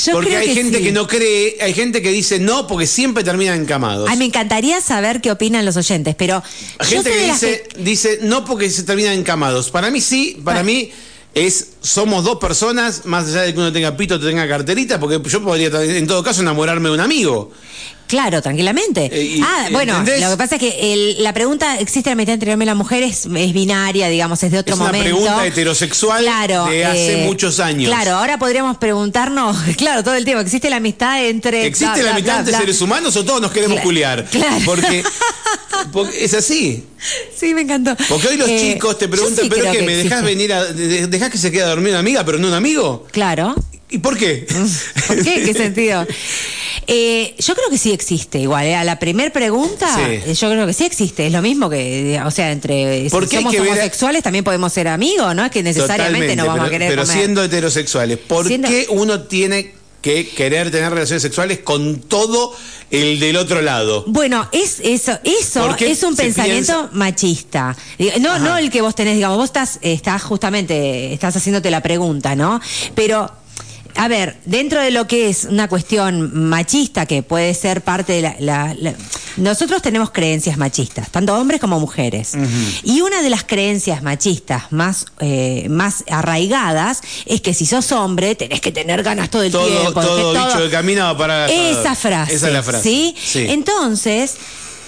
Yo 0.06 0.12
porque 0.14 0.28
creo 0.30 0.40
hay 0.42 0.48
que 0.50 0.54
gente 0.54 0.78
sí. 0.78 0.84
que 0.84 0.92
no 0.92 1.08
cree, 1.08 1.58
hay 1.62 1.74
gente 1.74 2.02
que 2.02 2.12
dice 2.12 2.38
no 2.38 2.68
porque 2.68 2.86
siempre 2.86 3.24
terminan 3.24 3.60
encamados. 3.62 4.08
ay, 4.10 4.18
me 4.18 4.26
encantaría 4.26 4.82
saber 4.82 5.20
qué 5.22 5.32
opinan 5.32 5.66
los 5.66 5.78
oyentes, 5.78 6.14
pero 6.16 6.44
Hay 6.78 6.88
gente 6.90 7.10
que 7.12 7.26
dice, 7.32 7.64
dice 7.80 8.20
no 8.22 8.44
porque 8.46 8.70
se 8.70 8.84
terminan 8.84 9.14
encamados. 9.14 9.72
Para 9.72 9.90
mí 9.90 10.02
sí, 10.02 10.40
para 10.44 10.64
mí 10.64 10.92
es 11.34 11.70
somos 11.86 12.24
dos 12.24 12.38
personas, 12.40 13.06
más 13.06 13.28
allá 13.28 13.42
de 13.44 13.54
que 13.54 13.60
uno 13.60 13.72
tenga 13.72 13.96
pito 13.96 14.16
o 14.16 14.20
tenga 14.20 14.48
carterita, 14.48 15.00
porque 15.00 15.20
yo 15.30 15.44
podría 15.44 15.68
en 15.84 16.08
todo 16.08 16.24
caso 16.24 16.42
enamorarme 16.42 16.90
de 16.90 16.96
un 16.96 17.02
amigo. 17.02 17.52
Claro, 18.08 18.40
tranquilamente. 18.40 19.10
Eh, 19.12 19.40
ah, 19.44 19.68
bueno, 19.72 19.98
¿entendés? 19.98 20.22
lo 20.22 20.30
que 20.30 20.38
pasa 20.38 20.56
es 20.58 20.62
que 20.62 20.94
el- 20.94 21.24
la 21.24 21.34
pregunta, 21.34 21.80
¿existe 21.80 22.10
la 22.10 22.14
amistad 22.14 22.36
entre 22.36 22.54
hombre 22.54 22.66
y 22.66 22.68
la 22.68 22.76
mujer? 22.76 23.02
Es, 23.02 23.26
es 23.26 23.54
binaria, 23.54 24.10
digamos, 24.10 24.44
es 24.44 24.52
de 24.52 24.60
otro 24.60 24.76
Es 24.76 24.80
una 24.80 24.90
momento. 24.92 25.06
pregunta 25.06 25.46
heterosexual 25.48 26.24
de 26.70 26.86
hace 26.86 27.24
muchos 27.26 27.60
años. 27.60 27.90
Claro, 27.92 28.12
ahora 28.18 28.38
podríamos 28.38 28.78
preguntarnos, 28.78 29.58
claro, 29.78 30.04
todo 30.04 30.14
el 30.14 30.24
tiempo, 30.24 30.42
¿existe 30.42 30.70
la 30.70 30.76
amistad 30.76 31.26
entre... 31.26 31.66
¿Existe 31.66 31.86
bla, 31.86 31.96
la 31.96 32.02
bla, 32.04 32.12
amistad 32.14 32.34
bla, 32.34 32.40
entre 32.42 32.58
seres 32.58 32.82
humanos 32.82 33.16
o 33.16 33.26
todos 33.26 33.42
nos 33.42 33.52
queremos 33.52 33.80
Cla- 33.80 33.84
culiar? 33.84 34.26
claro. 34.30 34.58
Porque, 34.66 35.04
porque 35.92 36.24
es 36.26 36.34
así. 36.36 36.84
Sí, 37.36 37.54
me 37.54 37.62
encantó. 37.62 37.96
Porque 38.10 38.28
hoy 38.30 38.38
los 38.38 38.50
Eh, 38.50 38.74
chicos 38.74 38.98
te 38.98 39.08
preguntan, 39.08 39.44
sí 39.46 39.50
¿pero 39.50 39.72
qué? 39.72 39.78
que 39.80 39.84
¿Me 39.84 40.02
existe. 40.02 40.22
venir 40.22 40.54
a. 40.54 40.64
de- 40.66 41.08
¿Dejás 41.08 41.30
que 41.30 41.38
se 41.38 41.52
quede 41.52 41.64
a 41.64 41.68
dormir 41.76 41.92
una 41.92 42.00
amiga, 42.00 42.24
pero 42.26 42.38
no 42.38 42.48
un 42.48 42.54
amigo? 42.54 43.06
Claro. 43.12 43.56
¿Y 43.90 44.00
por 44.00 44.18
qué? 44.18 44.48
¿Por 45.08 45.24
qué? 45.24 45.44
¿Qué 45.44 45.54
sentido? 45.54 46.06
Eh, 46.88 47.36
yo 47.40 47.54
creo 47.56 47.70
que 47.70 47.78
sí 47.78 47.92
existe 47.92 48.40
igual. 48.40 48.66
¿eh? 48.66 48.76
A 48.76 48.84
la 48.84 48.98
primer 49.00 49.32
pregunta, 49.32 49.88
Sí. 49.96 50.34
yo 50.34 50.50
creo 50.50 50.66
que 50.68 50.74
sí 50.74 50.86
existe. 50.86 51.28
Es 51.28 51.32
lo 51.32 51.42
mismo 51.42 51.70
que, 51.70 52.20
o 52.26 52.32
sea, 52.32 52.52
entre 52.52 53.08
¿Por 53.12 53.28
si 53.28 53.36
somos 53.38 53.52
que 53.54 53.60
ver 53.60 53.70
a- 53.70 53.74
homosexuales 53.74 54.24
también 54.24 54.44
podemos 54.44 54.74
ser 54.74 54.88
amigos, 54.88 55.36
¿no? 55.36 55.46
Es 55.46 55.52
que 55.52 55.62
necesariamente 55.64 56.36
Totalmente, 56.36 56.36
nos 56.36 56.48
vamos 56.48 56.60
pero, 56.64 56.68
a 56.68 56.72
querer 56.72 56.90
pero 56.90 57.02
comer. 57.04 57.18
siendo 57.18 57.44
heterosexuales, 57.44 58.18
¿por 58.18 58.48
Siendo- 58.48 58.68
qué 58.70 58.88
uno 58.90 59.22
tiene 59.22 59.74
que 60.06 60.30
querer 60.30 60.70
tener 60.70 60.92
relaciones 60.92 61.24
sexuales 61.24 61.60
con 61.64 62.00
todo 62.02 62.56
el 62.92 63.20
del 63.20 63.38
otro 63.38 63.64
lado? 63.64 64.04
Bueno, 64.06 64.48
es 64.52 64.80
eso, 64.84 65.18
eso 65.24 65.66
¿Por 65.66 65.76
qué 65.78 65.90
es 65.90 66.04
un 66.04 66.16
pensamiento 66.16 66.74
piensa- 66.74 66.90
machista. 66.94 67.76
No, 68.22 68.30
Ajá. 68.30 68.38
no 68.40 68.58
el 68.60 68.70
que 68.70 68.82
vos 68.84 68.94
tenés, 68.94 69.16
digamos, 69.16 69.38
vos 69.38 69.46
estás, 69.46 69.80
estás 69.82 70.22
justamente, 70.22 71.12
estás 71.12 71.36
haciéndote 71.36 71.72
la 71.72 71.82
pregunta, 71.82 72.36
¿no? 72.36 72.62
Pero, 72.94 73.32
a 73.96 74.08
ver, 74.08 74.38
dentro 74.46 74.80
de 74.80 74.92
lo 74.92 75.08
que 75.08 75.28
es 75.30 75.46
una 75.46 75.68
cuestión 75.68 76.50
machista, 76.50 77.08
que 77.08 77.24
puede 77.24 77.56
ser 77.56 77.82
parte 77.82 78.14
de 78.14 78.22
la. 78.22 78.36
la- 78.40 78.76
la- 78.80 78.94
nosotros 79.38 79.82
tenemos 79.82 80.12
creencias 80.12 80.58
machistas, 80.58 81.10
tanto 81.10 81.36
hombres 81.36 81.60
como 81.60 81.80
mujeres. 81.80 82.34
Y 82.84 83.02
una 83.02 83.22
de 83.22 83.30
las 83.30 83.44
creencias 83.44 84.02
machistas 84.04 84.72
más, 84.72 85.06
eh, 85.20 85.68
más 85.70 86.04
arraigadas 86.10 87.02
es 87.26 87.42
que 87.42 87.54
si 87.54 87.66
sos 87.66 87.92
hombre 87.92 88.36
tenés 88.36 88.62
que 88.62 88.72
tener 88.72 89.04
ganas 89.04 89.30
todo 89.30 89.44
el 89.44 89.52
Todo, 89.52 89.66
tiempo. 89.68 90.00
que 90.00 90.06
todo 90.08 90.34
bicho 90.34 90.60
de 90.62 90.70
camino 90.70 91.04
va 91.04 91.18
para 91.18 91.52
esa 91.52 91.96
frase. 91.96 92.34
Esa 92.36 92.48
es 92.48 92.54
la 92.54 92.64
frase. 92.64 92.84
¿sí? 92.84 93.16
Sí. 93.22 93.46
Entonces, 93.50 94.36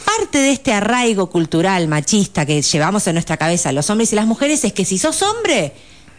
parte 0.06 0.38
de 0.38 0.52
este 0.52 0.72
arraigo 0.74 1.30
cultural 1.30 1.88
machista 1.88 2.46
que 2.46 2.62
llevamos 2.62 3.06
en 3.08 3.14
nuestra 3.16 3.36
cabeza 3.38 3.72
los 3.74 3.90
hombres 3.90 4.14
y 4.14 4.16
las 4.16 4.26
mujeres 4.26 4.64
es 4.64 4.72
que 4.74 4.86
si 4.86 4.98
sos 4.98 5.22
hombre, 5.22 5.74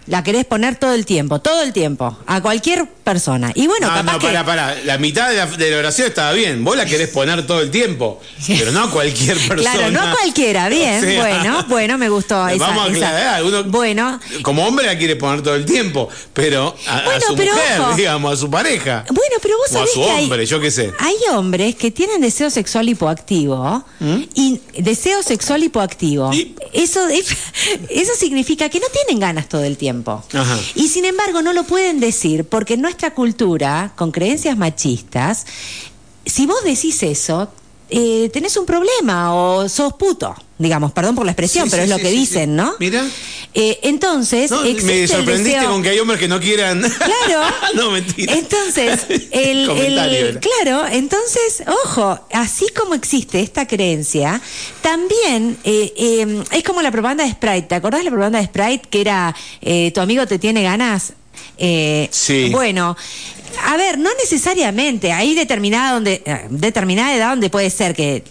la 0.08 0.22
querés 0.22 0.44
poner 0.44 0.76
todo 0.76 0.94
el 0.94 1.04
tiempo, 1.06 1.38
todo 1.40 1.62
el 1.62 1.72
tiempo, 1.72 2.16
a 2.26 2.40
cualquier 2.40 2.86
persona. 2.86 3.52
Y 3.54 3.66
bueno, 3.66 3.86
no, 3.88 3.94
capaz 3.94 4.12
no, 4.12 4.18
que. 4.18 4.28
para. 4.44 4.74
La 4.84 4.98
mitad 4.98 5.28
de 5.30 5.36
la, 5.36 5.46
de 5.46 5.70
la 5.70 5.78
oración 5.78 6.08
estaba 6.08 6.32
bien. 6.32 6.64
Vos 6.64 6.76
la 6.76 6.84
querés 6.86 7.08
poner 7.08 7.46
todo 7.46 7.60
el 7.60 7.70
tiempo. 7.70 8.20
Pero 8.46 8.72
no 8.72 8.84
a 8.84 8.90
cualquier 8.90 9.36
persona. 9.38 9.72
Claro, 9.72 9.90
no 9.90 10.00
a 10.02 10.12
cualquiera, 10.12 10.68
bien, 10.68 10.98
O 10.98 11.00
sea, 11.06 11.20
bueno, 11.22 11.64
bueno, 11.68 11.98
me 11.98 12.08
gustó 12.08 12.46
esa. 12.48 12.58
Vamos 12.66 12.88
a 12.88 12.92
esa- 12.96 13.08
aclarar. 13.08 13.64
Bueno, 13.68 14.20
Como 14.42 14.66
hombre 14.66 14.86
la 14.86 14.98
quiere 14.98 15.16
poner 15.16 15.42
todo 15.42 15.54
el 15.54 15.64
tiempo. 15.64 16.08
Pero 16.32 16.74
a, 16.86 16.98
a 16.98 17.04
Bueno, 17.04 17.20
su 17.26 17.34
pero 17.36 17.52
mujer, 17.54 17.80
ojo. 17.80 17.94
digamos, 17.96 18.32
a 18.32 18.36
su 18.36 18.50
pareja. 18.50 19.04
bueno, 19.08 19.36
pero 19.42 19.56
vos 19.58 19.72
O 19.74 19.82
a 19.82 19.86
su 19.86 20.00
que 20.00 20.10
hay- 20.10 20.24
hombre, 20.24 20.46
yo 20.46 20.60
qué 20.60 20.70
sé. 20.70 20.92
Hay 20.98 21.16
hombres 21.32 21.74
que 21.76 21.90
tienen 21.90 22.20
deseo 22.20 22.50
sexual 22.50 22.88
hipoactivo 22.88 23.84
y 24.34 24.60
deseo 24.78 25.22
sexual 25.22 25.62
hipoactivo. 25.64 26.30
¿Mm? 26.30 26.34
¿Y? 26.34 26.54
Eso, 26.72 27.06
eso 27.90 28.12
significa 28.18 28.68
que 28.68 28.80
no 28.80 28.86
tienen 28.88 29.20
ganas 29.20 29.48
todo 29.48 29.64
el 29.64 29.76
tiempo. 29.76 29.97
Ajá. 30.32 30.58
Y 30.74 30.88
sin 30.88 31.04
embargo 31.04 31.42
no 31.42 31.52
lo 31.52 31.64
pueden 31.64 32.00
decir 32.00 32.44
porque 32.44 32.74
en 32.74 32.82
nuestra 32.82 33.14
cultura, 33.14 33.92
con 33.96 34.10
creencias 34.10 34.56
machistas, 34.56 35.46
si 36.24 36.46
vos 36.46 36.62
decís 36.64 37.02
eso, 37.02 37.50
eh, 37.90 38.28
tenés 38.32 38.56
un 38.56 38.66
problema 38.66 39.34
o 39.34 39.68
sos 39.68 39.94
puto, 39.94 40.34
digamos, 40.58 40.92
perdón 40.92 41.14
por 41.14 41.24
la 41.24 41.32
expresión, 41.32 41.64
Sí, 41.66 41.70
pero 41.70 41.84
sí, 41.84 41.90
es 41.90 41.96
lo 41.96 42.02
que 42.02 42.10
dicen. 42.10 42.56
¿no? 42.56 42.74
Mira. 42.78 43.04
Eh, 43.54 43.78
entonces, 43.84 44.50
No, 44.50 44.62
existe 44.62 44.84
me 44.92 45.02
el 45.02 45.08
sorprendiste 45.08 45.58
deseo- 45.58 45.70
con 45.70 45.82
que 45.82 45.88
hay 45.88 45.98
hombres 45.98 46.20
que 46.20 46.28
no 46.28 46.38
quieran. 46.38 46.80
Claro. 46.98 47.54
no, 47.74 47.90
mentira. 47.90 48.34
Entonces, 48.34 49.06
el, 49.30 50.38
claro, 50.40 50.86
entonces, 50.90 51.62
ojo, 51.84 52.18
así 52.32 52.66
como 52.78 52.94
existe 52.94 53.40
esta 53.40 53.66
creencia, 53.66 54.40
también 54.82 55.56
eh, 55.64 55.92
eh, 55.96 56.44
es 56.52 56.62
como 56.62 56.82
la 56.82 56.90
propaganda 56.90 57.24
de 57.24 57.30
Sprite. 57.32 57.62
¿Te 57.62 57.74
acordás 57.74 58.00
de 58.00 58.04
la 58.04 58.10
propaganda 58.10 58.38
de 58.38 58.44
Sprite 58.46 58.88
que 58.90 59.00
era 59.00 59.34
eh, 59.62 59.90
tu 59.94 60.00
amigo 60.00 60.26
te 60.26 60.38
tiene 60.38 60.62
ganas? 60.62 61.14
Eh, 61.56 62.08
Sí. 62.12 62.48
Bueno, 62.50 62.96
a 63.64 63.76
ver, 63.76 63.98
no 63.98 64.10
necesariamente. 64.20 65.12
Hay 65.12 65.34
determinada, 65.34 65.92
donde, 65.92 66.22
eh, 66.24 66.46
determinada 66.50 67.14
edad 67.14 67.30
donde 67.30 67.50
puede 67.50 67.70
ser 67.70 67.94
que, 67.94 68.22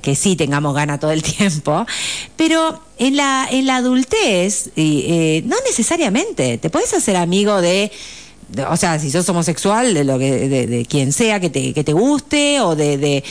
que, 0.00 0.16
sí 0.16 0.36
tengamos 0.36 0.74
ganas 0.74 1.00
todo 1.00 1.12
el 1.12 1.22
tiempo, 1.22 1.86
pero 2.36 2.80
en 2.98 3.16
la, 3.16 3.48
en 3.50 3.66
la 3.66 3.76
adultez, 3.76 4.70
y, 4.76 5.04
eh, 5.08 5.42
no 5.46 5.56
necesariamente. 5.66 6.58
Te 6.58 6.70
puedes 6.70 6.92
hacer 6.94 7.16
amigo 7.16 7.60
de. 7.60 7.90
o 8.68 8.76
sea, 8.76 8.98
si 8.98 9.10
sos 9.10 9.28
homosexual, 9.28 9.94
de 9.94 10.04
lo 10.04 10.18
que, 10.18 10.48
de, 10.48 10.66
de 10.66 10.84
quien 10.84 11.12
sea 11.12 11.40
que 11.40 11.50
te, 11.50 11.72
que 11.72 11.84
te 11.84 11.92
guste, 11.92 12.60
o 12.60 12.76
de 12.76 13.22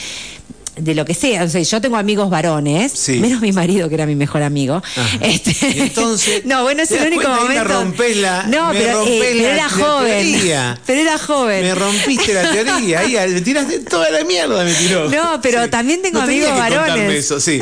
de 0.76 0.94
lo 0.94 1.04
que 1.04 1.14
sea. 1.14 1.44
O 1.44 1.48
sea, 1.48 1.60
yo 1.62 1.80
tengo 1.80 1.96
amigos 1.96 2.30
varones, 2.30 2.92
Sí. 2.92 3.18
menos 3.18 3.40
mi 3.40 3.52
marido, 3.52 3.88
que 3.88 3.94
era 3.94 4.06
mi 4.06 4.14
mejor 4.14 4.42
amigo. 4.42 4.82
Este, 5.20 5.54
entonces, 5.82 6.44
no, 6.44 6.62
bueno, 6.62 6.82
es 6.82 6.88
¿te 6.88 6.98
el 6.98 7.06
único 7.12 7.28
momento. 7.28 7.64
rompés 7.64 8.16
la- 8.16 8.44
no, 8.44 8.72
me 8.72 8.80
pero, 8.80 8.98
rompés 8.98 9.14
eh, 9.14 9.20
pero 9.22 9.36
la- 9.42 9.48
era 9.48 9.56
la 9.56 9.68
joven. 9.68 10.42
Pero 10.86 11.00
era 11.00 11.18
joven. 11.18 11.62
Me 11.62 11.74
rompiste 11.74 12.32
la 12.34 12.50
teoría, 12.52 13.00
ahí 13.00 13.16
me 13.32 13.40
tiraste 13.40 13.78
toda 13.80 14.10
la 14.10 14.24
mierda, 14.24 14.64
me 14.64 14.72
tiró. 14.72 15.08
No, 15.08 15.40
pero 15.42 15.68
también 15.70 16.02
tengo 16.02 16.18
No 16.18 16.24
amigos 16.24 16.50
varones. 16.56 17.12
Eso, 17.24 17.40
sí. 17.40 17.60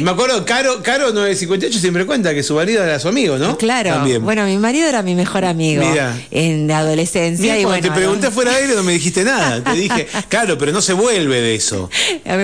Me 0.00 0.10
acuerdo, 0.10 0.44
Caro, 0.44 0.82
Caro 0.82 1.12
958 1.12 1.78
siempre 1.78 2.06
cuenta 2.06 2.34
que 2.34 2.42
su 2.42 2.54
marido 2.54 2.82
era 2.82 2.98
su 2.98 3.08
amigo, 3.08 3.38
¿no? 3.38 3.56
Claro, 3.58 3.90
También. 3.90 4.22
bueno, 4.24 4.44
mi 4.44 4.56
marido 4.56 4.88
era 4.88 5.02
mi 5.02 5.14
mejor 5.14 5.44
amigo 5.44 5.84
Mira. 5.88 6.16
en 6.30 6.66
la 6.68 6.78
adolescencia. 6.78 7.58
Y 7.58 7.62
cuando 7.64 7.80
bueno, 7.80 7.94
te 7.94 8.00
pregunté 8.00 8.30
fuera 8.30 8.52
de 8.52 8.56
aire 8.58 8.74
no 8.74 8.82
me 8.82 8.92
dijiste 8.92 9.24
nada. 9.24 9.62
Te 9.62 9.72
dije, 9.72 10.06
claro, 10.28 10.56
pero 10.58 10.72
no 10.72 10.80
se 10.80 10.92
vuelve 10.92 11.40
de 11.40 11.54
eso. 11.54 11.90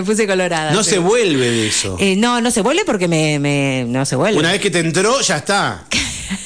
Puse 0.08 0.26
colorada. 0.26 0.72
No 0.72 0.82
se 0.82 0.98
vuelve 0.98 1.50
de 1.50 1.68
eso. 1.68 1.96
Eh, 2.00 2.16
no, 2.16 2.40
no 2.40 2.50
se 2.50 2.62
vuelve 2.62 2.84
porque 2.84 3.08
me, 3.08 3.38
me- 3.38 3.84
no 3.86 4.04
se 4.06 4.16
vuelve. 4.16 4.38
Una 4.38 4.52
vez 4.52 4.60
que 4.60 4.70
te 4.70 4.80
entró, 4.80 5.20
ya 5.20 5.36
está. 5.36 5.84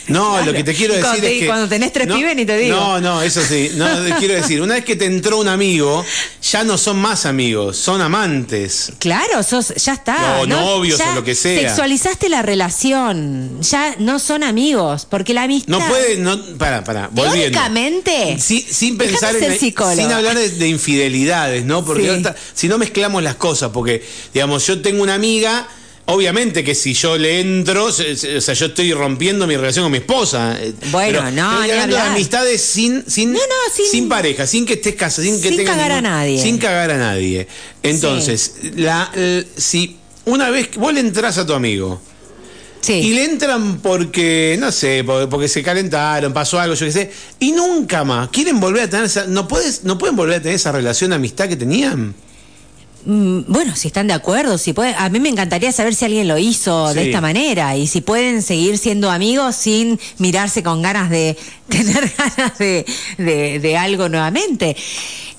No, 0.08 0.32
Claro. 0.32 0.46
lo 0.46 0.52
que 0.52 0.64
te 0.64 0.74
quiero 0.74 0.94
decir 0.94 1.08
cuando 1.08 1.26
es 1.26 1.40
que. 1.40 1.46
cuando 1.46 1.68
tenés 1.68 1.92
tres 1.92 2.06
no, 2.06 2.16
pibes 2.16 2.36
ni 2.36 2.44
te 2.44 2.56
digo. 2.58 2.76
No, 2.76 3.00
no, 3.00 3.22
eso 3.22 3.40
sí. 3.42 3.70
No, 3.76 3.86
quiero 4.18 4.34
decir, 4.34 4.60
una 4.60 4.74
vez 4.74 4.84
que 4.84 4.96
te 4.96 5.06
entró 5.06 5.38
un 5.38 5.48
amigo, 5.48 6.04
ya 6.50 6.64
no 6.64 6.76
son 6.76 6.98
más 6.98 7.24
amigos, 7.24 7.76
son 7.78 8.00
amantes. 8.00 8.92
Claro, 8.98 9.42
sos, 9.42 9.72
ya 9.74 9.94
está. 9.94 10.40
O 10.40 10.46
novios 10.46 10.98
Ya 10.98 11.12
o 11.12 11.14
lo 11.14 11.24
que 11.24 11.34
sea. 11.34 11.68
Sexualizaste 11.68 12.28
la 12.28 12.42
relación. 12.42 13.60
Ya 13.62 13.94
no 14.00 14.18
son 14.18 14.42
amigos. 14.42 15.06
Porque 15.08 15.34
la 15.34 15.44
amistad. 15.44 15.78
No 15.78 15.86
puede, 15.88 16.16
no, 16.18 16.38
para, 16.58 16.84
para, 16.84 17.08
volviendo. 17.08 17.58
Sin 18.38 18.98
Déjame 18.98 19.12
pensar 19.12 19.36
en 19.36 19.58
sin 19.58 20.12
hablar 20.12 20.36
de, 20.36 20.50
de 20.50 20.68
infidelidades, 20.68 21.64
¿no? 21.64 21.84
Porque 21.84 22.02
Sí. 22.12 22.22
si 22.54 22.68
no 22.68 22.76
mezclamos 22.78 23.22
las 23.22 23.36
cosas, 23.36 23.51
porque 23.72 24.02
digamos, 24.32 24.66
yo 24.66 24.80
tengo 24.80 25.02
una 25.02 25.14
amiga, 25.14 25.68
obviamente 26.06 26.64
que 26.64 26.74
si 26.74 26.94
yo 26.94 27.16
le 27.18 27.40
entro, 27.40 27.84
o 27.86 27.92
sea, 27.92 28.54
yo 28.54 28.66
estoy 28.66 28.92
rompiendo 28.92 29.46
mi 29.46 29.56
relación 29.56 29.84
con 29.84 29.92
mi 29.92 29.98
esposa. 29.98 30.56
eh, 30.60 30.72
Bueno, 30.90 31.20
pero 31.20 31.30
no, 31.30 31.52
estoy 31.52 31.70
hablando 31.70 31.96
de 31.96 32.02
amistades 32.02 32.60
sin 32.62 33.04
sin, 33.08 33.32
No, 33.32 33.38
no, 33.38 33.84
sin- 33.90 34.08
pareja, 34.08 34.46
sin 34.46 34.66
que 34.66 34.74
estés 34.74 34.94
casado, 34.94 35.22
sin 35.26 35.40
que 35.40 35.50
Sin 35.50 35.64
cagar 35.64 35.92
a 35.92 36.00
nadie. 36.00 36.40
sin 36.42 36.58
cagar 36.58 36.90
a 36.90 36.98
nadie. 36.98 37.46
Entonces, 37.82 38.54
la, 38.76 39.10
si 39.56 39.96
una 40.24 40.50
vez 40.50 40.68
que 40.68 40.78
vos 40.78 40.92
le 40.94 41.00
entras 41.00 41.38
a 41.38 41.46
tu 41.46 41.52
amigo 41.52 42.00
Sí. 42.80 42.94
y 42.94 43.14
le 43.14 43.24
entran 43.24 43.78
porque, 43.78 44.56
no 44.58 44.72
sé, 44.72 45.04
porque, 45.06 45.28
porque 45.28 45.46
se 45.46 45.62
calentaron, 45.62 46.32
pasó 46.32 46.58
algo, 46.58 46.74
yo 46.74 46.84
qué 46.86 46.90
sé, 46.92 47.12
y 47.38 47.52
nunca 47.52 48.02
más 48.02 48.28
quieren 48.30 48.58
volver 48.58 48.82
a 48.82 48.90
tener 48.90 49.04
esa, 49.06 49.24
no 49.28 49.46
puedes, 49.46 49.84
no 49.84 49.98
pueden 49.98 50.16
volver 50.16 50.38
a 50.38 50.42
tener 50.42 50.56
esa 50.56 50.72
relación 50.72 51.10
de 51.10 51.16
amistad 51.16 51.48
que 51.48 51.54
tenían. 51.54 52.12
Mm, 53.04 53.40
Bueno, 53.48 53.74
si 53.74 53.88
están 53.88 54.06
de 54.06 54.14
acuerdo, 54.14 54.58
si 54.58 54.72
puede, 54.72 54.94
a 54.94 55.08
mí 55.08 55.18
me 55.20 55.28
encantaría 55.28 55.72
saber 55.72 55.94
si 55.94 56.04
alguien 56.04 56.28
lo 56.28 56.38
hizo 56.38 56.94
de 56.94 57.06
esta 57.06 57.20
manera 57.20 57.76
y 57.76 57.86
si 57.86 58.00
pueden 58.00 58.42
seguir 58.42 58.78
siendo 58.78 59.10
amigos 59.10 59.56
sin 59.56 59.98
mirarse 60.18 60.62
con 60.62 60.82
ganas 60.82 61.10
de 61.10 61.36
tener 61.68 62.12
ganas 62.16 62.58
de, 62.58 62.84
de- 63.18 63.58
de 63.58 63.76
algo 63.76 64.08
nuevamente. 64.08 64.76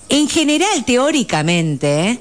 En 0.10 0.28
general, 0.30 0.84
teóricamente, 0.86 2.20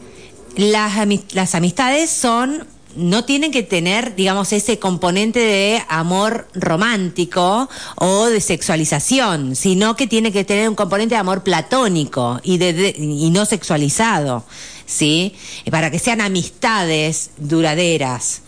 las, 0.57 0.93
las 1.33 1.55
amistades 1.55 2.11
son 2.11 2.67
no 2.95 3.25
tienen 3.25 3.51
que 3.53 3.63
tener, 3.63 4.15
digamos, 4.17 4.53
ese 4.53 4.79
componente 4.79 5.39
de 5.41 5.83
amor 5.89 6.47
romántico 6.55 7.71
o 7.97 8.27
de 8.27 8.39
sexualización, 8.41 9.57
sino 9.57 9.97
que 9.97 10.07
tiene 10.07 10.31
que 10.31 10.45
tener 10.45 10.69
un 10.69 10.75
componente 10.75 11.15
de 11.15 11.19
amor 11.21 11.43
platónico 11.43 12.39
y, 12.43 12.59
de, 12.59 12.75
de- 12.75 12.95
y 12.99 13.31
no 13.31 13.47
sexualizado, 13.47 14.45
¿sí? 14.93 15.35
Para 15.71 15.91
que 15.91 15.99
sean 15.99 16.21
amistades 16.21 17.31
duraderas. 17.39 18.43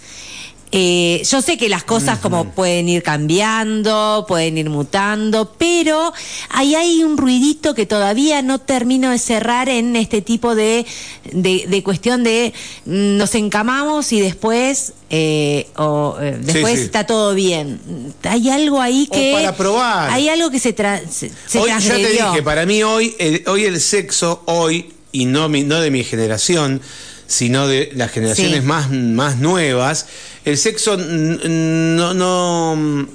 Eh, 0.76 1.22
yo 1.30 1.40
sé 1.40 1.56
que 1.56 1.68
las 1.68 1.84
cosas 1.84 2.18
como 2.18 2.50
pueden 2.50 2.88
ir 2.88 3.04
cambiando, 3.04 4.24
pueden 4.26 4.58
ir 4.58 4.70
mutando, 4.70 5.54
pero 5.56 6.12
ahí 6.48 6.74
hay 6.74 7.04
un 7.04 7.16
ruidito 7.16 7.76
que 7.76 7.86
todavía 7.86 8.42
no 8.42 8.58
termino 8.58 9.10
de 9.10 9.20
cerrar 9.20 9.68
en 9.68 9.94
este 9.94 10.20
tipo 10.20 10.56
de, 10.56 10.84
de, 11.30 11.66
de 11.68 11.82
cuestión 11.84 12.24
de 12.24 12.52
mm, 12.86 13.16
nos 13.18 13.36
encamamos 13.36 14.12
y 14.12 14.20
después, 14.20 14.94
eh, 15.10 15.68
o, 15.76 16.16
eh, 16.20 16.38
después 16.40 16.80
sí. 16.80 16.84
está 16.86 17.06
todo 17.06 17.34
bien. 17.34 18.12
Hay 18.24 18.50
algo 18.50 18.80
ahí 18.80 19.06
O 19.12 19.14
que... 19.14 19.32
para 19.32 19.56
probar. 19.56 20.10
Hay 20.10 20.28
algo 20.28 20.50
que 20.50 20.58
se, 20.58 20.74
tra- 20.74 21.08
se, 21.08 21.30
se 21.46 21.60
hoy 21.60 21.70
ya 21.70 21.94
te 21.94 22.08
dije, 22.08 22.42
para 22.42 22.66
mí 22.66 22.82
hoy 22.82 23.14
el, 23.20 23.44
hoy 23.46 23.64
el 23.64 23.80
sexo, 23.80 24.42
hoy, 24.46 24.92
y 25.14 25.26
no, 25.26 25.48
de 25.48 25.90
mi 25.90 26.02
generación, 26.04 26.80
sino 27.26 27.66
de 27.68 27.90
las 27.94 28.10
generaciones 28.10 28.60
Sí. 28.60 28.66
más, 28.66 28.90
más 28.90 29.36
nuevas, 29.38 30.06
el 30.44 30.58
sexo 30.58 30.96
no... 30.96 32.14
no 32.14 32.14
no 32.14 33.08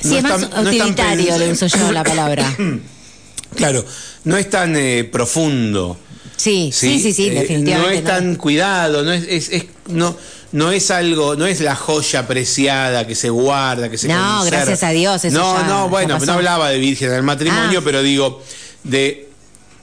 Sí, 0.00 0.16
es 0.16 0.22
más 0.22 0.32
tan- 0.32 0.40
no 0.64 0.70
es 0.70 0.78
tan 0.78 0.90
utilitario, 0.90 1.38
le 1.38 1.50
uso 1.52 1.66
yo 1.66 1.90
la 1.92 2.04
palabra. 2.04 2.54
Claro, 3.56 3.84
no 4.24 4.36
es 4.36 4.50
tan 4.50 4.74
eh, 4.76 5.04
profundo. 5.04 5.96
Sí, 6.36 6.70
sí, 6.72 6.98
sí, 7.00 7.12
sí, 7.12 7.28
Eh, 7.28 7.34
definitivamente. 7.34 7.78
No 7.86 7.88
es 7.90 8.04
tan 8.04 8.34
cuidado, 8.34 9.04
no 9.04 9.12
es, 9.12 9.24
es- 9.28 9.48
es- 9.50 9.64
no, 9.86 10.16
no 10.50 10.72
es 10.72 10.90
algo, 10.90 11.36
no 11.36 11.46
es 11.46 11.60
la 11.60 11.76
joya 11.76 12.26
preciada 12.26 13.06
que 13.06 13.14
se 13.14 13.30
guarda, 13.30 13.88
que 13.88 13.96
se 13.96 14.08
No, 14.08 14.14
conserva. 14.38 14.58
gracias 14.64 14.82
a 14.82 14.90
Dios, 14.90 15.24
eso 15.24 15.38
No, 15.38 15.60
ya- 15.60 15.68
no, 15.68 15.88
bueno, 15.88 16.18
no 16.18 16.32
hablaba 16.32 16.68
de 16.70 16.78
virgen 16.78 17.10
del 17.10 17.22
matrimonio, 17.22 17.78
Ah. 17.78 17.82
pero 17.84 18.02
digo, 18.02 18.42
de, 18.82 19.28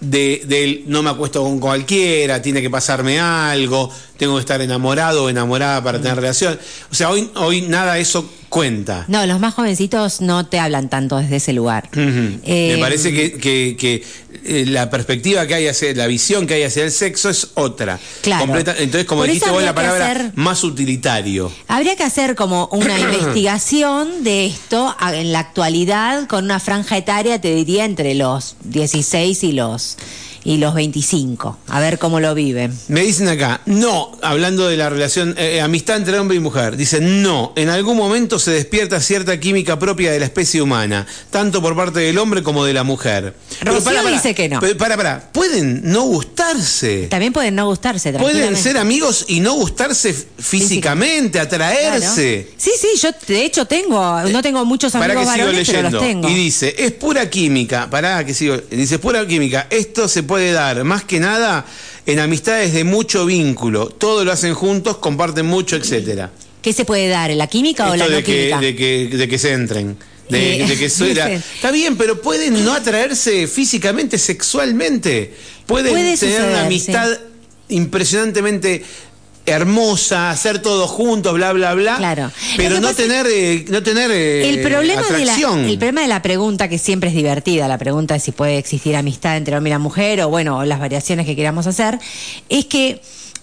de, 0.02 0.42
del 0.46 0.84
no 0.88 1.02
me 1.04 1.10
acuesto 1.12 1.44
con 1.44 1.60
cualquiera, 1.60 2.42
tiene 2.42 2.62
que 2.62 2.70
pasarme 2.70 3.20
algo, 3.20 3.90
tengo 4.18 4.36
que 4.36 4.42
estar 4.42 4.60
enamorado 4.62 5.26
o 5.26 5.30
enamorada 5.30 5.84
para 5.84 6.00
tener 6.02 6.16
relación. 6.18 6.60
O 6.92 6.96
sea, 6.96 7.10
hoy, 7.10 7.30
hoy 7.36 7.62
nada 7.62 7.94
de 7.94 8.02
eso 8.02 8.30
cuenta. 8.50 9.06
No, 9.08 9.26
los 9.26 9.40
más 9.40 9.54
jovencitos 9.54 10.20
no 10.20 10.46
te 10.48 10.60
hablan 10.60 10.90
tanto 10.90 11.18
desde 11.18 11.38
ese 11.38 11.54
lugar. 11.54 11.88
Ujú. 11.94 12.40
Eh, 12.44 12.74
Me 12.76 12.82
parece 12.82 13.14
que, 13.14 13.32
que- 13.34 13.78
que, 13.80 14.04
eh, 14.44 14.66
la 14.68 14.90
perspectiva 14.90 15.46
que 15.48 15.54
hay 15.56 15.68
hacia, 15.68 15.94
la 15.94 16.08
visión 16.08 16.48
que 16.48 16.56
hay 16.56 16.64
hacia 16.64 16.84
el 16.84 16.92
sexo 16.92 17.30
es 17.30 17.50
otra. 17.56 18.00
Claro. 18.22 18.46
Completa- 18.46 18.76
entonces, 18.78 19.06
como 19.06 19.22
Por 19.22 19.28
dijiste 19.30 19.50
vos, 19.50 19.64
la 19.64 19.76
palabra 19.76 20.12
hacer- 20.12 20.32
más 20.36 20.64
utilitario. 20.64 21.52
Habría 21.68 21.96
que 21.96 22.04
hacer 22.04 22.36
como 22.36 22.68
una 22.72 23.00
investigación 23.52 24.24
de 24.24 24.46
esto 24.48 24.96
en 25.14 25.32
la 25.32 25.40
actualidad 25.40 26.28
con 26.28 26.46
una 26.46 26.60
franja 26.60 26.98
etaria, 26.98 27.40
te 27.42 27.54
diría, 27.56 27.86
entre 27.86 28.16
los 28.16 28.56
16 28.64 29.44
y 29.44 29.52
los, 29.54 29.98
y 30.44 30.58
los 30.58 30.74
25. 30.74 31.58
A 31.68 31.80
ver 31.80 32.00
cómo 32.00 32.20
lo 32.20 32.34
viven. 32.34 32.78
Me 32.88 33.02
dicen 33.02 33.28
acá, 33.28 33.62
no, 33.66 34.18
hablando 34.22 34.68
de 34.68 34.78
la 34.78 34.90
relación, 34.90 35.36
eh, 35.38 35.58
eh, 35.58 35.62
amistad 35.62 35.98
entre 35.98 36.18
hombre 36.18 36.38
y 36.38 36.40
mujer, 36.40 36.78
dicen, 36.78 37.22
no, 37.22 37.54
en 37.56 37.70
algún 37.70 37.98
momento 37.98 38.40
se 38.40 38.52
despierta 38.52 39.00
cierta 39.00 39.40
química 39.40 39.78
propia 39.78 40.12
de 40.12 40.20
la 40.20 40.26
especie 40.26 40.62
humana, 40.62 41.06
tanto 41.30 41.62
por 41.62 41.76
parte 41.76 42.00
del 42.00 42.18
hombre 42.18 42.44
como 42.44 42.66
de 42.66 42.74
la 42.74 42.84
mujer. 42.84 43.36
Rocío 43.62 44.04
dice 44.08 44.34
que 44.34 44.50
no. 44.50 44.60
Pero 44.60 44.78
para, 44.78 44.98
para, 44.98 45.32
pueden 45.32 45.82
no 45.84 46.04
gustarse. 46.04 47.08
También 47.08 47.34
pueden 47.34 47.56
no 47.56 47.66
gustarse, 47.68 48.14
Pueden 48.14 48.56
ser 48.58 48.78
amigos 48.78 49.26
y 49.28 49.40
no 49.40 49.54
gustarse 49.54 50.14
físicamente, 50.38 51.40
atraerse. 51.40 52.48
Claro. 52.48 52.56
Sí, 52.58 52.72
sí, 52.80 52.88
yo 53.02 53.10
de 53.28 53.46
hecho 53.46 53.66
tengo, 53.66 54.22
no 54.24 54.42
tengo 54.42 54.66
muchos 54.66 54.92
Para 54.92 55.06
amigos 55.06 55.26
que 55.26 55.34
sigo 55.34 55.46
varones, 55.46 55.70
pero 55.70 55.90
los 55.90 56.02
tengo. 56.02 56.30
Y 56.30 56.34
dice, 56.34 56.76
es 56.78 56.92
pura 56.92 57.30
química. 57.30 57.90
Pará, 57.90 58.26
que 58.26 58.34
sigo. 58.34 58.58
Dice, 58.70 58.96
es 58.96 59.02
pura 59.02 59.26
química. 59.28 59.68
Esto 59.70 60.08
se 60.08 60.24
puede 60.32 60.54
dar, 60.54 60.86
más 60.86 61.04
que 61.04 61.20
nada, 61.20 61.66
en 62.06 62.20
amistades 62.20 62.72
de 62.74 62.86
mucho 62.86 63.26
vínculo. 63.26 63.88
Todo 63.90 64.24
lo 64.24 64.32
hacen 64.32 64.54
juntos, 64.54 64.98
comparten 64.98 65.46
mucho, 65.46 65.76
etcétera. 65.76 66.32
¿Qué 66.62 66.72
se 66.72 66.86
puede 66.86 67.10
dar? 67.10 67.32
¿La 67.32 67.48
química 67.48 67.92
o 67.92 67.96
la 67.98 68.06
no 68.06 68.12
de, 68.16 68.24
que, 68.24 68.34
química? 68.48 68.60
de, 68.62 68.76
que, 68.78 69.18
de 69.18 69.28
que 69.28 69.38
se 69.38 69.52
entren. 69.52 69.98
De, 70.30 70.62
Eh, 70.64 70.68
de 70.68 70.78
que 70.78 70.90
soy 70.98 71.14
la- 71.14 71.26
dicen. 71.28 71.44
Está 71.56 71.72
bien, 71.72 71.98
pero 71.98 72.22
pueden 72.22 72.64
no 72.64 72.72
atraerse 72.74 73.46
físicamente, 73.48 74.18
sexualmente. 74.18 75.34
Pueden 75.66 75.92
Puede 75.92 76.16
tener 76.16 76.18
suceder, 76.18 76.44
una 76.50 76.62
amistad 76.66 77.10
impresionantemente 77.68 78.84
hermosa, 79.46 80.30
hacer 80.30 80.62
todo 80.62 80.88
juntos, 80.88 81.34
bla, 81.34 81.54
bla, 81.54 81.74
bla. 81.74 81.98
Claro. 81.98 82.32
Pero 82.58 82.80
no 82.80 82.94
tener, 82.94 83.26
eh, 83.28 83.66
no 83.70 83.82
tener 83.84 84.12
eh, 84.12 84.50
El 84.50 84.62
problema, 84.62 85.02
de 85.02 85.26
la, 85.26 85.36
el 85.36 85.78
problema 85.78 86.02
de 86.02 86.08
la 86.08 86.22
pregunta, 86.22 86.68
que 86.68 86.78
siempre 86.78 87.10
es 87.10 87.16
divertida, 87.16 87.68
la 87.68 87.78
pregunta 87.78 88.14
de 88.14 88.20
si 88.20 88.32
puede 88.32 88.58
existir 88.58 88.96
amistad 88.96 89.38
entre 89.38 89.56
hombre 89.58 89.70
y 89.70 89.74
la 89.74 89.80
mujer, 89.80 90.22
o 90.22 90.30
bueno, 90.30 90.64
las 90.66 90.80
variaciones 90.80 91.26
que 91.26 91.36
queramos 91.36 91.68
hacer, 91.68 92.00
es 92.50 92.66
que 92.66 93.02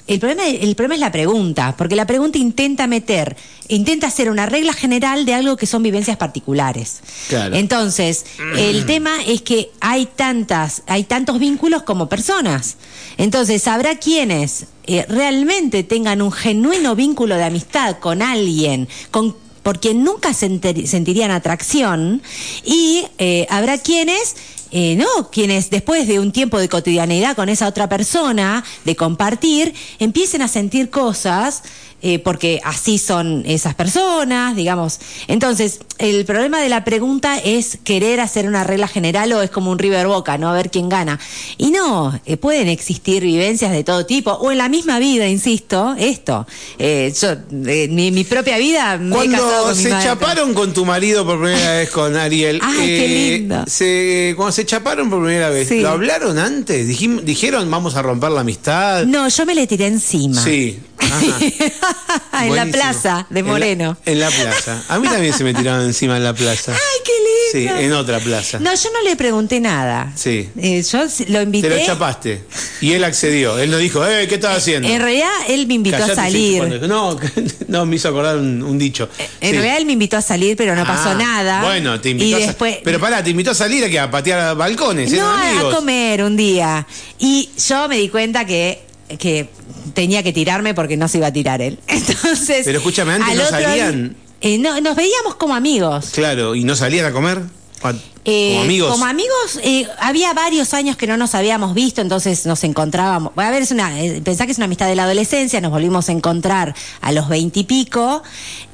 el 0.09 0.19
problema, 0.19 0.47
el 0.47 0.75
problema 0.75 0.95
es 0.95 1.01
la 1.01 1.13
pregunta, 1.13 1.75
porque 1.77 1.95
la 1.95 2.07
pregunta 2.07 2.39
intenta 2.39 2.87
meter, 2.87 3.37
intenta 3.69 4.07
hacer 4.07 4.31
una 4.31 4.47
regla 4.47 4.73
general 4.73 5.27
de 5.27 5.35
algo 5.35 5.57
que 5.57 5.67
son 5.67 5.83
vivencias 5.83 6.17
particulares. 6.17 7.01
Claro. 7.29 7.55
Entonces, 7.55 8.25
el 8.57 8.87
tema 8.87 9.23
es 9.27 9.43
que 9.43 9.71
hay 9.81 10.07
tantas, 10.07 10.83
hay 10.87 11.05
tantos 11.05 11.39
vínculos 11.39 11.83
como 11.83 12.09
personas. 12.09 12.77
Entonces, 13.19 13.69
habrá 13.69 13.97
quienes 13.97 14.67
eh, 14.87 15.05
realmente 15.09 15.83
tengan 15.83 16.23
un 16.23 16.33
genuino 16.33 16.97
vínculo 16.97 17.37
de 17.37 17.45
amistad 17.45 17.99
con 17.99 18.23
alguien, 18.23 18.89
con 19.11 19.37
por 19.63 19.81
quien 19.81 20.03
nunca 20.03 20.33
sentirían 20.33 21.31
atracción, 21.31 22.23
y 22.65 23.05
eh, 23.19 23.47
habrá 23.51 23.77
quienes 23.77 24.35
eh, 24.71 24.97
no, 24.97 25.31
quienes 25.31 25.71
después 25.71 26.07
de 26.07 26.21
un 26.21 26.33
tiempo 26.33 26.59
de 26.59 26.69
cotidianidad 26.69 27.35
con 27.35 27.49
esa 27.49 27.67
otra 27.69 27.89
persona, 27.89 28.65
de 28.85 28.97
compartir, 28.97 29.75
empiecen 29.99 30.43
a 30.43 30.49
sentir 30.49 30.91
cosas, 30.91 31.63
eh, 32.03 32.19
porque 32.21 32.61
así 32.65 32.99
son 32.99 33.43
esas 33.47 33.75
personas, 33.75 34.55
digamos. 34.57 34.99
Entonces, 35.27 35.81
el 35.99 36.25
problema 36.25 36.61
de 36.61 36.69
la 36.69 36.85
pregunta 36.85 37.39
es 37.39 37.79
querer 37.83 38.21
hacer 38.21 38.47
una 38.47 38.63
regla 38.65 38.87
general 38.89 39.33
o 39.33 39.43
es 39.43 39.51
como 39.51 39.71
un 39.73 39.79
River 39.79 40.07
Boca, 40.07 40.39
¿no? 40.39 40.49
A 40.49 40.53
ver 40.53 40.71
quién 40.71 40.89
gana. 40.89 41.19
Y 41.57 41.71
no, 41.71 42.19
eh, 42.25 42.37
pueden 42.37 42.69
existir 42.69 43.23
vivencias 43.25 43.73
de 43.73 43.83
todo 43.85 44.07
tipo, 44.07 44.31
o 44.33 44.53
en 44.53 44.59
la 44.59 44.69
misma 44.69 44.99
vida, 45.01 45.27
insisto, 45.29 45.97
esto. 45.99 46.47
Eh, 46.79 47.13
yo, 47.21 47.31
eh, 47.67 47.89
mi, 47.91 48.11
mi 48.13 48.25
propia 48.25 48.59
vida 48.59 48.97
me 48.99 49.25
he 49.25 49.31
casado 49.31 49.49
Cuando 49.63 49.75
mi 49.77 49.83
se 49.83 49.89
madre. 49.91 50.05
chaparon 50.05 50.55
con 50.55 50.73
tu 50.73 50.85
marido 50.85 51.25
por 51.27 51.39
primera 51.43 51.73
vez 51.79 51.91
con 51.91 52.17
Ariel, 52.17 52.61
Ay, 52.63 52.87
qué 52.87 53.37
lindo. 53.39 53.65
se- 53.67 54.35
cuando 54.37 54.53
se 54.53 54.65
chaparon 54.67 55.11
por 55.11 55.21
primera 55.25 55.51
vez, 55.51 55.69
Sí. 55.69 55.81
¿lo 55.81 55.89
hablaron 55.91 56.39
antes? 56.39 56.89
Dijim- 56.89 57.23
¿Dijeron 57.23 57.69
vamos 57.71 57.97
a 57.97 58.03
romper 58.03 58.31
la 58.31 58.43
amistad? 58.43 59.05
No, 59.05 59.29
yo 59.29 59.45
me 59.47 59.55
le 59.55 59.67
tiré 59.67 59.87
encima. 59.89 60.43
Sí. 60.43 60.79
Ajá. 60.99 61.39
en 62.43 62.57
la 62.57 62.67
plaza 62.67 63.27
de 63.31 63.41
En 63.41 63.47
la- 63.47 63.53
Moreno. 63.53 63.97
En 64.05 64.21
la, 64.21 64.31
plaza. 64.31 64.83
A 64.89 64.99
mí 64.99 65.09
también 65.09 65.33
se 65.33 65.45
me 65.45 65.55
tiraron 65.55 65.85
encima 65.87 66.17
en 66.17 66.25
la 66.25 66.35
plaza. 66.35 66.73
Ay, 66.73 67.01
qué 67.05 67.13
Sí, 67.51 67.61
lindo. 67.61 67.77
en 67.79 67.93
otra 67.95 68.19
plaza. 68.21 68.59
No, 68.59 68.75
yo 68.75 68.91
no 68.93 69.09
le 69.09 69.17
pregunté 69.17 69.59
nada. 69.59 70.13
Sí. 70.17 70.51
Eh, 70.59 70.83
yo 70.83 71.05
lo 71.29 71.41
invité. 71.43 71.69
Te 71.71 71.79
lo 71.81 71.87
chapaste. 71.87 72.45
Y 72.83 72.93
él 72.93 73.03
accedió. 73.05 73.59
Él 73.59 73.71
no 73.71 73.79
dijo, 73.79 74.07
eh, 74.07 74.29
¿qué 74.29 74.35
estás 74.35 74.59
haciendo? 74.59 74.87
En 74.87 75.01
realidad, 75.01 75.31
él 75.49 75.67
me 75.67 75.75
invitó 75.75 75.97
Callate, 75.97 76.13
a 76.13 76.25
salir. 76.25 76.63
sí, 76.63 76.87
No, 76.89 77.19
no, 77.69 77.87
me 77.87 77.97
hizo 77.97 78.09
acordar 78.09 78.37
un, 78.37 78.63
un 78.63 78.77
dicho. 78.79 79.09
En 79.41 79.51
Sí. 79.51 79.57
realidad, 79.57 79.79
él 79.79 79.87
me 79.87 79.93
invitó 79.93 80.19
a 80.19 80.23
salir, 80.23 80.59
pero 80.59 80.75
no 80.77 80.85
pasó 80.85 81.11
Ah, 81.11 81.15
nada. 81.15 81.63
Bueno, 81.63 81.99
te 82.03 82.11
invitó 82.11 82.39
y 82.39 82.43
a 82.43 82.47
después, 82.49 82.79
Pero 82.85 83.01
pará, 83.01 83.25
te 83.25 83.31
invitó 83.31 83.53
a 83.53 83.55
salir 83.55 83.83
a, 83.85 83.89
que 83.89 83.99
a 83.99 84.11
patear 84.11 84.55
balcones, 84.55 85.11
No, 85.13 85.27
amigos. 85.31 85.73
a 85.73 85.77
comer 85.79 86.23
un 86.23 86.37
día. 86.37 86.87
Y 87.19 87.49
yo 87.67 87.89
me 87.89 87.97
di 87.97 88.11
cuenta 88.11 88.45
que, 88.45 88.83
que 89.19 89.49
tenía 89.95 90.23
que 90.23 90.33
tirarme 90.33 90.75
porque 90.75 90.97
no 90.97 91.09
se 91.09 91.19
iba 91.19 91.27
a 91.29 91.33
tirar 91.33 91.61
él. 91.63 91.79
Entonces. 91.87 92.63
Pero 92.65 92.79
escúchame, 92.79 93.13
antes 93.15 93.37
no 93.37 93.47
salían. 93.47 94.17
eh, 94.41 94.59
no, 94.59 94.81
nos 94.81 94.97
veíamos 94.97 95.35
como 95.37 95.55
amigos. 95.55 96.11
Claro, 96.13 96.55
y 96.55 96.65
no 96.65 96.75
salían 96.77 97.07
a 97.07 97.13
comer. 97.13 97.41
A- 97.83 97.93
Eh, 98.25 98.51
como 98.51 98.63
amigos. 98.65 98.91
Como 98.93 99.05
amigos, 99.07 99.61
eh, 99.63 99.87
había 100.01 100.35
varios 100.35 100.75
años 100.75 100.97
que 100.97 101.07
no 101.07 101.17
nos 101.17 101.35
habíamos 101.35 101.73
visto, 101.75 102.01
entonces 102.03 102.45
nos 102.45 102.63
encontrábamos. 102.65 103.33
A 103.37 103.51
ver, 103.51 103.63
es 103.63 103.71
una, 103.71 104.03
eh, 104.03 104.21
pensá 104.23 104.45
que 104.45 104.53
es 104.53 104.59
una 104.59 104.67
amistad 104.67 104.87
de 104.89 104.97
la 104.97 105.05
adolescencia, 105.05 105.61
nos 105.63 105.71
volvimos 105.71 106.09
a 106.09 106.13
encontrar 106.13 106.75
a 107.01 107.13
los 107.13 107.29
veintipico. 107.29 108.23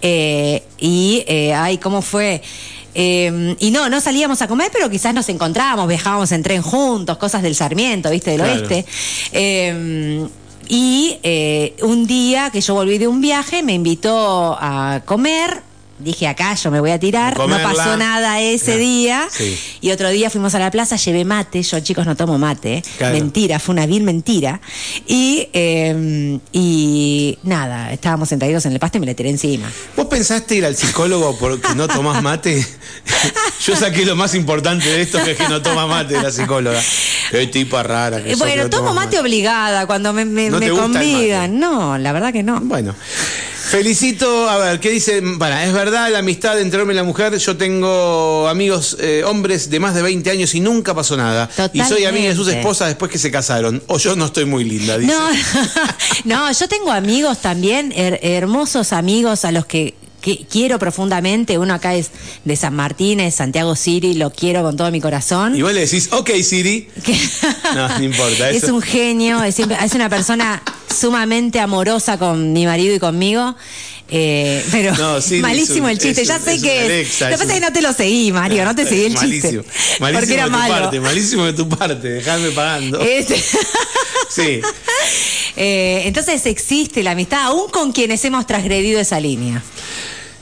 eh, 0.03 0.63
y, 0.79 1.23
eh, 1.29 1.53
ay, 1.55 1.79
¿cómo 1.79 2.03
fue? 2.03 2.43
Y 2.97 3.71
no, 3.73 3.89
no 3.89 4.01
salíamos 4.01 4.41
a 4.43 4.47
comer, 4.49 4.71
pero 4.73 4.89
quizás 4.89 5.13
nos 5.15 5.29
encontrábamos, 5.29 5.89
viajábamos 5.89 6.31
en 6.33 6.43
tren 6.45 6.63
juntos, 6.63 7.17
cosas 7.19 7.43
del 7.43 7.55
Sarmiento, 7.57 8.09
¿viste? 8.11 8.31
Del 8.31 8.41
Claro. 8.41 8.61
oeste. 8.61 8.87
Y 10.69 11.19
eh, 11.23 11.77
un 11.83 12.07
día 12.07 12.51
que 12.51 12.61
yo 12.61 12.75
volví 12.75 12.99
de 12.99 13.09
un 13.09 13.21
viaje, 13.21 13.63
me 13.63 13.75
invitó 13.75 14.57
a 14.59 15.03
comer. 15.05 15.63
Dije, 15.99 16.27
acá 16.27 16.55
yo 16.55 16.71
me 16.71 16.81
voy 16.81 16.91
a 16.91 16.99
tirar. 16.99 17.39
No 17.39 17.49
pasó 17.63 17.97
nada 17.97 18.41
ese 18.41 18.77
día. 18.79 19.29
Sí. 19.31 19.59
Y 19.81 19.91
otro 19.91 20.11
día 20.11 20.31
fuimos 20.31 20.55
a 20.55 20.59
la 20.59 20.71
plaza, 20.71 20.97
llevé 20.97 21.25
mate. 21.25 21.63
Yo, 21.63 21.81
chicos, 21.81 22.07
no 22.07 22.17
tomo 22.17 22.39
mate. 22.39 22.83
Claro. 22.99 23.15
Mentira, 23.15 23.59
fue 23.59 23.75
una 23.75 23.87
vil 23.87 24.03
mentira. 24.03 24.61
Y, 25.07 25.49
eh, 25.53 26.39
y 26.53 27.39
nada, 27.43 27.93
estábamos 27.93 28.29
sentaditos 28.29 28.67
en 28.67 28.73
el 28.73 28.79
pasto 28.79 28.99
y 28.99 29.01
me 29.01 29.07
le 29.07 29.15
tiré 29.15 29.31
encima. 29.31 29.71
¿Vos 29.97 30.07
pensaste 30.07 30.57
ir 30.57 30.65
al 30.65 30.77
psicólogo 30.77 31.37
porque 31.39 31.75
no 31.75 31.87
tomás 31.89 32.23
mate? 32.23 32.65
Yo 33.65 33.77
saqué 33.77 34.05
lo 34.05 34.17
más 34.17 34.35
importante 34.35 34.89
de 34.89 35.03
esto, 35.03 35.23
que 35.23 35.33
es 35.33 35.37
que 35.37 35.49
no 35.49 35.63
toma 35.63 35.87
mate 35.87 36.21
la 36.21 36.31
psicóloga. 36.31 36.83
Qué 37.31 37.47
tipa 37.47 37.83
rara 37.83 38.23
que 38.23 38.33
Eh, 38.33 38.37
bueno, 38.37 38.65
no 38.65 38.71
tomo 38.71 38.95
mate 38.95 39.19
obligada 39.19 39.87
cuando 39.87 40.13
me, 40.13 40.25
me, 40.25 40.51
¿No 40.51 40.59
me 40.59 40.71
convidan. 40.71 41.59
No, 41.59 41.99
la 41.99 42.13
verdad 42.13 42.33
que 42.33 42.43
no. 42.43 42.61
Bueno, 42.61 42.95
felicito, 43.71 44.49
a 44.49 44.59
ver, 44.59 44.81
¿qué 44.81 44.91
dice? 44.91 45.23
Para, 45.39 45.65
es 45.65 45.73
verdad 45.73 45.84
la 45.93 46.19
amistad 46.19 46.61
entre 46.61 46.81
hombre 46.81 46.95
y 46.95 46.97
la 46.97 47.05
mujer. 47.05 47.37
Yo 47.37 47.57
tengo 47.57 48.49
amigos 48.49 48.97
eh, 49.01 49.23
hombres 49.27 49.71
de 49.71 49.81
más 49.81 49.95
de 49.95 50.03
20 50.03 50.31
años 50.31 50.55
y 50.55 50.61
nunca 50.61 50.95
pasó 50.95 51.17
nada. 51.17 51.49
Y 51.73 51.81
soy 51.85 52.05
amiga 52.05 52.29
de 52.31 52.35
sus 52.37 52.49
esposas 52.49 52.89
después 52.89 53.11
que 53.11 53.19
se 53.19 53.31
casaron. 53.31 53.83
O 53.87 53.99
yo 53.99 54.17
no 54.17 54.27
estoy 54.27 54.45
muy 54.45 54.65
linda, 54.65 54.99
dice. 54.99 55.13
No, 55.13 55.29
no, 56.25 56.53
yo 56.53 56.69
tengo 56.69 56.91
amigos 56.93 57.39
también, 57.39 57.93
her- 57.93 58.19
hermosos 58.23 58.93
amigos 58.93 59.45
a 59.45 59.53
los 59.53 59.67
que, 59.67 59.95
que 60.21 60.47
quiero 60.51 60.79
profundamente. 60.79 61.59
Uno 61.59 61.75
acá 61.75 61.95
es 61.95 62.11
de 62.45 62.57
San 62.57 62.75
Martín, 62.75 63.21
es 63.21 63.35
Santiago 63.35 63.77
City, 63.77 64.15
lo 64.15 64.31
quiero 64.31 64.63
con 64.63 64.77
todo 64.77 64.91
mi 64.91 65.01
corazón. 65.01 65.55
Y 65.57 65.63
vos 65.63 65.73
le 65.73 65.81
decís, 65.81 66.09
ok, 66.13 66.31
Siri. 66.43 66.89
No, 67.75 67.89
no 67.99 68.05
importa, 68.05 68.51
Es 68.51 68.65
eso- 68.65 68.75
un 68.75 68.83
genio, 68.83 69.43
es, 69.43 69.55
siempre- 69.55 69.77
es 69.83 69.93
una 69.95 70.09
persona 70.09 70.63
sumamente 70.95 71.61
amorosa 71.61 72.19
con 72.19 72.53
mi 72.53 72.65
marido 72.67 72.95
y 72.95 72.99
conmigo. 72.99 73.55
eh, 74.09 74.65
pero 74.71 74.95
No, 74.97 75.17
malísimo 75.41 75.85
un- 75.87 75.91
el 75.91 75.99
chiste, 75.99 76.25
ya 76.25 76.39
sé 76.39 76.61
que. 76.61 76.81
Alexa, 76.81 77.31
Lo 77.31 77.31
que 77.31 77.35
es 77.35 77.41
pasa 77.41 77.45
es 77.45 77.49
un- 77.49 77.55
que 77.55 77.61
no 77.61 77.73
te 77.73 77.83
lo 77.83 77.93
seguí, 77.93 78.33
Mario, 78.33 78.65
no 78.65 78.75
te 78.75 78.87
seguí 78.87 79.05
el 79.05 79.15
malísimo, 79.15 79.63
chiste. 79.63 79.79
Malísimo 80.01 80.21
porque 80.21 80.35
era 80.35 80.45
de 80.45 80.51
tu 80.51 80.57
malo. 80.57 80.75
parte, 80.75 81.01
malísimo 81.01 81.45
de 81.47 81.53
tu 81.55 81.69
parte, 81.69 82.09
dejadme 82.09 82.51
pagando. 82.51 83.01
Este- 83.01 83.43
Sí. 84.31 84.61
Eh, 85.57 86.03
entonces 86.07 86.47
existe 86.47 87.05
la 87.05 87.13
amistad, 87.13 87.43
aún 87.45 87.71
con 87.71 87.93
quienes 87.93 88.25
hemos 88.25 88.45
transgredido 88.45 88.99
esa 88.99 89.21
línea. 89.21 89.63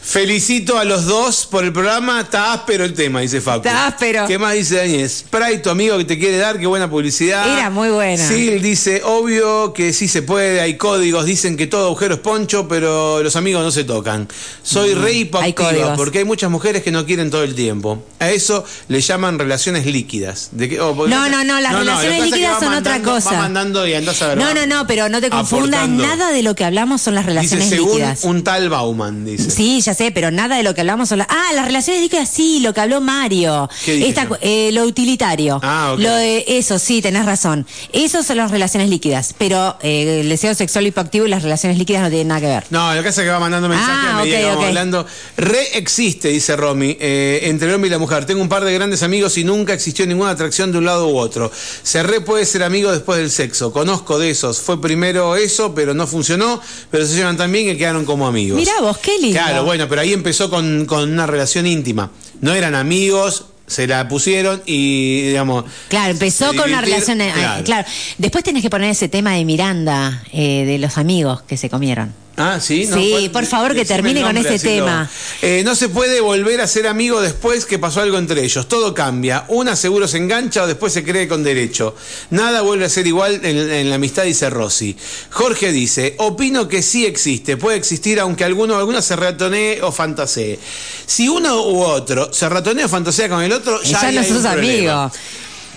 Felicito 0.04 0.78
a 0.78 0.84
los 0.84 1.06
dos 1.06 1.46
por 1.46 1.62
el 1.64 1.72
programa. 1.72 2.20
Está 2.22 2.52
áspero 2.52 2.84
el 2.84 2.92
tema, 2.92 3.20
dice 3.20 3.40
Facu. 3.40 3.58
Está 3.68 3.86
áspero. 3.86 4.26
¿Qué 4.26 4.36
más 4.36 4.54
dice 4.54 4.76
Daniel? 4.76 5.08
Spray, 5.08 5.62
tu 5.62 5.70
amigo 5.70 5.96
que 5.96 6.04
te 6.04 6.18
quiere 6.18 6.38
dar, 6.38 6.58
qué 6.58 6.66
buena 6.66 6.90
publicidad. 6.90 7.48
Era 7.56 7.70
muy 7.70 7.88
buena. 7.88 8.22
Sil 8.26 8.58
dice, 8.60 9.02
obvio 9.04 9.72
que 9.72 9.92
sí 9.92 10.08
se 10.08 10.22
puede, 10.22 10.60
hay 10.60 10.76
códigos, 10.76 11.24
dicen 11.24 11.56
que 11.56 11.68
todo 11.68 11.86
agujero 11.86 12.14
es 12.16 12.20
poncho, 12.20 12.66
pero 12.66 13.22
los 13.22 13.36
amigos 13.36 13.62
no 13.62 13.70
se 13.70 13.84
tocan. 13.84 14.28
Soy 14.62 14.94
re 14.94 15.02
Mm, 15.02 15.04
hay 15.14 15.18
hipoactiva 15.20 15.94
porque 15.96 16.18
hay 16.18 16.24
muchas 16.24 16.50
mujeres 16.50 16.82
que 16.82 16.90
no 16.90 17.06
quieren 17.06 17.30
todo 17.30 17.44
el 17.44 17.54
tiempo. 17.54 18.02
A 18.18 18.30
eso 18.30 18.64
le 18.88 19.00
llaman 19.00 19.38
relaciones 19.38 19.86
líquidas. 19.86 20.48
¿De 20.52 20.68
qué? 20.68 20.80
Oh, 20.80 20.94
No, 21.06 21.28
no, 21.28 21.44
no, 21.44 21.60
las 21.60 21.74
relaciones 21.74 22.24
líquidas 22.24 22.58
son 22.58 22.74
otra 22.74 23.00
cosa. 23.02 23.32
Mandando 23.32 23.86
y 23.86 23.94
andás 23.94 24.20
a 24.22 24.28
ver. 24.28 24.38
No, 24.38 24.52
no, 24.52 24.66
no, 24.66 24.86
pero 24.86 25.08
no 25.08 25.20
te 25.20 25.30
confundas, 25.30 25.88
nada 25.88 26.32
de 26.32 26.42
lo 26.42 26.54
que 26.56 26.64
hablamos 26.64 27.00
son 27.02 27.14
las 27.14 27.24
Dice, 27.24 27.34
relaciones 27.34 27.68
según 27.68 27.88
líquidas. 27.90 28.24
un 28.24 28.42
tal 28.42 28.68
Bauman, 28.68 29.24
dice. 29.24 29.50
Sí, 29.50 29.80
ya 29.80 29.91
sé, 29.94 30.10
pero 30.10 30.30
nada 30.30 30.56
de 30.56 30.62
lo 30.62 30.74
que 30.74 30.80
hablamos 30.80 31.08
son 31.08 31.18
las... 31.18 31.26
Ah, 31.30 31.50
las 31.54 31.64
relaciones 31.66 32.02
líquidas, 32.02 32.28
sí, 32.28 32.60
lo 32.60 32.72
que 32.72 32.80
habló 32.80 33.00
Mario. 33.00 33.68
¿Qué 33.84 33.94
dije 33.94 34.08
Esta 34.08 34.28
eh, 34.40 34.70
lo 34.72 34.84
utilitario. 34.84 35.60
Ah, 35.62 35.92
ok. 35.94 36.00
Lo 36.00 36.14
de 36.14 36.44
eso, 36.48 36.78
sí, 36.78 37.02
tenés 37.02 37.26
razón. 37.26 37.66
Eso 37.92 38.22
son 38.22 38.36
las 38.38 38.50
relaciones 38.50 38.88
líquidas, 38.88 39.34
pero 39.36 39.76
eh, 39.82 40.20
el 40.20 40.28
deseo 40.28 40.54
sexual 40.54 40.86
hipoactivo 40.86 41.26
y 41.26 41.28
las 41.28 41.42
relaciones 41.42 41.78
líquidas 41.78 42.02
no 42.02 42.08
tienen 42.08 42.28
nada 42.28 42.40
que 42.40 42.46
ver. 42.46 42.64
No, 42.70 42.94
lo 42.94 43.02
que 43.02 43.08
hace 43.08 43.22
es 43.22 43.26
que 43.26 43.30
va 43.30 43.40
mandando 43.40 43.68
mensajes 43.68 43.92
Ah, 43.92 44.18
a 44.18 44.22
medida 44.22 44.38
que 44.38 44.46
vamos 44.46 44.64
hablando. 44.64 45.06
Re 45.36 45.76
existe, 45.76 46.28
dice 46.28 46.56
Romy, 46.56 46.96
eh, 47.00 47.40
entre 47.44 47.68
el 47.68 47.74
hombre 47.74 47.88
y 47.88 47.90
la 47.90 47.98
mujer. 47.98 48.24
Tengo 48.24 48.40
un 48.42 48.48
par 48.48 48.64
de 48.64 48.72
grandes 48.72 49.02
amigos 49.02 49.36
y 49.38 49.44
nunca 49.44 49.72
existió 49.72 50.06
ninguna 50.06 50.30
atracción 50.30 50.72
de 50.72 50.78
un 50.78 50.84
lado 50.84 51.08
u 51.08 51.16
otro. 51.18 51.50
Se 51.82 52.02
re 52.02 52.20
puede 52.20 52.46
ser 52.46 52.62
amigo 52.62 52.90
después 52.90 53.18
del 53.18 53.30
sexo. 53.30 53.72
Conozco 53.72 54.18
de 54.18 54.30
esos. 54.30 54.60
Fue 54.60 54.80
primero 54.80 55.36
eso, 55.36 55.74
pero 55.74 55.94
no 55.94 56.06
funcionó. 56.06 56.60
Pero 56.90 57.06
se 57.06 57.14
llevan 57.14 57.36
tan 57.36 57.50
bien 57.52 57.66
que 57.66 57.76
quedaron 57.76 58.04
como 58.04 58.26
amigos. 58.26 58.56
Mirá 58.56 58.72
vos, 58.80 58.98
qué 58.98 59.18
lindo. 59.18 59.38
Claro, 59.38 59.64
bueno, 59.64 59.81
pero 59.88 60.00
ahí 60.00 60.12
empezó 60.12 60.50
con, 60.50 60.86
con 60.86 61.10
una 61.10 61.26
relación 61.26 61.66
íntima. 61.66 62.10
No 62.40 62.52
eran 62.54 62.74
amigos, 62.74 63.46
se 63.66 63.86
la 63.86 64.08
pusieron 64.08 64.62
y, 64.66 65.22
digamos. 65.28 65.64
Claro, 65.88 66.12
empezó 66.12 66.54
con 66.54 66.68
una 66.68 66.80
relación. 66.80 67.20
eh, 67.20 67.32
claro. 67.64 67.86
Después 68.18 68.44
tenés 68.44 68.62
que 68.62 68.70
poner 68.70 68.90
ese 68.90 69.08
tema 69.08 69.32
de 69.32 69.44
Miranda, 69.44 70.22
eh, 70.32 70.64
de 70.66 70.78
los 70.78 70.98
amigos 70.98 71.42
que 71.42 71.56
se 71.56 71.70
comieron. 71.70 72.21
Ah, 72.36 72.58
sí, 72.60 72.86
Sí, 72.86 73.10
¿Cuál- 73.10 73.30
por 73.30 73.46
favor, 73.46 73.74
que 73.74 73.84
termine 73.84 74.22
con 74.22 74.36
ese 74.36 74.58
tema. 74.58 75.10
Eh, 75.42 75.62
no 75.64 75.74
se 75.74 75.88
puede 75.90 76.20
volver 76.20 76.60
a 76.62 76.66
ser 76.66 76.86
amigo 76.86 77.20
después 77.20 77.66
que 77.66 77.78
pasó 77.78 78.00
algo 78.00 78.16
entre 78.16 78.42
ellos. 78.42 78.68
Todo 78.68 78.94
cambia. 78.94 79.44
Una 79.48 79.76
seguro 79.76 80.08
se 80.08 80.16
engancha 80.16 80.62
o 80.62 80.66
después 80.66 80.92
se 80.94 81.04
cree 81.04 81.28
con 81.28 81.42
derecho. 81.44 81.94
Nada 82.30 82.62
vuelve 82.62 82.86
a 82.86 82.88
ser 82.88 83.06
igual 83.06 83.40
en, 83.44 83.70
en 83.70 83.88
la 83.90 83.96
amistad, 83.96 84.22
dice 84.24 84.48
Rossi. 84.48 84.96
Jorge 85.30 85.72
dice: 85.72 86.14
Opino 86.18 86.68
que 86.68 86.80
sí 86.82 87.04
existe. 87.04 87.56
Puede 87.58 87.76
existir, 87.76 88.18
aunque 88.18 88.44
alguno 88.44 88.74
o 88.74 88.78
alguna 88.78 89.02
se 89.02 89.14
ratonee 89.14 89.82
o 89.82 89.92
fantasee. 89.92 90.58
Si 91.06 91.28
uno 91.28 91.62
u 91.68 91.82
otro 91.82 92.32
se 92.32 92.48
ratonea 92.48 92.86
o 92.86 92.88
fantasea 92.88 93.28
con 93.28 93.42
el 93.42 93.52
otro, 93.52 93.82
ya, 93.82 93.90
Ya, 94.00 94.12
no 94.12 94.20
hay 94.20 94.30
un 94.30 94.42
sos 94.42 94.46
problema. 94.52 95.12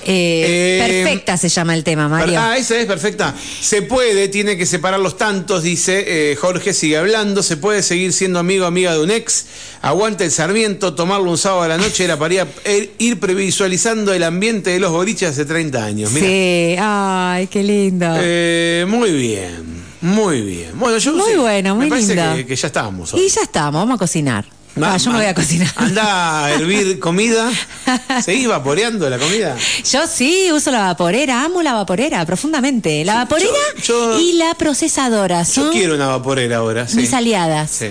Eh, 0.06 0.46
Eh, 0.48 1.04
perfecta 1.04 1.38
se 1.38 1.50
llama 1.50 1.74
el 1.74 1.84
tema, 1.84 2.08
Mario. 2.08 2.40
Ah, 2.40 2.58
esa 2.58 2.78
es 2.78 2.86
perfecta. 2.86 3.34
Se 3.62 3.82
puede, 3.82 4.28
tiene 4.28 4.56
que 4.58 4.66
separar 4.66 5.00
los 5.00 5.18
tantos, 5.18 5.64
dice 5.64 6.32
eh, 6.32 6.36
Jorge, 6.36 6.74
sigue 6.74 6.98
hablando. 6.98 7.42
Se 7.44 7.58
puede 7.58 7.82
seguir 7.84 8.14
siendo 8.14 8.40
amigo 8.40 8.66
amiga 8.66 8.94
de 8.94 9.02
un 9.02 9.12
ex. 9.12 9.46
Aguanta 9.82 10.24
el 10.24 10.32
sarmiento, 10.32 10.94
tomarlo 10.96 11.30
un 11.32 11.38
sábado 11.38 11.64
a 11.64 11.68
la 11.68 11.78
noche 11.78 12.04
era 12.04 12.18
para 12.18 12.48
ir, 12.98 13.20
previsualizando 13.20 14.14
el 14.14 14.24
ambiente 14.24 14.70
de 14.72 14.80
los 14.80 14.92
boliches 14.92 15.30
hace 15.32 15.46
30 15.46 15.84
años. 15.84 16.12
Sí, 16.12 16.76
ay, 16.80 17.48
qué 17.48 17.64
lindo. 17.64 18.08
Eh, 18.20 18.86
muy 18.88 19.12
bien, 19.12 19.84
muy 20.02 20.42
bien. 20.42 20.72
Bueno, 20.80 20.98
yo 20.98 21.14
Muy 21.14 21.36
bueno, 21.36 21.76
muy 21.76 21.86
me 21.86 21.90
parece 21.90 22.16
lindo. 22.16 22.36
que, 22.36 22.46
que 22.46 22.56
ya 22.56 22.68
estábamos. 22.68 23.14
hoy. 23.14 23.22
y 23.22 23.30
ya 23.30 23.42
estamos, 23.42 23.82
vamos 23.82 23.96
a 23.96 24.00
cocinar. 24.00 24.46
Ah, 24.82 24.98
yo 24.98 25.12
me 25.12 25.18
voy 25.20 25.26
a 25.28 25.34
cocinar. 25.34 25.70
Anda 25.78 26.46
a 26.46 26.52
hervir 26.54 27.00
comida. 27.00 27.50
¿Seguís 28.24 28.48
vaporeando 28.48 29.10
la 29.10 29.18
comida? 29.18 29.56
Yo 29.92 30.06
sí 30.08 30.50
uso 30.52 30.72
la 30.72 30.80
vaporera, 30.80 31.44
amo 31.44 31.62
la 31.64 31.74
vaporera 31.74 32.26
profundamente. 32.26 33.06
La 33.06 33.16
vaporera 33.16 33.52
yo- 33.84 34.14
yo- 34.16 34.20
y 34.20 34.34
la 34.34 34.54
procesadora 34.56 35.44
Yo 35.44 35.54
son 35.54 35.72
quiero 35.72 35.96
una 35.96 36.08
vaporera 36.08 36.58
ahora. 36.58 36.88
Sí. 36.88 36.98
mis 36.98 37.14
aliadas. 37.14 37.72
Sí. 37.72 37.90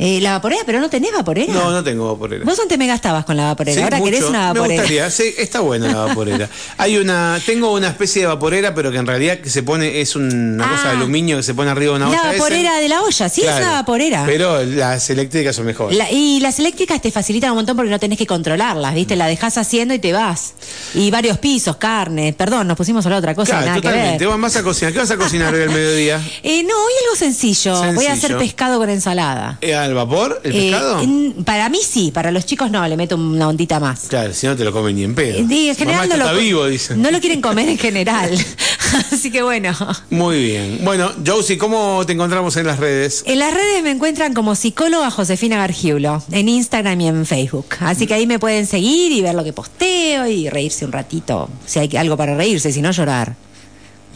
Eh, 0.00 0.20
la 0.20 0.32
vaporera, 0.32 0.62
pero 0.64 0.78
no 0.80 0.88
tenés 0.88 1.12
vaporera. 1.12 1.52
No, 1.52 1.70
no 1.72 1.82
tengo 1.82 2.12
vaporera. 2.12 2.44
Vos 2.44 2.58
antes 2.60 2.78
me 2.78 2.86
gastabas 2.86 3.24
con 3.24 3.36
la 3.36 3.46
vaporera, 3.46 3.74
Sí, 3.76 3.82
ahora 3.82 4.00
querés 4.00 4.20
mucho. 4.20 4.30
una 4.30 4.52
Me 4.52 4.60
vaporera. 4.60 4.82
gustaría, 4.82 5.10
sí, 5.10 5.34
está 5.36 5.60
buena 5.60 5.88
la 5.88 5.98
vaporera. 6.06 6.48
Hay 6.76 6.96
una, 6.98 7.40
tengo 7.44 7.72
una 7.72 7.88
especie 7.88 8.22
de 8.22 8.28
vaporera, 8.28 8.74
pero 8.74 8.92
que 8.92 8.98
en 8.98 9.06
realidad 9.06 9.38
que 9.38 9.50
se 9.50 9.62
pone, 9.64 10.00
es 10.00 10.14
una 10.14 10.64
Ah. 10.64 10.70
cosa 10.70 10.88
de 10.90 10.96
aluminio 10.98 11.36
que 11.38 11.42
se 11.42 11.52
pone 11.54 11.70
arriba 11.70 11.92
de 11.98 12.04
una 12.04 12.10
la 12.10 12.20
olla. 12.20 12.30
Ese- 12.30 12.38
vaporera 12.38 12.76
de 12.78 12.88
la 12.88 13.02
olla, 13.02 13.28
sí, 13.28 13.40
Claro. 13.42 13.56
es 13.58 13.62
una 13.66 13.72
vaporera. 13.72 14.22
Pero 14.24 14.62
las 14.64 15.10
eléctricas 15.10 15.56
son 15.56 15.66
mejores. 15.66 15.98
La- 15.98 16.10
y 16.12 16.38
las 16.40 16.58
eléctricas 16.60 17.02
te 17.02 17.10
facilitan 17.10 17.50
un 17.50 17.56
montón 17.56 17.76
porque 17.76 17.90
no 17.90 17.98
tenés 17.98 18.18
que 18.18 18.26
controlarlas, 18.26 18.94
¿viste? 18.94 19.16
La 19.16 19.26
dejas 19.26 19.58
haciendo 19.58 19.94
y 19.94 19.98
te 19.98 20.12
vas. 20.12 20.52
Y 20.94 21.10
varios 21.10 21.38
pisos, 21.38 21.76
carne. 21.76 22.32
Perdón, 22.32 22.68
nos 22.68 22.76
pusimos 22.76 23.04
a 23.04 23.08
hablar 23.08 23.18
otra 23.18 23.34
cosa, 23.34 23.50
Claro, 23.50 23.66
nada 23.66 23.76
que 23.76 23.82
totalmente. 23.82 24.24
ver. 24.24 24.28
Vos 24.32 24.40
vas 24.40 24.54
a 24.56 24.62
cocinar. 24.62 24.92
¿Qué 24.92 24.98
vas 25.00 25.10
a 25.10 25.16
cocinar 25.16 25.52
hoy 25.52 25.62
al 25.62 25.70
mediodía? 25.70 26.20
Eh, 26.44 26.62
no, 26.62 26.74
hoy 26.74 26.92
algo 27.04 27.16
sencillo. 27.16 27.92
Voy 27.94 28.06
a 28.06 28.12
hacer 28.12 28.36
pescado 28.38 28.78
con 28.78 28.88
ensalada. 28.90 29.58
Eh, 29.60 29.74
¿Al 29.88 29.94
vapor? 29.94 30.40
¿El 30.44 30.54
Eh, 30.54 30.60
pescado? 30.70 31.00
en- 31.02 31.44
para 31.44 31.68
mí 31.70 31.78
sí, 31.82 32.10
para 32.12 32.30
los 32.30 32.44
chicos 32.44 32.70
no, 32.70 32.86
le 32.86 32.96
meto 32.96 33.16
una 33.16 33.48
ondita 33.48 33.80
más. 33.80 34.00
Claro, 34.08 34.34
si 34.34 34.46
no 34.46 34.54
te 34.54 34.64
lo 34.64 34.72
comen 34.72 34.96
ni 34.96 35.04
en 35.04 35.14
pedo. 35.14 35.38
Eh, 35.38 35.46
y 35.48 35.68
en 35.70 35.76
general 35.76 36.08
Mamá, 36.08 36.16
no 36.16 36.24
lo, 36.24 36.30
está 36.30 36.38
vivo, 36.38 36.66
dicen. 36.66 37.00
no 37.00 37.10
lo 37.10 37.20
quieren 37.20 37.40
comer 37.40 37.68
en 37.68 37.78
general. 37.78 38.30
Así 39.12 39.30
que 39.30 39.42
bueno. 39.42 39.74
Muy 40.10 40.42
bien. 40.42 40.80
Bueno, 40.82 41.10
Josie, 41.26 41.56
¿cómo 41.58 42.02
te 42.06 42.12
encontramos 42.12 42.56
en 42.56 42.66
las 42.66 42.78
redes? 42.78 43.22
En 43.26 43.38
las 43.38 43.52
redes 43.54 43.82
me 43.82 43.90
encuentran 43.90 44.34
como 44.34 44.54
psicóloga 44.54 45.10
Josefina 45.10 45.56
Gargiulo, 45.56 46.22
en 46.32 46.48
Instagram 46.48 47.00
y 47.00 47.08
en 47.08 47.26
Facebook. 47.26 47.66
Así 47.80 48.06
que 48.06 48.14
ahí 48.14 48.26
me 48.26 48.38
pueden 48.38 48.66
seguir 48.66 49.12
y 49.12 49.22
ver 49.22 49.34
lo 49.34 49.44
que 49.44 49.52
posteo 49.52 50.26
y 50.26 50.48
reírse 50.50 50.84
un 50.84 50.92
ratito. 50.92 51.48
Si 51.66 51.78
hay 51.78 51.96
algo 51.96 52.16
para 52.16 52.36
reírse, 52.36 52.72
si 52.72 52.82
no 52.82 52.90
llorar. 52.90 53.34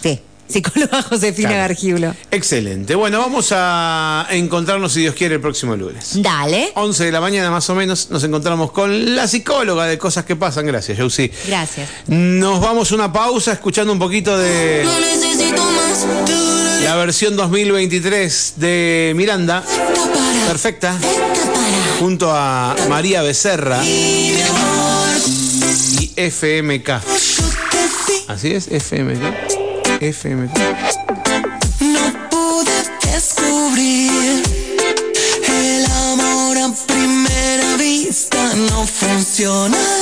Sí, 0.02 0.18
psicóloga 0.48 1.02
Josefina 1.02 1.48
Claro. 1.48 1.62
Gargiulo. 1.68 2.14
Excelente. 2.30 2.94
Bueno, 2.94 3.18
vamos 3.20 3.48
a 3.52 4.26
encontrarnos, 4.30 4.92
si 4.92 5.00
Dios 5.00 5.14
quiere, 5.14 5.36
el 5.36 5.40
próximo 5.40 5.74
lunes. 5.76 6.10
Dale. 6.22 6.72
11 6.74 7.04
de 7.04 7.12
la 7.12 7.20
mañana 7.20 7.50
más 7.50 7.68
o 7.70 7.74
menos 7.74 8.10
nos 8.10 8.22
encontramos 8.24 8.70
con 8.72 9.14
la 9.16 9.26
psicóloga 9.28 9.86
de 9.86 9.96
cosas 9.98 10.24
que 10.24 10.36
pasan. 10.36 10.66
Gracias, 10.66 10.98
Josie. 10.98 11.30
Gracias. 11.46 11.88
Nos 12.06 12.60
vamos 12.60 12.92
a 12.92 12.94
una 12.94 13.12
pausa 13.12 13.52
escuchando 13.52 13.92
un 13.92 13.98
poquito 13.98 14.36
de 14.36 14.82
No 14.84 15.00
necesito 15.00 15.62
más. 15.64 16.06
la 16.84 16.96
versión 16.96 17.36
2023 17.36 18.54
de 18.56 19.12
Miranda, 19.16 19.62
perfecta, 20.48 20.94
junto 21.98 22.30
a 22.32 22.74
María 22.88 23.22
Becerra 23.22 23.82
Y 23.84 24.32
mi 24.34 24.42
amor. 24.42 25.08
y 26.00 26.12
FMK. 26.16 26.90
¿Así 28.28 28.52
es? 28.52 28.68
FMK. 28.68 29.61
No 31.80 32.28
pude 32.28 32.72
descubrir 33.04 34.42
el 35.48 35.86
amor 35.86 36.58
a 36.58 36.72
primera 36.88 37.76
vista 37.76 38.52
no 38.68 38.84
funciona 38.84 40.01